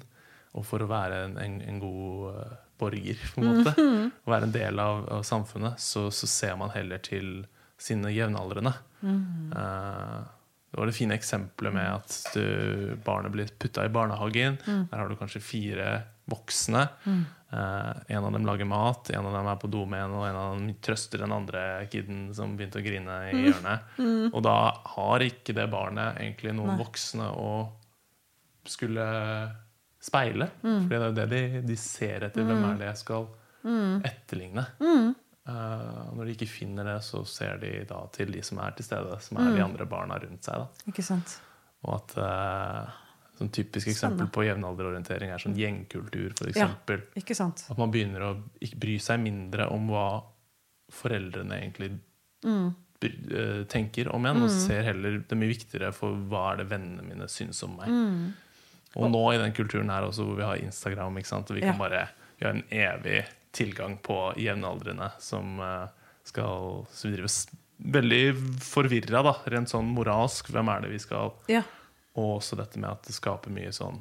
[0.51, 3.73] Og for å være en, en, en god eh, borger, på en måte.
[4.25, 5.81] Å være en del av, av samfunnet.
[5.81, 7.45] Så, så ser man heller til
[7.81, 8.73] sine jevnaldrende.
[9.03, 10.17] Eh,
[10.71, 14.57] det var det fine eksempelet med at du, barnet blir putta i barnehagen.
[14.65, 15.89] Der har du kanskje fire
[16.27, 16.81] voksne.
[17.55, 20.25] Uh, en av dem lager mat, en av dem er på do med en, og
[20.27, 21.61] en av dem trøster den andre
[21.93, 23.93] kiden som begynte å grine i hjørnet.
[24.33, 24.57] Og da
[24.97, 27.51] har ikke det barnet egentlig noen voksne å
[28.67, 29.05] skulle
[30.05, 30.47] speile.
[30.61, 32.45] For det er jo det de, de ser etter.
[32.45, 33.25] Hvem er det jeg skal
[34.05, 34.65] etterligne?
[35.47, 38.71] Eh, og når de ikke finner det, så ser de da til de som er
[38.77, 40.61] til stede, som er de andre barna rundt seg.
[40.63, 40.67] Da.
[40.93, 41.39] Ikke sant?
[41.85, 43.01] Og at uh,
[43.35, 46.69] Sånn typisk eksempel på jevnalderorientering er sånn gjengkultur, for Ja.
[47.19, 47.65] Ikke sant?
[47.69, 48.29] At man begynner å
[48.79, 50.05] bry seg mindre om hva
[50.89, 51.89] foreldrene egentlig
[53.01, 56.69] bry- eh, tenker om en, og ser heller det mye viktigere for hva er det
[56.71, 57.89] vennene mine syns om meg.
[58.95, 61.49] Og nå i den kulturen her også, hvor vi har Instagram, ikke sant?
[61.51, 63.25] og vi kan bare vi har en evig
[63.55, 65.87] tilgang på jevnaldrende som eh,
[66.27, 67.45] skal så drives
[67.77, 68.23] veldig
[68.63, 70.49] forvirra, da, rent sånn moralsk.
[70.51, 71.63] Hvem er det vi skal Ja.
[72.15, 73.97] Og også dette med at det skaper mye sånn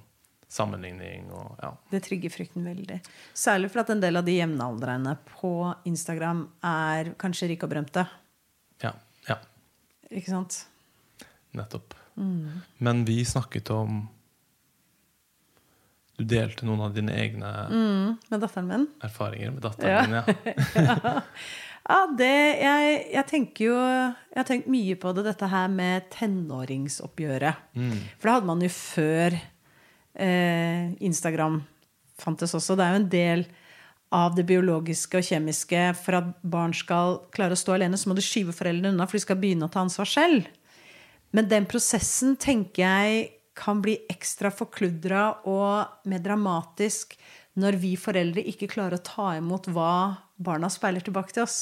[0.55, 1.73] sammenligning og ja.
[1.91, 3.01] Det trigger frykten veldig.
[3.35, 5.51] Særlig for at en del av de jevnaldrende på
[5.91, 8.07] Instagram er kanskje rike og berømte.
[8.85, 8.93] Ja,
[9.27, 9.41] ja
[10.11, 10.61] Ikke sant?
[11.55, 11.95] nettopp.
[12.79, 14.05] Men vi snakket om
[16.19, 17.49] Du delte noen av dine egne
[18.31, 18.85] Med datteren min.
[19.03, 20.25] erfaringer med datteren Ja.
[20.27, 20.85] din.
[20.85, 21.21] Ja.
[21.85, 22.29] Ja, det,
[22.65, 27.59] jeg, jeg tenker jo Jeg har tenkt mye på det, dette her med tenåringsoppgjøret.
[27.75, 29.37] For det hadde man jo før
[30.17, 31.59] eh, Instagram
[32.17, 32.77] fantes også.
[32.79, 33.45] Det er jo en del
[34.15, 35.85] av det biologiske og kjemiske.
[36.01, 39.19] For at barn skal klare å stå alene, så må du skyve foreldrene unna, for
[39.19, 40.49] de skal begynne å ta ansvar selv.
[41.35, 47.15] Men den prosessen tenker jeg kan bli ekstra forkludra og mer dramatisk
[47.61, 51.59] når vi foreldre ikke klarer å ta imot hva barna speiler tilbake til oss.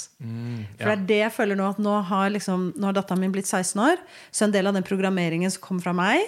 [0.78, 3.34] For det er det jeg føler nå at nå har, liksom, nå har datteren min
[3.34, 4.00] blitt 16 år,
[4.32, 6.24] så en del av den programmeringen som kommer fra meg,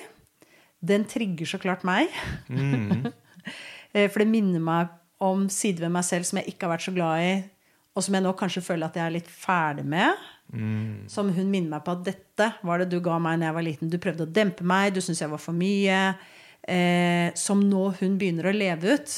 [0.85, 2.12] den trigger så klart meg.
[2.53, 3.09] Mm.
[4.12, 4.93] For det minner meg
[5.24, 7.35] om sider ved meg selv som jeg ikke har vært så glad i,
[7.95, 10.24] og som jeg nå kanskje føler at jeg er litt ferdig med.
[11.10, 13.66] Som hun minner meg på at dette var det du ga meg da jeg var
[13.66, 13.90] liten.
[13.90, 16.01] Du prøvde å dempe meg, du syntes jeg var for mye.
[16.64, 19.16] Eh, som nå hun begynner å leve ut.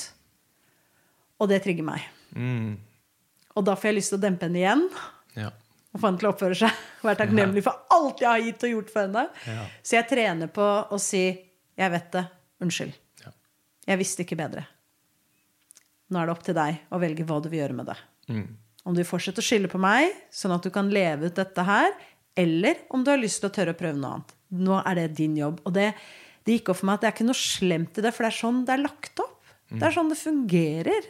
[1.42, 2.06] Og det trigger meg.
[2.34, 2.76] Mm.
[3.56, 4.84] Og da får jeg lyst til å dempe henne igjen.
[5.38, 5.52] ja.
[5.96, 6.80] Og få henne til å oppføre seg.
[7.06, 9.22] Være takknemlig for alt jeg har gitt og gjort for henne.
[9.48, 9.62] Ja.
[9.80, 11.24] Så jeg trener på å si
[11.76, 12.24] 'jeg vet det,
[12.60, 12.98] unnskyld'.
[13.24, 13.32] Ja.
[13.88, 14.66] Jeg visste ikke bedre.
[16.10, 17.96] Nå er det opp til deg å velge hva du vil gjøre med det.
[18.28, 18.46] Mm.
[18.86, 21.64] Om du vil fortsette å skylde på meg, sånn at du kan leve ut dette
[21.66, 21.90] her,
[22.38, 24.34] eller om du har lyst til å tørre å prøve noe annet.
[24.62, 25.58] Nå er det din jobb.
[25.66, 25.88] Og det,
[26.46, 28.30] det gikk opp for meg at det er ikke noe slemt i det, for det
[28.30, 29.32] er sånn det er lagt opp.
[29.72, 31.08] Det er sånn det fungerer.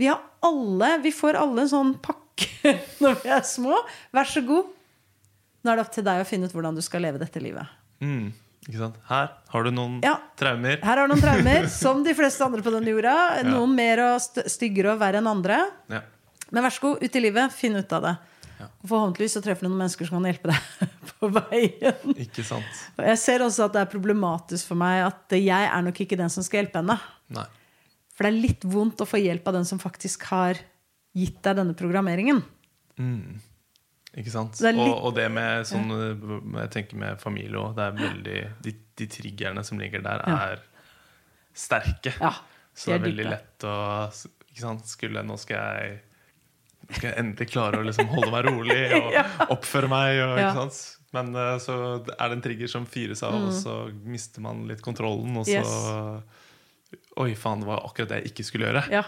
[0.00, 2.72] Vi har alle, vi får alle en sånn pakke
[3.04, 3.76] når vi er små.
[4.16, 4.72] Vær så god.
[5.64, 7.68] Nå er det opp til deg å finne ut hvordan du skal leve dette livet.
[8.00, 8.32] Mm?
[9.10, 10.14] Her har du noen Ja.
[10.40, 10.78] traumer.
[10.80, 13.42] Her har du noen traumer, som de fleste andre på denne jorda.
[13.44, 15.60] Noen mer og styggere og verre enn andre.
[15.92, 16.00] Ja.
[16.54, 18.14] Men vær så god, ut i livet, finn ut av det.
[18.60, 18.68] Ja.
[18.86, 22.14] Forhåpentligvis så treffer du noen mennesker som kan hjelpe deg på veien.
[22.22, 22.82] Ikke sant?
[23.02, 26.30] Jeg ser også at det er problematisk for meg at jeg er nok ikke den
[26.30, 26.96] som skal hjelpe henne.
[27.34, 27.46] Nei.
[28.14, 30.60] For det er litt vondt å få hjelp av den som faktisk har
[31.18, 32.38] gitt deg denne programmeringen.
[33.02, 33.40] Mm.
[34.14, 34.54] Ikke sant?
[34.62, 37.80] Det er litt- og, og det med sånn Jeg tenker med familie òg.
[37.82, 37.98] Er
[38.62, 40.38] de, de triggerne som ligger der, Ja.
[40.54, 40.62] er
[41.54, 42.14] sterke.
[42.22, 42.30] Ja,
[42.74, 43.30] Så det er er veldig dype.
[43.34, 43.74] lett å
[44.54, 44.86] ikke sant?
[44.90, 46.00] Skulle, Nå skal jeg
[46.98, 50.20] skal jeg endelig klare å liksom holde meg rolig og oppføre meg.
[50.24, 50.80] Og, ikke sant?
[51.14, 51.76] Men eh, så
[52.14, 55.36] er det en trigger som fyres av, og så mister man litt kontrollen.
[55.42, 56.22] Og så Mm.
[56.24, 56.40] Yes.
[57.18, 58.82] Oi, faen, det var akkurat det jeg ikke skulle gjøre.
[58.92, 59.04] Ja.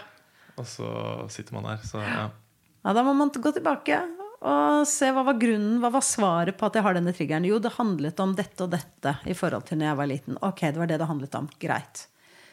[0.57, 0.87] Og så
[1.31, 1.83] sitter man der.
[1.87, 2.29] Så ja.
[2.31, 3.99] ja, da må man gå tilbake
[4.37, 7.47] og se hva var grunnen, hva var svaret på at jeg har denne triggeren.
[7.49, 10.37] Jo, det handlet om dette og dette i forhold til når jeg var liten.
[10.45, 11.49] Ok, det var det det handlet om.
[11.61, 12.03] Greit.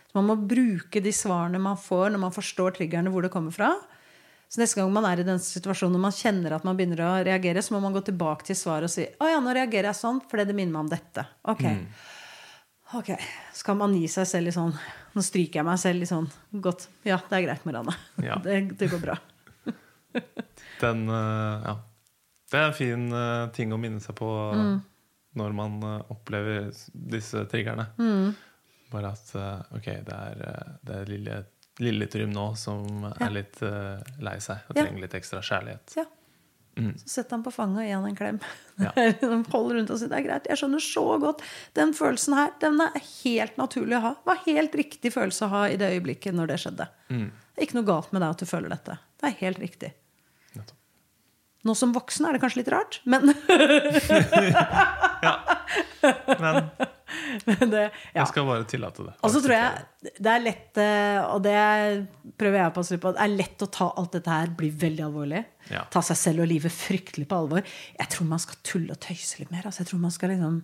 [0.08, 3.54] Så man må bruke de svarene man får når man forstår triggerne, hvor det kommer
[3.54, 3.74] fra.
[4.54, 7.12] Så neste gang man er i den situasjonen og man kjenner at man begynner å
[7.26, 9.98] reagere, så må man gå tilbake til svaret og si å ja, nå reagerer jeg
[9.98, 11.24] sånn fordi det minner meg om dette.
[11.50, 11.64] Ok.
[12.94, 13.08] Ok,
[13.56, 14.70] Så kan man gi seg selv litt sånn
[15.16, 16.28] Nå stryker jeg meg selv litt sånn
[16.62, 16.84] godt.
[17.06, 17.94] Ja, det er greit, Marianne.
[18.22, 18.36] Ja.
[18.44, 19.16] Det, det går bra.
[20.84, 21.74] Den eh, Ja.
[22.52, 24.76] Det er en fin eh, ting å minne seg på Mm.
[25.40, 27.88] når man eh, opplever disse triggerne.
[27.98, 28.34] Mm.
[28.92, 29.32] Bare at
[29.74, 30.44] ok, det er,
[30.86, 31.40] det lille,
[31.82, 35.96] lille Trym nå som er litt uh, lei seg og trenger litt ekstra kjærlighet.
[35.98, 36.04] Ja.
[36.74, 36.94] Mm.
[36.98, 38.38] Så setter han på fanget og gir han en klem.
[38.82, 38.90] Ja.
[39.54, 40.46] holder rundt og sier det er greit.
[40.50, 41.44] Jeg skjønner så godt
[41.78, 42.54] den følelsen her.
[42.62, 44.14] Den er helt naturlig å ha.
[44.18, 46.88] Det var helt riktig følelse å ha i det øyeblikket når det skjedde.
[47.14, 47.28] Mm.
[47.30, 48.98] Det er ikke noe galt med deg at du føler dette.
[49.20, 49.92] Det er helt riktig.
[50.58, 50.80] Nettopp.
[51.64, 53.30] Nå som voksen er det kanskje litt rart, men
[55.28, 55.36] ja.
[56.42, 56.58] Men
[57.44, 57.90] det, ja.
[58.16, 59.14] jeg skal bare tillate det.
[59.20, 61.56] Og så tror jeg det er lett, eh, og det
[62.40, 65.04] prøver jeg å passe på, det er lett å ta alt dette her, bli veldig
[65.06, 65.42] alvorlig.
[65.72, 65.84] Ja.
[65.92, 67.66] Ta seg selv og livet fryktelig på alvor.
[67.98, 69.68] Jeg tror man skal tulle og tøyse litt mer.
[69.68, 70.58] Altså, jeg tror man skal liksom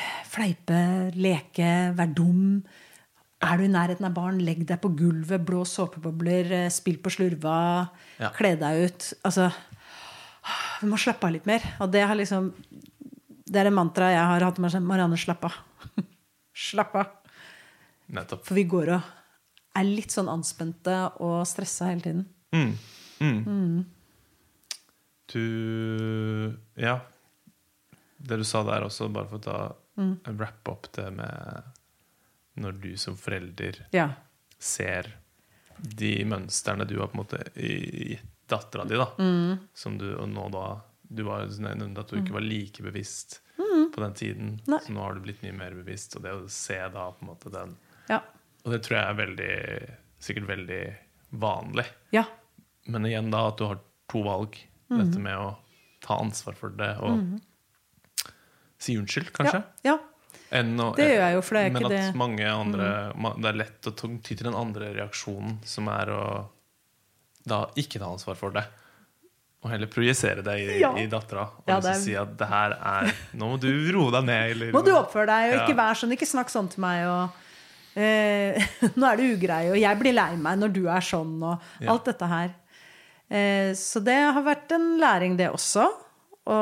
[0.00, 0.80] eh, fleipe,
[1.16, 2.42] leke, være dum.
[3.44, 7.12] Er du i nærheten av barn, legg deg på gulvet, blås såpebobler, eh, spill på
[7.12, 7.58] slurva,
[8.20, 8.32] Ja.
[8.36, 9.12] kle deg ut.
[9.28, 9.50] Altså,
[10.80, 11.64] vi må slappe av litt mer.
[11.80, 12.52] Og det har liksom
[13.44, 14.82] Det er en mantra jeg har hatt med meg.
[14.88, 15.58] Marianne, slapp av.
[16.54, 17.10] slapp av.
[18.14, 18.44] Nettopp.
[18.46, 19.02] For vi går og
[19.76, 20.94] er litt sånn anspente
[21.24, 22.24] og stressa hele tiden.
[22.54, 22.74] Mm.
[23.20, 23.84] Mm.
[25.32, 27.00] Du Ja.
[28.24, 30.16] Det du sa der også, bare for å ta Mm.
[30.38, 31.62] wrap opp det med
[32.58, 34.08] når du som forelder Ja.
[34.58, 35.06] ser
[35.78, 39.06] de mønstrene du har på en måte gitt dattera di, da.
[39.18, 39.58] Mm.
[39.74, 40.80] Som du nå da
[41.14, 43.40] Du var nevnte at du ikke var like bevisst
[43.94, 44.48] på den tiden.
[44.64, 44.70] Mm.
[44.74, 44.78] Nei.
[44.82, 46.16] Så nå har du blitt mye mer bevisst.
[46.16, 47.76] Og det å se da på en måte den
[48.10, 48.20] Ja.
[48.64, 50.82] Og det tror jeg er veldig sikkert veldig
[51.40, 51.86] vanlig.
[52.12, 52.24] ja.
[52.86, 53.78] Men igjen da at du har
[54.12, 54.58] to valg.
[54.90, 54.98] Mm.
[54.98, 55.56] Dette med å
[56.04, 57.40] ta ansvar for det og
[58.78, 59.62] si unnskyld, kanskje.
[59.86, 59.98] Ja.
[60.54, 63.34] Å, Det gjør jeg jo, for det er ikke det det- at mange andre ma-
[63.40, 66.48] Det er lett å ty til den andre reaksjonen, som er å
[67.46, 68.64] da ikke ta ansvar for det.
[69.64, 70.90] Og heller projisere det i, Ja.
[71.00, 71.46] i dattera.
[71.56, 74.50] Og Ja, liksom det si at det her er Nå må du roe deg ned.
[74.52, 76.12] Eller, Må du oppføre deg, og ikke vær sånn.
[76.12, 77.06] Ikke snakk sånn til meg.
[77.08, 77.30] Og,
[77.96, 78.60] eh,
[79.00, 82.04] nå er du ugrei, og jeg blir lei meg når du er sånn, og alt
[82.12, 82.52] dette her.
[83.30, 85.88] Eh, så det har vært en læring, det også.
[86.46, 86.58] Å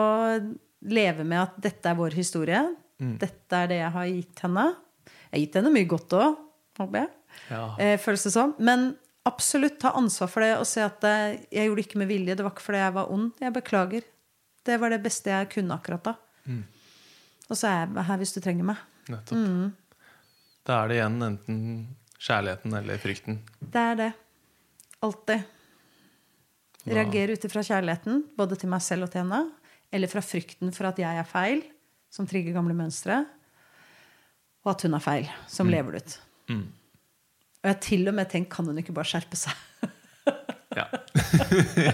[0.87, 2.63] leve med at dette er vår historie.
[3.03, 3.17] Mm.
[3.19, 4.69] Dette er det jeg har gitt henne.
[5.11, 6.37] Jeg har gitt henne mye godt òg,
[6.79, 7.09] håper jeg.
[7.51, 7.65] Ja.
[7.83, 8.55] eh, føles det som.
[8.63, 8.93] Men
[9.29, 12.37] absolutt ta ansvar for det og se at eh, jeg gjorde det ikke med vilje.
[12.39, 13.31] Det var ikke fordi jeg var ond.
[13.43, 14.09] Jeg beklager.
[14.63, 16.15] Det var det beste jeg kunne akkurat da.
[16.47, 16.63] Mm.
[17.49, 18.85] Og så er jeg her hvis du trenger meg.
[19.13, 19.39] Nettopp.
[19.39, 19.73] Mm.
[20.67, 21.59] Da er det igjen enten
[22.23, 23.41] kjærligheten eller frykten.
[23.59, 24.13] Det er det.
[25.03, 25.49] Alltid.
[26.87, 29.43] Reagere ut ifra kjærligheten, både til meg selv og til henne.
[29.93, 31.63] Eller fra frykten for at jeg er feil,
[32.11, 33.23] som trigger gamle mønstre.
[34.63, 36.17] Og at hun er feil, som lever det ut.
[36.55, 36.65] Mm.
[37.63, 39.55] Og jeg har til og med tenkt kan hun ikke bare skjerpe seg?
[40.73, 40.87] Ja.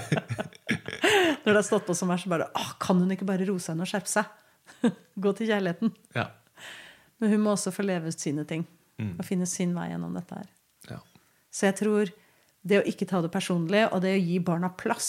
[1.43, 3.59] Når det har stått på som verst, så bare Åh, kan hun ikke bare roe
[3.63, 4.29] seg ned og skjerpe seg?
[5.25, 5.91] Gå til kjærligheten.
[6.15, 6.29] ja.
[7.19, 8.61] Men hun må også få leve ut sine ting.
[9.03, 9.17] Mm.
[9.19, 10.47] Og finne sin vei gjennom dette her.
[10.93, 11.01] ja.
[11.51, 12.13] Så jeg tror
[12.69, 15.09] det å ikke ta det personlig, og det å gi barna plass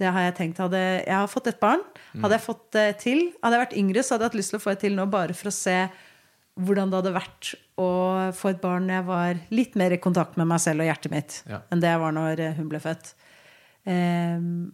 [0.00, 0.60] Det har jeg tenkt.
[0.64, 1.82] Hadde, jeg har fått et barn.
[2.14, 4.60] Hadde jeg fått det til Hadde jeg vært yngre, så hadde jeg hatt lyst til
[4.60, 5.76] å få et til nå, bare for å se
[6.58, 7.86] hvordan det hadde vært å
[8.36, 11.12] få et barn når jeg var litt mer i kontakt med meg selv og hjertet
[11.14, 11.60] mitt Ja.
[11.70, 13.14] enn det jeg var når eh, hun ble født.
[13.86, 14.72] Um,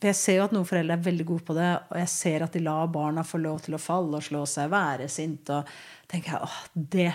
[0.00, 2.44] for jeg ser jo at noen foreldre er veldig gode på det, og jeg ser
[2.46, 6.08] at de lar barna få lov til å falle og slå seg, være sinte, og
[6.08, 7.08] tenker jeg, åh, det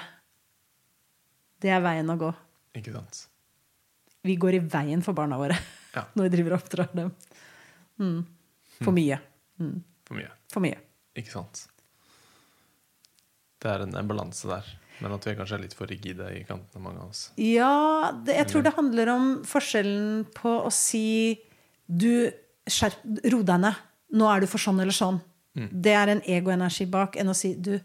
[1.63, 2.29] Det er veien å gå.
[2.77, 3.23] Ikke sant?
[4.25, 5.55] Vi går i veien for barna våre
[5.95, 6.03] Ja.
[6.15, 7.13] når vi driver og oppdrar dem.
[8.01, 8.19] Mm.
[8.83, 9.17] For mye.
[9.61, 9.77] Mm.
[10.05, 10.29] For mye.
[10.51, 10.77] For mye.
[11.15, 11.63] Ikke sant?
[13.65, 14.67] Det er en, en balanse der.
[15.03, 17.25] Men at vi kanskje er litt for rigide i kantene, mange av oss.
[17.41, 21.35] Ja, det, jeg tror det handler om forskjellen på å si
[21.85, 22.31] Du,
[22.69, 23.01] skjerp,
[23.33, 23.83] ro deg ned.
[24.15, 25.19] Nå er du for sånn eller sånn.
[25.55, 27.75] Det er en egoenergi bak enn å si du,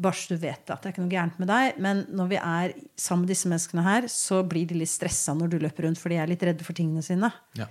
[0.00, 1.78] bare så du vet at det er ikke noe gærent med deg.
[1.80, 5.52] Men når vi er sammen med disse menneskene her, så blir de litt stressa når
[5.52, 7.30] du løper rundt, for de er litt redde for tingene sine.
[7.58, 7.68] Ja.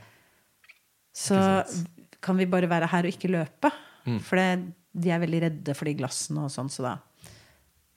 [1.16, 1.38] Så
[2.24, 3.74] kan vi bare være her og ikke løpe.
[4.26, 6.72] For det, de er veldig redde for de glassene og sånn.
[6.74, 6.96] Så da.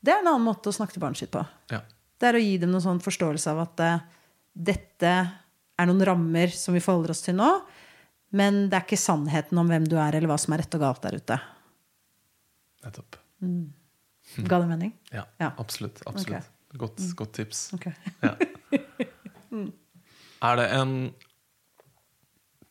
[0.03, 1.45] Det er en annen måte å snakke til barnet sitt på.
[1.73, 1.83] ja.
[2.23, 4.03] Det er å gi dem noen sånn forståelse av at uh,
[4.55, 5.11] dette
[5.83, 7.49] er noen rammer som vi forholder oss til nå,
[8.39, 10.85] men det er ikke sannheten om hvem du er, eller hva som er rett og
[10.85, 11.39] galt der ute.
[12.87, 13.19] Nettopp.
[14.47, 14.93] Ga det mening?
[15.11, 15.51] Ja, Ja.
[15.59, 15.99] absolutt.
[16.07, 16.47] absolutt.
[16.79, 17.65] Godt, godt tips.
[17.74, 17.93] Okay.
[18.23, 18.37] Ja.
[20.43, 20.95] Er det en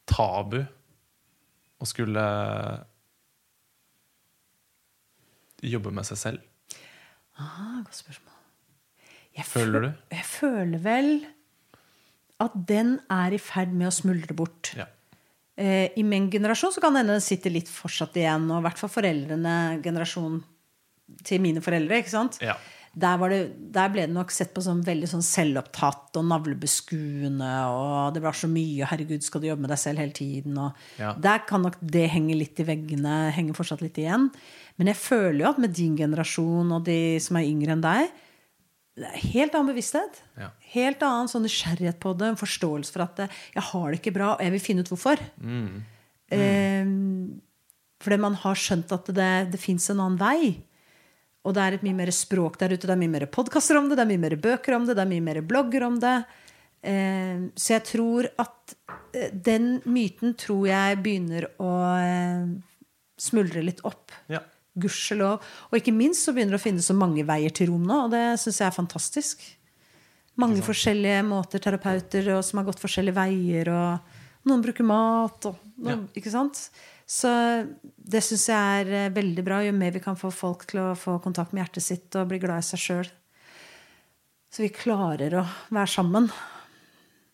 [0.10, 0.62] tabu
[1.80, 2.24] å skulle
[5.62, 6.48] jobbe med seg selv?
[7.40, 8.38] Ah, godt spørsmål.
[9.38, 9.91] Jeg Føler du?
[10.12, 11.12] Jeg føler vel
[12.41, 14.74] at den er i ferd med å smuldre bort.
[14.76, 14.88] Ja.
[15.62, 18.66] Eh, I min generasjon så kan det hende den sitter litt fortsatt igjen, og i
[18.66, 19.56] hvert fall foreldrene,
[19.86, 20.41] generasjonen
[21.28, 22.02] til mine foreldre.
[22.02, 22.40] ikke sant?
[22.44, 22.58] Ja.
[22.91, 27.51] Der, var det, der ble det nok sett på som veldig sånn selvopptatt og navlebeskuende.
[27.72, 30.73] Og det var så mye 'herregud, skal du jobbe med deg selv hele tiden?' Og
[30.99, 31.13] Ja.
[31.13, 34.30] Der kan nok det henge litt i veggene, henge fortsatt litt igjen.
[34.77, 38.11] Men jeg føler jo at med din generasjon og de som er yngre enn deg,
[38.97, 40.19] helt annen bevissthet.
[40.38, 40.49] Ja.
[40.73, 44.15] Helt annen sånn nysgjerrighet på det, en forståelse for at eh, jeg har det ikke
[44.18, 45.22] bra, og jeg vil finne ut hvorfor.
[46.31, 46.91] Eh,
[48.01, 50.57] fordi man har skjønt at det, det fins en annen vei.
[51.41, 52.85] Og det er et mye mer språk der ute.
[52.85, 55.05] Det er mye mer podkaster om det, det er mye mer bøker om det, det
[55.05, 56.18] er mye mer blogger om det.
[56.81, 58.76] Eh, så jeg tror at
[59.13, 62.45] eh, den myten tror jeg begynner å eh,
[63.22, 64.13] smuldre litt opp.
[64.31, 64.43] Ja.
[64.81, 65.41] Gudskjelov.
[65.69, 68.13] Og ikke minst så begynner det å finnes så mange veier til rom nå, og
[68.13, 69.43] det syns jeg er fantastisk.
[70.39, 75.59] Mange forskjellige måter, terapeuter og som har gått forskjellige veier, og noen bruker mat og
[75.81, 76.69] noen, Ikke sant?
[77.12, 77.30] Så
[78.12, 79.58] det syns jeg er eh, veldig bra.
[79.66, 82.40] Jo mer vi kan få folk til å få kontakt med hjertet sitt og bli
[82.40, 83.10] glad i seg sjøl.
[84.52, 86.30] Så vi klarer å være sammen.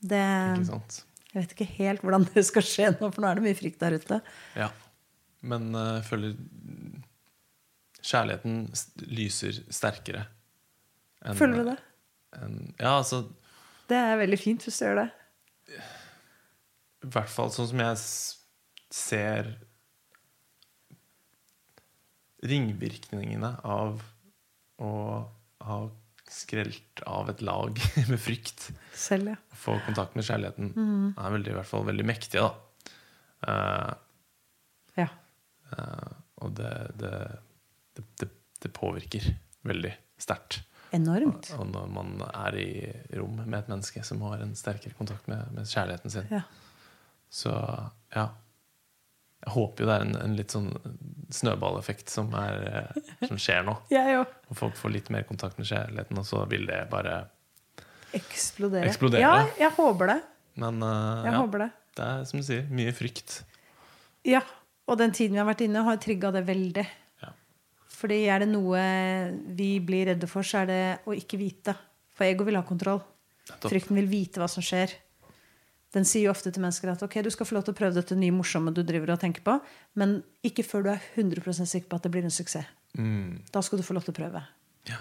[0.01, 0.23] Det
[0.57, 0.97] Ikke sant?
[1.33, 3.81] Jeg vet ikke helt hvordan det skal skje nå, for nå er det mye frykt
[3.83, 4.17] der ute.
[4.57, 4.71] Ja.
[5.45, 6.33] Men eh, jeg føler
[8.07, 8.57] kjærligheten
[9.13, 10.25] lyser sterkere.
[11.25, 11.77] enn- Føler du det?
[12.37, 13.23] En, ja, altså
[13.89, 15.07] Det er veldig fint hvis du gjør det.
[17.05, 18.01] I hvert fall sånn som jeg
[18.97, 19.53] ser
[22.45, 24.03] ringvirkningene av
[24.77, 24.91] å
[25.67, 25.79] ha
[26.29, 27.79] skrelt av et lag
[28.11, 28.69] med frykt.
[28.93, 29.37] Selv, ja.
[29.57, 31.13] Få kontakt med kjærligheten Mm.
[31.17, 32.53] er veldig, i hvert fall veldig mektige, da.
[33.47, 33.93] Uh,
[34.97, 35.07] ja.
[35.71, 37.13] Uh, og det, det,
[37.95, 38.29] det,
[38.61, 39.23] det, påvirker
[39.67, 40.61] veldig sterkt.
[40.95, 41.51] Enormt.
[41.57, 42.69] Og når man er i
[43.17, 46.29] rom med et menneske som har en sterkere kontakt med, med kjærligheten sin.
[46.31, 46.43] Ja.
[47.29, 47.51] Så
[48.13, 48.29] ja.
[49.47, 50.67] Jeg håper jo det er en, en litt sånn
[51.31, 53.77] snøballeffekt som, er, eh, som skjer nå.
[53.95, 54.35] Jeg òg.
[54.59, 57.21] Folk får litt mer kontakt med kjærligheten, og så vil det bare
[58.15, 58.87] Eksplodere.
[58.87, 59.21] Eksplodere.
[59.21, 60.15] Ja, jeg håper det.
[60.57, 61.67] Men uh, Jeg ja, håper det.
[61.97, 63.41] det er som du sier, mye frykt.
[64.27, 64.41] Ja.
[64.87, 66.85] Og den tiden vi har vært inne, har trigga det veldig.
[67.23, 67.33] Ja.
[67.91, 68.79] Fordi er det noe
[69.59, 71.75] vi blir redde for, så er det å ikke vite.
[72.15, 73.03] For ego vil ha kontroll.
[73.47, 73.69] Nettopp.
[73.71, 74.95] Frykten vil vite hva som skjer.
[75.95, 77.95] Den sier jo ofte til mennesker at ok, du skal få lov til å prøve
[77.95, 79.53] dette nye morsomme du driver og tenker på,
[79.95, 82.67] men ikke før du er 100% sikker på at det blir en suksess.
[82.97, 84.41] Mm, Da skal du få lov til å prøve.
[84.89, 84.97] ja.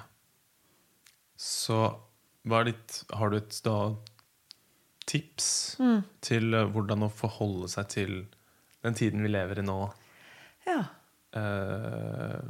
[1.36, 1.98] Så
[2.46, 3.94] hva er ditt Har du et da,
[5.06, 6.04] tips Mm.
[6.20, 8.26] til eh, hvordan å forholde seg til
[8.82, 9.92] den tiden vi lever i nå?
[10.66, 10.84] Ja.
[11.36, 12.40] eh,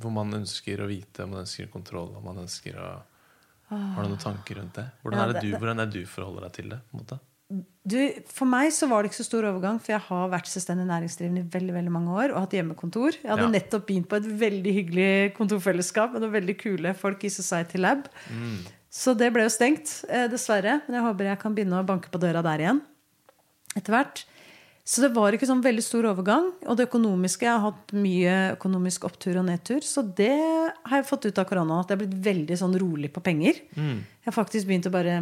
[0.00, 2.90] hvor man ønsker å vite, om man ønsker kontroll, om man ønsker å
[3.70, 4.84] Har du noen tanker rundt det?
[5.02, 6.78] Hvordan er det du, hvordan er du forholder deg til det?
[7.86, 7.98] Du,
[8.34, 11.44] for meg så var det ikke så stor overgang, for jeg har vært selvstendig næringsdrivende
[11.44, 13.18] i veldig veldig mange år og hatt hjemmekontor.
[13.22, 13.52] Jeg hadde Ja.
[13.54, 18.08] nettopp begynt på et veldig hyggelig kontorfellesskap med noen veldig kule folk i Society Lab.
[18.90, 20.80] Så det ble jo stengt, eh, dessverre.
[20.88, 22.80] Men jeg håper jeg kan begynne å banke på døra der igjen
[23.76, 24.24] etter hvert.
[24.86, 26.52] Så det var ikke sånn veldig stor overgang.
[26.70, 29.82] Og det økonomiske Jeg har hatt mye økonomisk opptur og nedtur.
[29.82, 31.80] Så det har jeg fått ut av korona.
[31.82, 33.58] At jeg har blitt veldig sånn rolig på penger.
[33.74, 35.16] Jeg har faktisk begynt å bare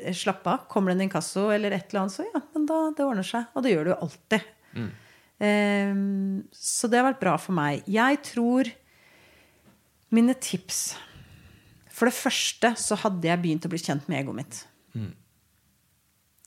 [0.00, 0.64] eh, slappe av.
[0.72, 3.50] Kommer det en inkasso eller et eller annet, så ja, men da, det ordner seg.
[3.52, 4.48] Og det gjør det jo alltid.
[5.44, 7.84] Ehm, så det har vært bra for meg.
[7.90, 8.70] Jeg tror
[10.16, 10.94] mine tips
[11.92, 14.58] For det første så hadde jeg begynt å bli kjent med egoet mitt.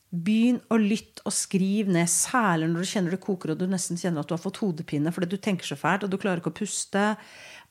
[0.09, 3.99] Begynn å lytte og skriv ned, særlig når du kjenner det koker og du nesten
[3.99, 6.53] kjenner at du har fått hodepine fordi du tenker så fælt og du klarer ikke
[6.53, 7.03] å puste.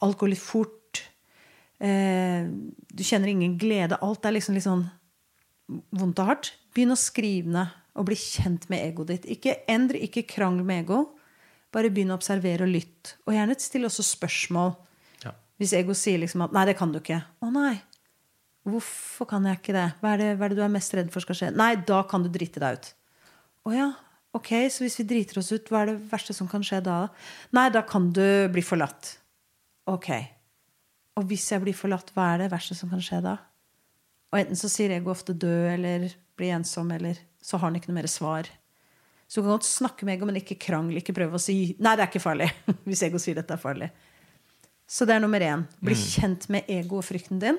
[0.06, 1.02] Alt går litt fort.
[1.82, 3.98] Eh, du kjenner ingen glede.
[4.02, 4.86] Alt er liksom litt sånn
[5.68, 6.52] vondt og hardt.
[6.74, 9.30] Begynn å skrive ned og bli kjent med egoet ditt.
[9.34, 11.02] Ikke endre, ikke krangl med ego.
[11.74, 13.18] Bare begynn å observere og lytte.
[13.26, 14.76] Og gjerne still også spørsmål.
[15.24, 15.34] Ja.
[15.58, 17.24] Hvis ego sier liksom at 'nei, det kan du ikke'.
[17.42, 17.80] Å nei.
[18.68, 19.86] Hvorfor kan jeg ikke det?
[20.02, 21.50] Hva er det, hva er det du er mest redd for skal skje?
[21.56, 22.90] Nei, da kan du drite deg ut.
[23.68, 23.88] Å ja.
[24.36, 26.98] Ok, så hvis vi driter oss ut, hva er det verste som kan skje da?
[27.56, 29.14] Nei, da kan du bli forlatt.
[29.88, 30.10] Ok.
[31.18, 33.38] Og hvis jeg blir forlatt, hva er det verste som kan skje da?
[34.28, 37.90] Og enten så sier ego ofte dø, eller bli ensom, eller så har han ikke
[37.90, 38.50] noe mer svar.
[39.28, 41.00] Så du kan godt snakke med ego, men ikke krangle.
[41.00, 42.52] Ikke prøve å si 'nei, det er ikke farlig'.
[42.88, 43.90] Hvis ego sier dette er farlig.
[44.88, 45.66] Så det er nummer én.
[45.84, 47.58] Bli kjent med ego og frykten din.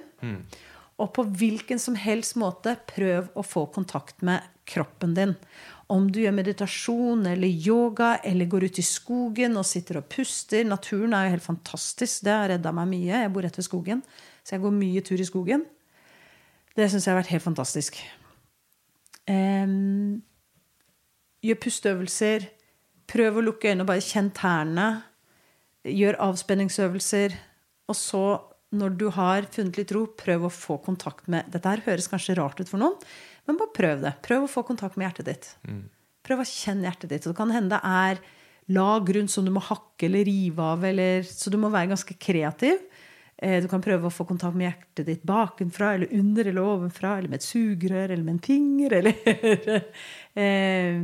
[1.00, 5.34] Og på hvilken som helst måte prøv å få kontakt med kroppen din.
[5.90, 10.68] Om du gjør meditasjon eller yoga eller går ut i skogen og sitter og puster.
[10.68, 12.26] Naturen er jo helt fantastisk.
[12.28, 13.24] Det har redda meg mye.
[13.24, 14.04] Jeg bor rett ved skogen,
[14.44, 15.66] så jeg går mye tur i skogen.
[16.78, 17.98] Det syns jeg har vært helt fantastisk.
[19.30, 20.22] Em,
[21.46, 22.50] gjør pusteøvelser.
[23.10, 24.90] Prøv å lukke øynene og bare kjenn tærne.
[25.90, 27.36] Gjør avspenningsøvelser.
[27.90, 28.24] Og så,
[28.76, 32.36] når du har funnet litt ro, prøv å få kontakt med Dette her høres kanskje
[32.38, 32.98] rart ut for noen,
[33.48, 34.12] men bare prøv det.
[34.26, 35.48] Prøv å få kontakt med hjertet ditt.
[36.28, 37.26] Prøv å kjenne hjertet ditt.
[37.26, 38.22] Og det kan hende det er
[38.70, 42.14] lag rundt som du må hakke eller rive av, eller, så du må være ganske
[42.22, 42.78] kreativ.
[43.42, 47.18] Eh, Du kan prøve å få kontakt med hjertet ditt bakenfra eller under eller ovenfra,
[47.18, 48.94] eller med et sugerør eller med en finger.
[49.00, 49.88] Eller,
[50.38, 51.00] eh,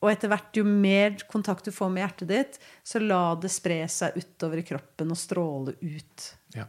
[0.00, 3.82] og etter hvert, jo mer kontakt du får med hjertet ditt, så la det spre
[3.90, 6.28] seg utover i kroppen og stråle ut.
[6.54, 6.64] Ja.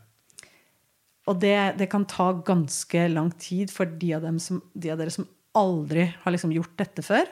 [1.29, 4.97] Og det, det kan ta ganske lang tid for de av, dem som, de av
[4.97, 5.27] dere som
[5.57, 7.29] aldri har liksom gjort dette før,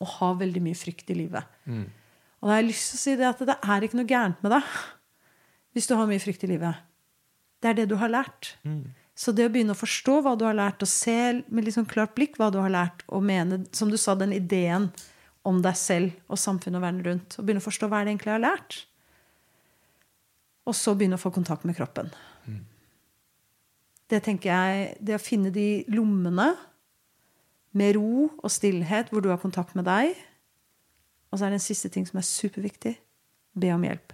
[0.00, 1.44] og har veldig mye frykt i livet.
[2.40, 4.42] Og da har jeg lyst til å si det at det er ikke noe gærent
[4.44, 4.74] med deg
[5.74, 6.76] hvis du har mye frykt i livet.
[7.58, 8.52] Det er det du har lært.
[9.14, 12.14] Så det å begynne å forstå hva du har lært, og se med sånn klart
[12.14, 14.88] blikk hva du har lært, og mene, som du sa, den ideen
[15.46, 18.32] om deg selv og samfunnet og verden rundt, og begynne å forstå hva det egentlig
[18.32, 18.78] jeg har lært,
[20.64, 22.10] og så begynne å få kontakt med kroppen.
[24.10, 26.50] Det tenker jeg, det å finne de lommene
[27.74, 30.12] med ro og stillhet hvor du har kontakt med deg.
[31.32, 32.94] Og så er det en siste ting som er superviktig.
[33.58, 34.12] Be om hjelp.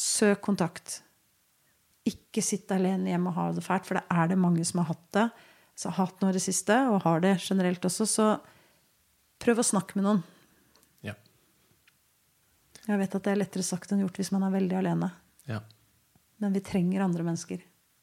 [0.00, 1.00] Søk kontakt.
[2.06, 4.92] Ikke sitt alene hjemme og ha det fælt, for det er det mange som har
[4.92, 5.26] hatt det.
[5.74, 8.06] Så har hatt noe i det siste, og har det generelt også.
[8.06, 8.28] Så
[9.42, 10.22] prøv å snakke med noen.
[11.06, 11.16] Ja.
[12.86, 15.12] Jeg vet at det er lettere sagt enn gjort hvis man er veldig alene.
[15.50, 15.62] ja.
[16.40, 17.60] Men vi trenger andre mennesker.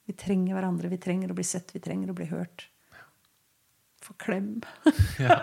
[0.07, 0.89] Vi trenger hverandre.
[0.91, 1.73] Vi trenger å bli sett.
[1.75, 2.67] Vi trenger å bli hørt.
[4.03, 4.61] Få klem.
[5.19, 5.41] ja.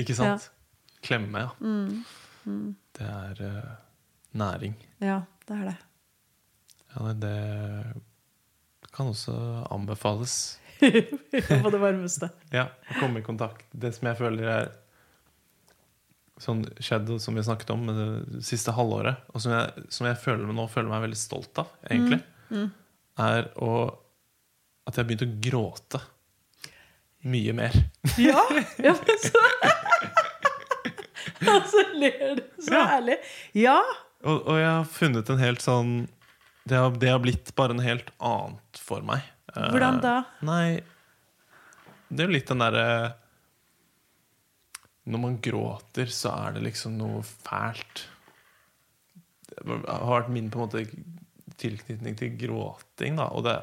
[0.00, 0.48] Ikke sant?
[1.04, 1.50] Klemme, ja.
[2.98, 3.72] Det er uh,
[4.38, 4.74] næring.
[5.02, 5.76] Ja, det er det.
[6.94, 7.20] Ja, det-
[8.82, 9.34] det kan også
[9.72, 10.58] anbefales.
[10.82, 12.28] På det varmeste.
[12.52, 13.64] Ja, å komme i kontakt.
[13.72, 14.72] Det som jeg føler er
[16.42, 20.50] sånn shadow som vi snakket om det siste halvåret, og som jeg, som jeg føler
[20.50, 22.18] nå føler meg veldig stolt av, egentlig,
[23.20, 23.72] er å,
[24.88, 26.00] at jeg har begynt å gråte
[27.28, 27.76] mye mer.
[28.18, 28.40] Ja!
[28.86, 29.42] ja men så
[31.52, 32.82] Altså ler du så Ja.
[32.98, 33.16] ærlig.
[33.58, 33.78] Ja!
[34.22, 35.94] Og, og jeg har funnet en helt sånn
[36.62, 39.24] det har, det har blitt bare en helt annet for meg.
[39.52, 40.12] Hvordan da?
[40.46, 40.78] Nei
[42.06, 42.84] Det er jo litt den derre
[45.10, 48.04] Når man gråter, så er det liksom noe fælt.
[49.50, 50.84] Det har vært min på en måte
[51.62, 53.60] tilknytning til gråting, da, og det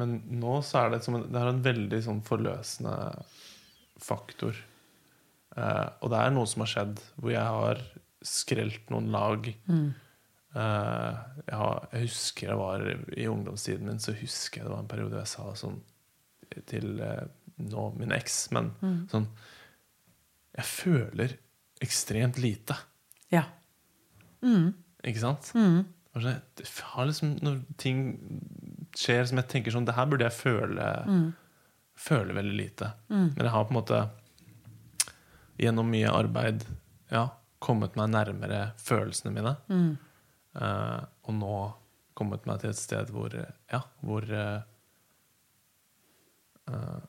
[0.00, 2.94] Men nå så er det som en, det er en veldig sånn forløsende
[4.00, 4.56] faktor.
[5.58, 7.82] Eh, og det er noe som har skjedd hvor jeg har
[8.24, 9.50] skrelt noen lag.
[9.50, 14.84] Eh, jeg, har, jeg husker jeg var i ungdomstiden min, så husker jeg det var
[14.84, 15.80] en periode jeg sa sånn
[16.70, 17.26] til eh,
[17.60, 18.72] nå min eks, men
[19.10, 19.26] sånn
[20.56, 21.36] Jeg føler
[21.80, 22.74] ekstremt lite.
[23.32, 23.44] Ja.
[25.06, 25.50] Ikke sant?
[25.54, 25.84] Mm.
[27.06, 28.00] liksom, når ting
[28.98, 30.86] skjer som jeg tenker sånn Det her burde jeg føle,
[31.94, 32.90] føle veldig lite.
[33.36, 34.00] Men jeg har på en måte
[35.60, 36.64] gjennom mye arbeid
[37.12, 37.26] ja,
[37.62, 39.54] kommet meg nærmere følelsene mine.
[40.56, 41.54] Uh, og nå
[42.18, 43.34] kommet meg til et sted hvor,
[43.70, 44.60] ja, hvor uh,
[46.68, 47.00] uh,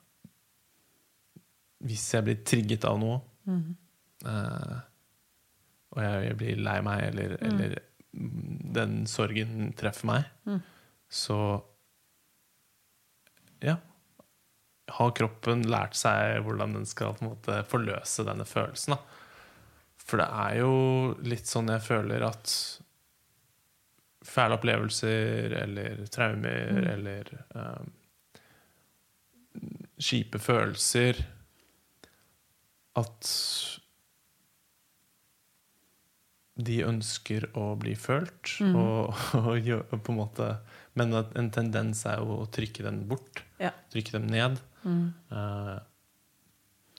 [1.82, 3.18] Hvis jeg blir trigget av noe,
[4.30, 4.76] eh,
[5.92, 7.78] og jeg, blir lei meg, eller, eller
[8.76, 10.30] den sorgen treffer meg,
[11.12, 11.38] så
[13.64, 13.78] ja,
[14.92, 18.96] har kroppen lært seg hvordan den skal måte forløse denne følelsen.
[18.96, 19.22] Da.
[20.02, 20.74] For det er jo
[21.24, 22.56] litt sånn jeg føler at
[24.28, 27.88] fæle opplevelser eller traumer eller um,
[30.02, 31.20] kjipe følelser
[33.00, 33.32] At
[36.68, 40.48] de ønsker å bli følt, og, og, og på en måte
[41.00, 43.44] Men en tendens er jo å trykke dem bort.
[43.62, 43.72] Ja.
[43.94, 44.60] Trykke dem ned.
[44.84, 45.78] eh,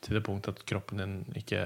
[0.02, 1.60] til det punkt at kroppen din ikke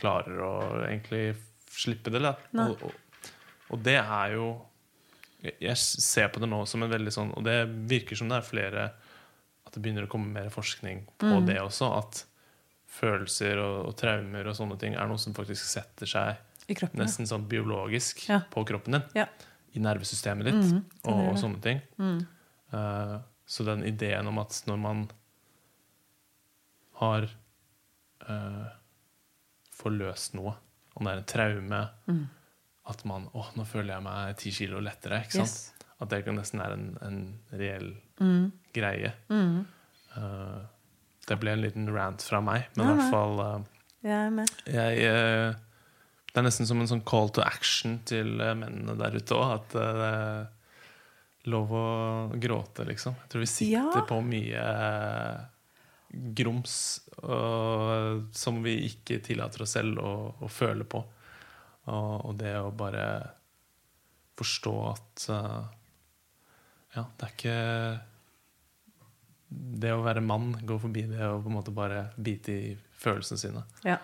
[0.00, 0.52] klarer å
[0.86, 1.34] egentlig
[1.70, 2.22] slippe det.
[2.56, 2.84] Og,
[3.68, 4.46] og, det er jo
[5.60, 7.58] Jeg ser på det nå som en veldig sånn Og det
[7.88, 8.82] virker som det er flere
[9.64, 11.46] At det begynner å komme mer forskning på Mm.
[11.46, 11.90] det også.
[11.98, 12.24] At
[12.90, 16.98] følelser og, og traumer og sånne ting er noe som faktisk setter seg I kroppen.
[17.02, 18.40] nesten sånn biologisk Ja.
[18.50, 19.04] på kroppen din.
[19.14, 19.26] Ja.
[19.74, 21.80] I nervesystemet ditt Mhm, og, og sånne ting.
[21.98, 22.20] Mm.
[22.74, 25.04] Uh, så den ideen om at når man
[27.00, 27.28] har
[28.28, 28.66] uh,
[29.74, 30.54] forløst noe,
[30.98, 32.26] om det er en traume Mm.
[32.90, 35.20] At man Å, nå føler jeg meg ti kilo lettere.
[35.22, 35.46] Ikke sant?
[35.46, 35.72] Yes.
[36.00, 37.18] At det nesten er en, en
[37.52, 38.50] reell Mm.
[38.74, 39.12] greie.
[39.30, 39.66] Mm.
[41.30, 43.58] Det ble en liten rant fra meg, men i hvert fall eh,
[44.08, 45.52] Jeg jeg, eh,
[46.30, 49.52] Det er nesten som en sånn call to action til eh, mennene der ute òg.
[49.60, 51.84] At det er lov å
[52.42, 53.14] gråte, liksom.
[53.22, 54.04] Jeg tror vi sitter Ja.
[54.10, 54.64] på mye
[56.10, 56.74] grums
[57.22, 60.12] og, som vi ikke tillater oss selv å,
[60.42, 61.00] å føle på.
[61.90, 63.04] Og, og det å bare
[64.40, 65.62] forstå at uh,
[66.96, 67.56] Ja, det er ikke
[69.50, 73.38] Det å være mann går forbi det å på en måte bare bite i følelsene
[73.40, 73.62] sine.
[73.84, 73.96] Ja.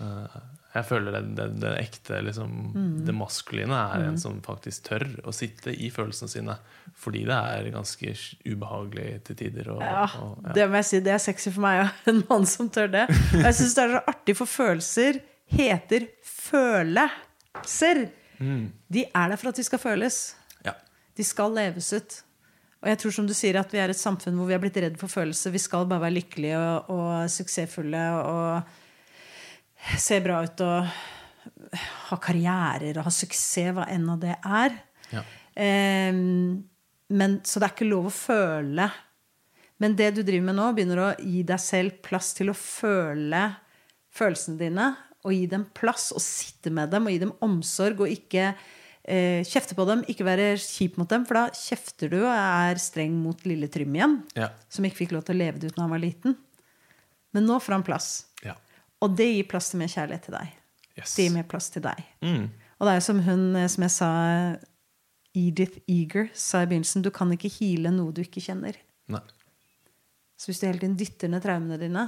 [0.00, 0.40] Eh,
[0.74, 3.04] jeg føler det, det, det ekte, liksom, Mm.
[3.06, 6.54] det maskuline, er en som faktisk tør å sitte i følelsene sine.
[6.96, 8.12] Fordi det er ganske
[8.46, 9.70] ubehagelig til tider.
[9.74, 10.52] Og, Ja, og, ja.
[10.58, 11.90] det må jeg si, det er sexy for meg òg.
[12.14, 13.06] En mann som tør det.
[13.10, 18.08] Og jeg syns det er så artig, for følelser heter følelser.
[18.40, 18.70] Mm.
[18.88, 20.20] De er der for at de skal føles.
[20.64, 20.74] Ja.
[21.18, 22.20] De skal leves ut.
[22.80, 24.78] Og jeg tror som du sier at vi er et samfunn hvor vi er blitt
[24.80, 25.52] redd for følelser.
[25.52, 30.88] Vi skal bare være lykkelige og, og suksessfulle og se bra ut og
[32.10, 34.74] ha karrierer og ha suksess, hva enn av det er.
[35.12, 35.22] Ja.
[35.60, 36.64] Um,
[37.10, 38.88] men, så det er ikke lov å føle.
[39.80, 43.44] Men det du driver med nå, begynner å gi deg selv plass til å føle
[44.14, 44.90] følelsene dine.
[45.24, 48.04] Og gi dem plass, og sitte med dem, og gi dem omsorg.
[48.04, 48.52] Og ikke
[49.04, 51.24] eh, kjefte på dem, ikke være kjip mot dem.
[51.28, 54.18] For da kjefter du og er streng mot lille Trym igjen.
[54.36, 54.50] Ja.
[54.68, 56.36] Som ikke fikk lov til å leve det ut da han var liten.
[57.32, 58.10] Men nå får han plass.
[58.44, 58.56] ja.
[59.00, 60.48] Og det gir plass til mer kjærlighet til deg.
[60.98, 61.14] Yes.
[61.16, 62.00] Det gir mer plass til deg.
[62.20, 62.50] Mm.
[62.50, 64.08] Og det er jo som hun, eh, som jeg sa,
[65.34, 68.76] Edith Eager sa i begynnelsen, du kan ikke heale noe du ikke kjenner.
[69.08, 69.22] Nei.
[70.36, 72.06] Så hvis du hele tiden dytter ned traumene dine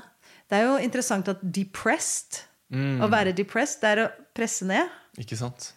[0.49, 2.43] Det er jo interessant at depressed,
[2.73, 3.03] Mm.
[3.05, 4.89] å være depressed, det er å presse ned.
[5.21, 5.73] Ikke sant?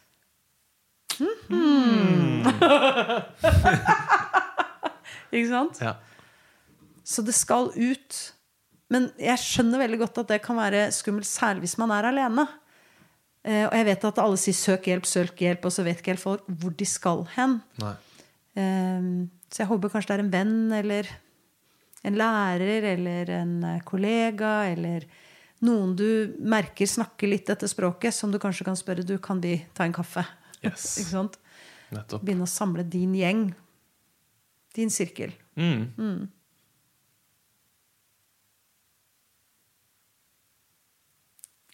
[5.35, 5.81] Ikke sant?
[5.81, 5.95] Ja.
[7.05, 8.33] Så det skal ut.
[8.93, 12.45] Men jeg skjønner veldig godt at det kan være skummelt, særlig hvis man er alene.
[13.45, 16.13] Eh, og jeg vet at alle sier 'søk hjelp', 'søk hjelp', og så vet ikke
[16.15, 17.61] helt folk hvor de skal hen.
[18.55, 19.01] Eh,
[19.51, 21.05] så jeg håper kanskje det er en venn eller
[22.05, 25.05] en lærer eller en eh, kollega eller
[25.65, 29.65] noen du merker snakker litt dette språket, som du kanskje kan spørre du, kan vi
[29.73, 30.25] ta en kaffe.
[30.65, 30.87] Yes.
[31.01, 31.39] ikke sant?
[31.95, 32.23] Nettopp.
[32.25, 33.47] Begynne å samle din gjeng.
[34.75, 35.31] Din sirkel.
[35.55, 36.27] Mm.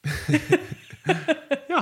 [1.72, 1.81] ja.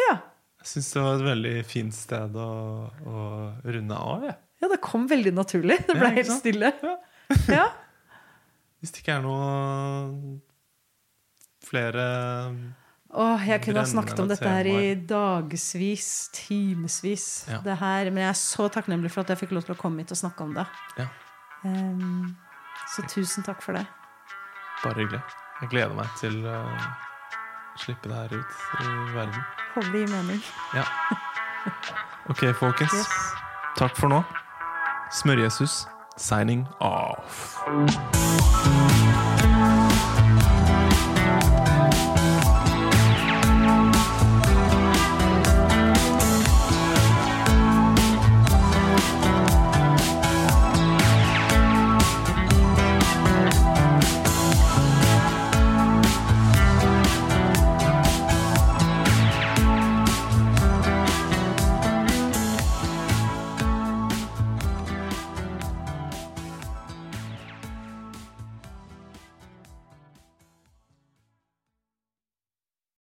[0.00, 0.12] Ja.
[0.60, 2.48] Jeg syns det var et veldig fint sted å,
[2.90, 3.22] å
[3.64, 4.26] runde av.
[4.28, 4.36] Jeg.
[4.62, 5.78] ja, det kom veldig naturlig.
[5.88, 6.74] Det ble Ja, helt stille.
[6.84, 6.96] Ja.
[7.46, 7.66] Ja.
[8.80, 10.40] Hvis det ikke er noe
[11.62, 12.04] flere
[13.10, 17.24] Åh, jeg kunne ha snakket om dette her i dagevis, timevis.
[17.50, 17.58] Ja.
[17.64, 19.98] Det her, men jeg er så takknemlig for at jeg fikk lov til å komme
[20.04, 20.66] hit og snakke om det.
[20.98, 21.08] Ja,
[21.62, 22.36] Um,
[22.94, 23.82] så tusen takk for det.
[24.82, 25.20] bare hyggelig.
[25.60, 26.62] Jeg gleder meg til å
[27.76, 29.42] slippe det her ut i verden.
[29.74, 30.40] Håper det gir mening.
[30.72, 30.86] Ja.
[32.32, 32.94] Ok, folkens.
[32.96, 33.12] Yes.
[33.76, 34.22] Takk for nå.
[35.12, 35.82] Smør-Jesus
[36.16, 37.60] signing off.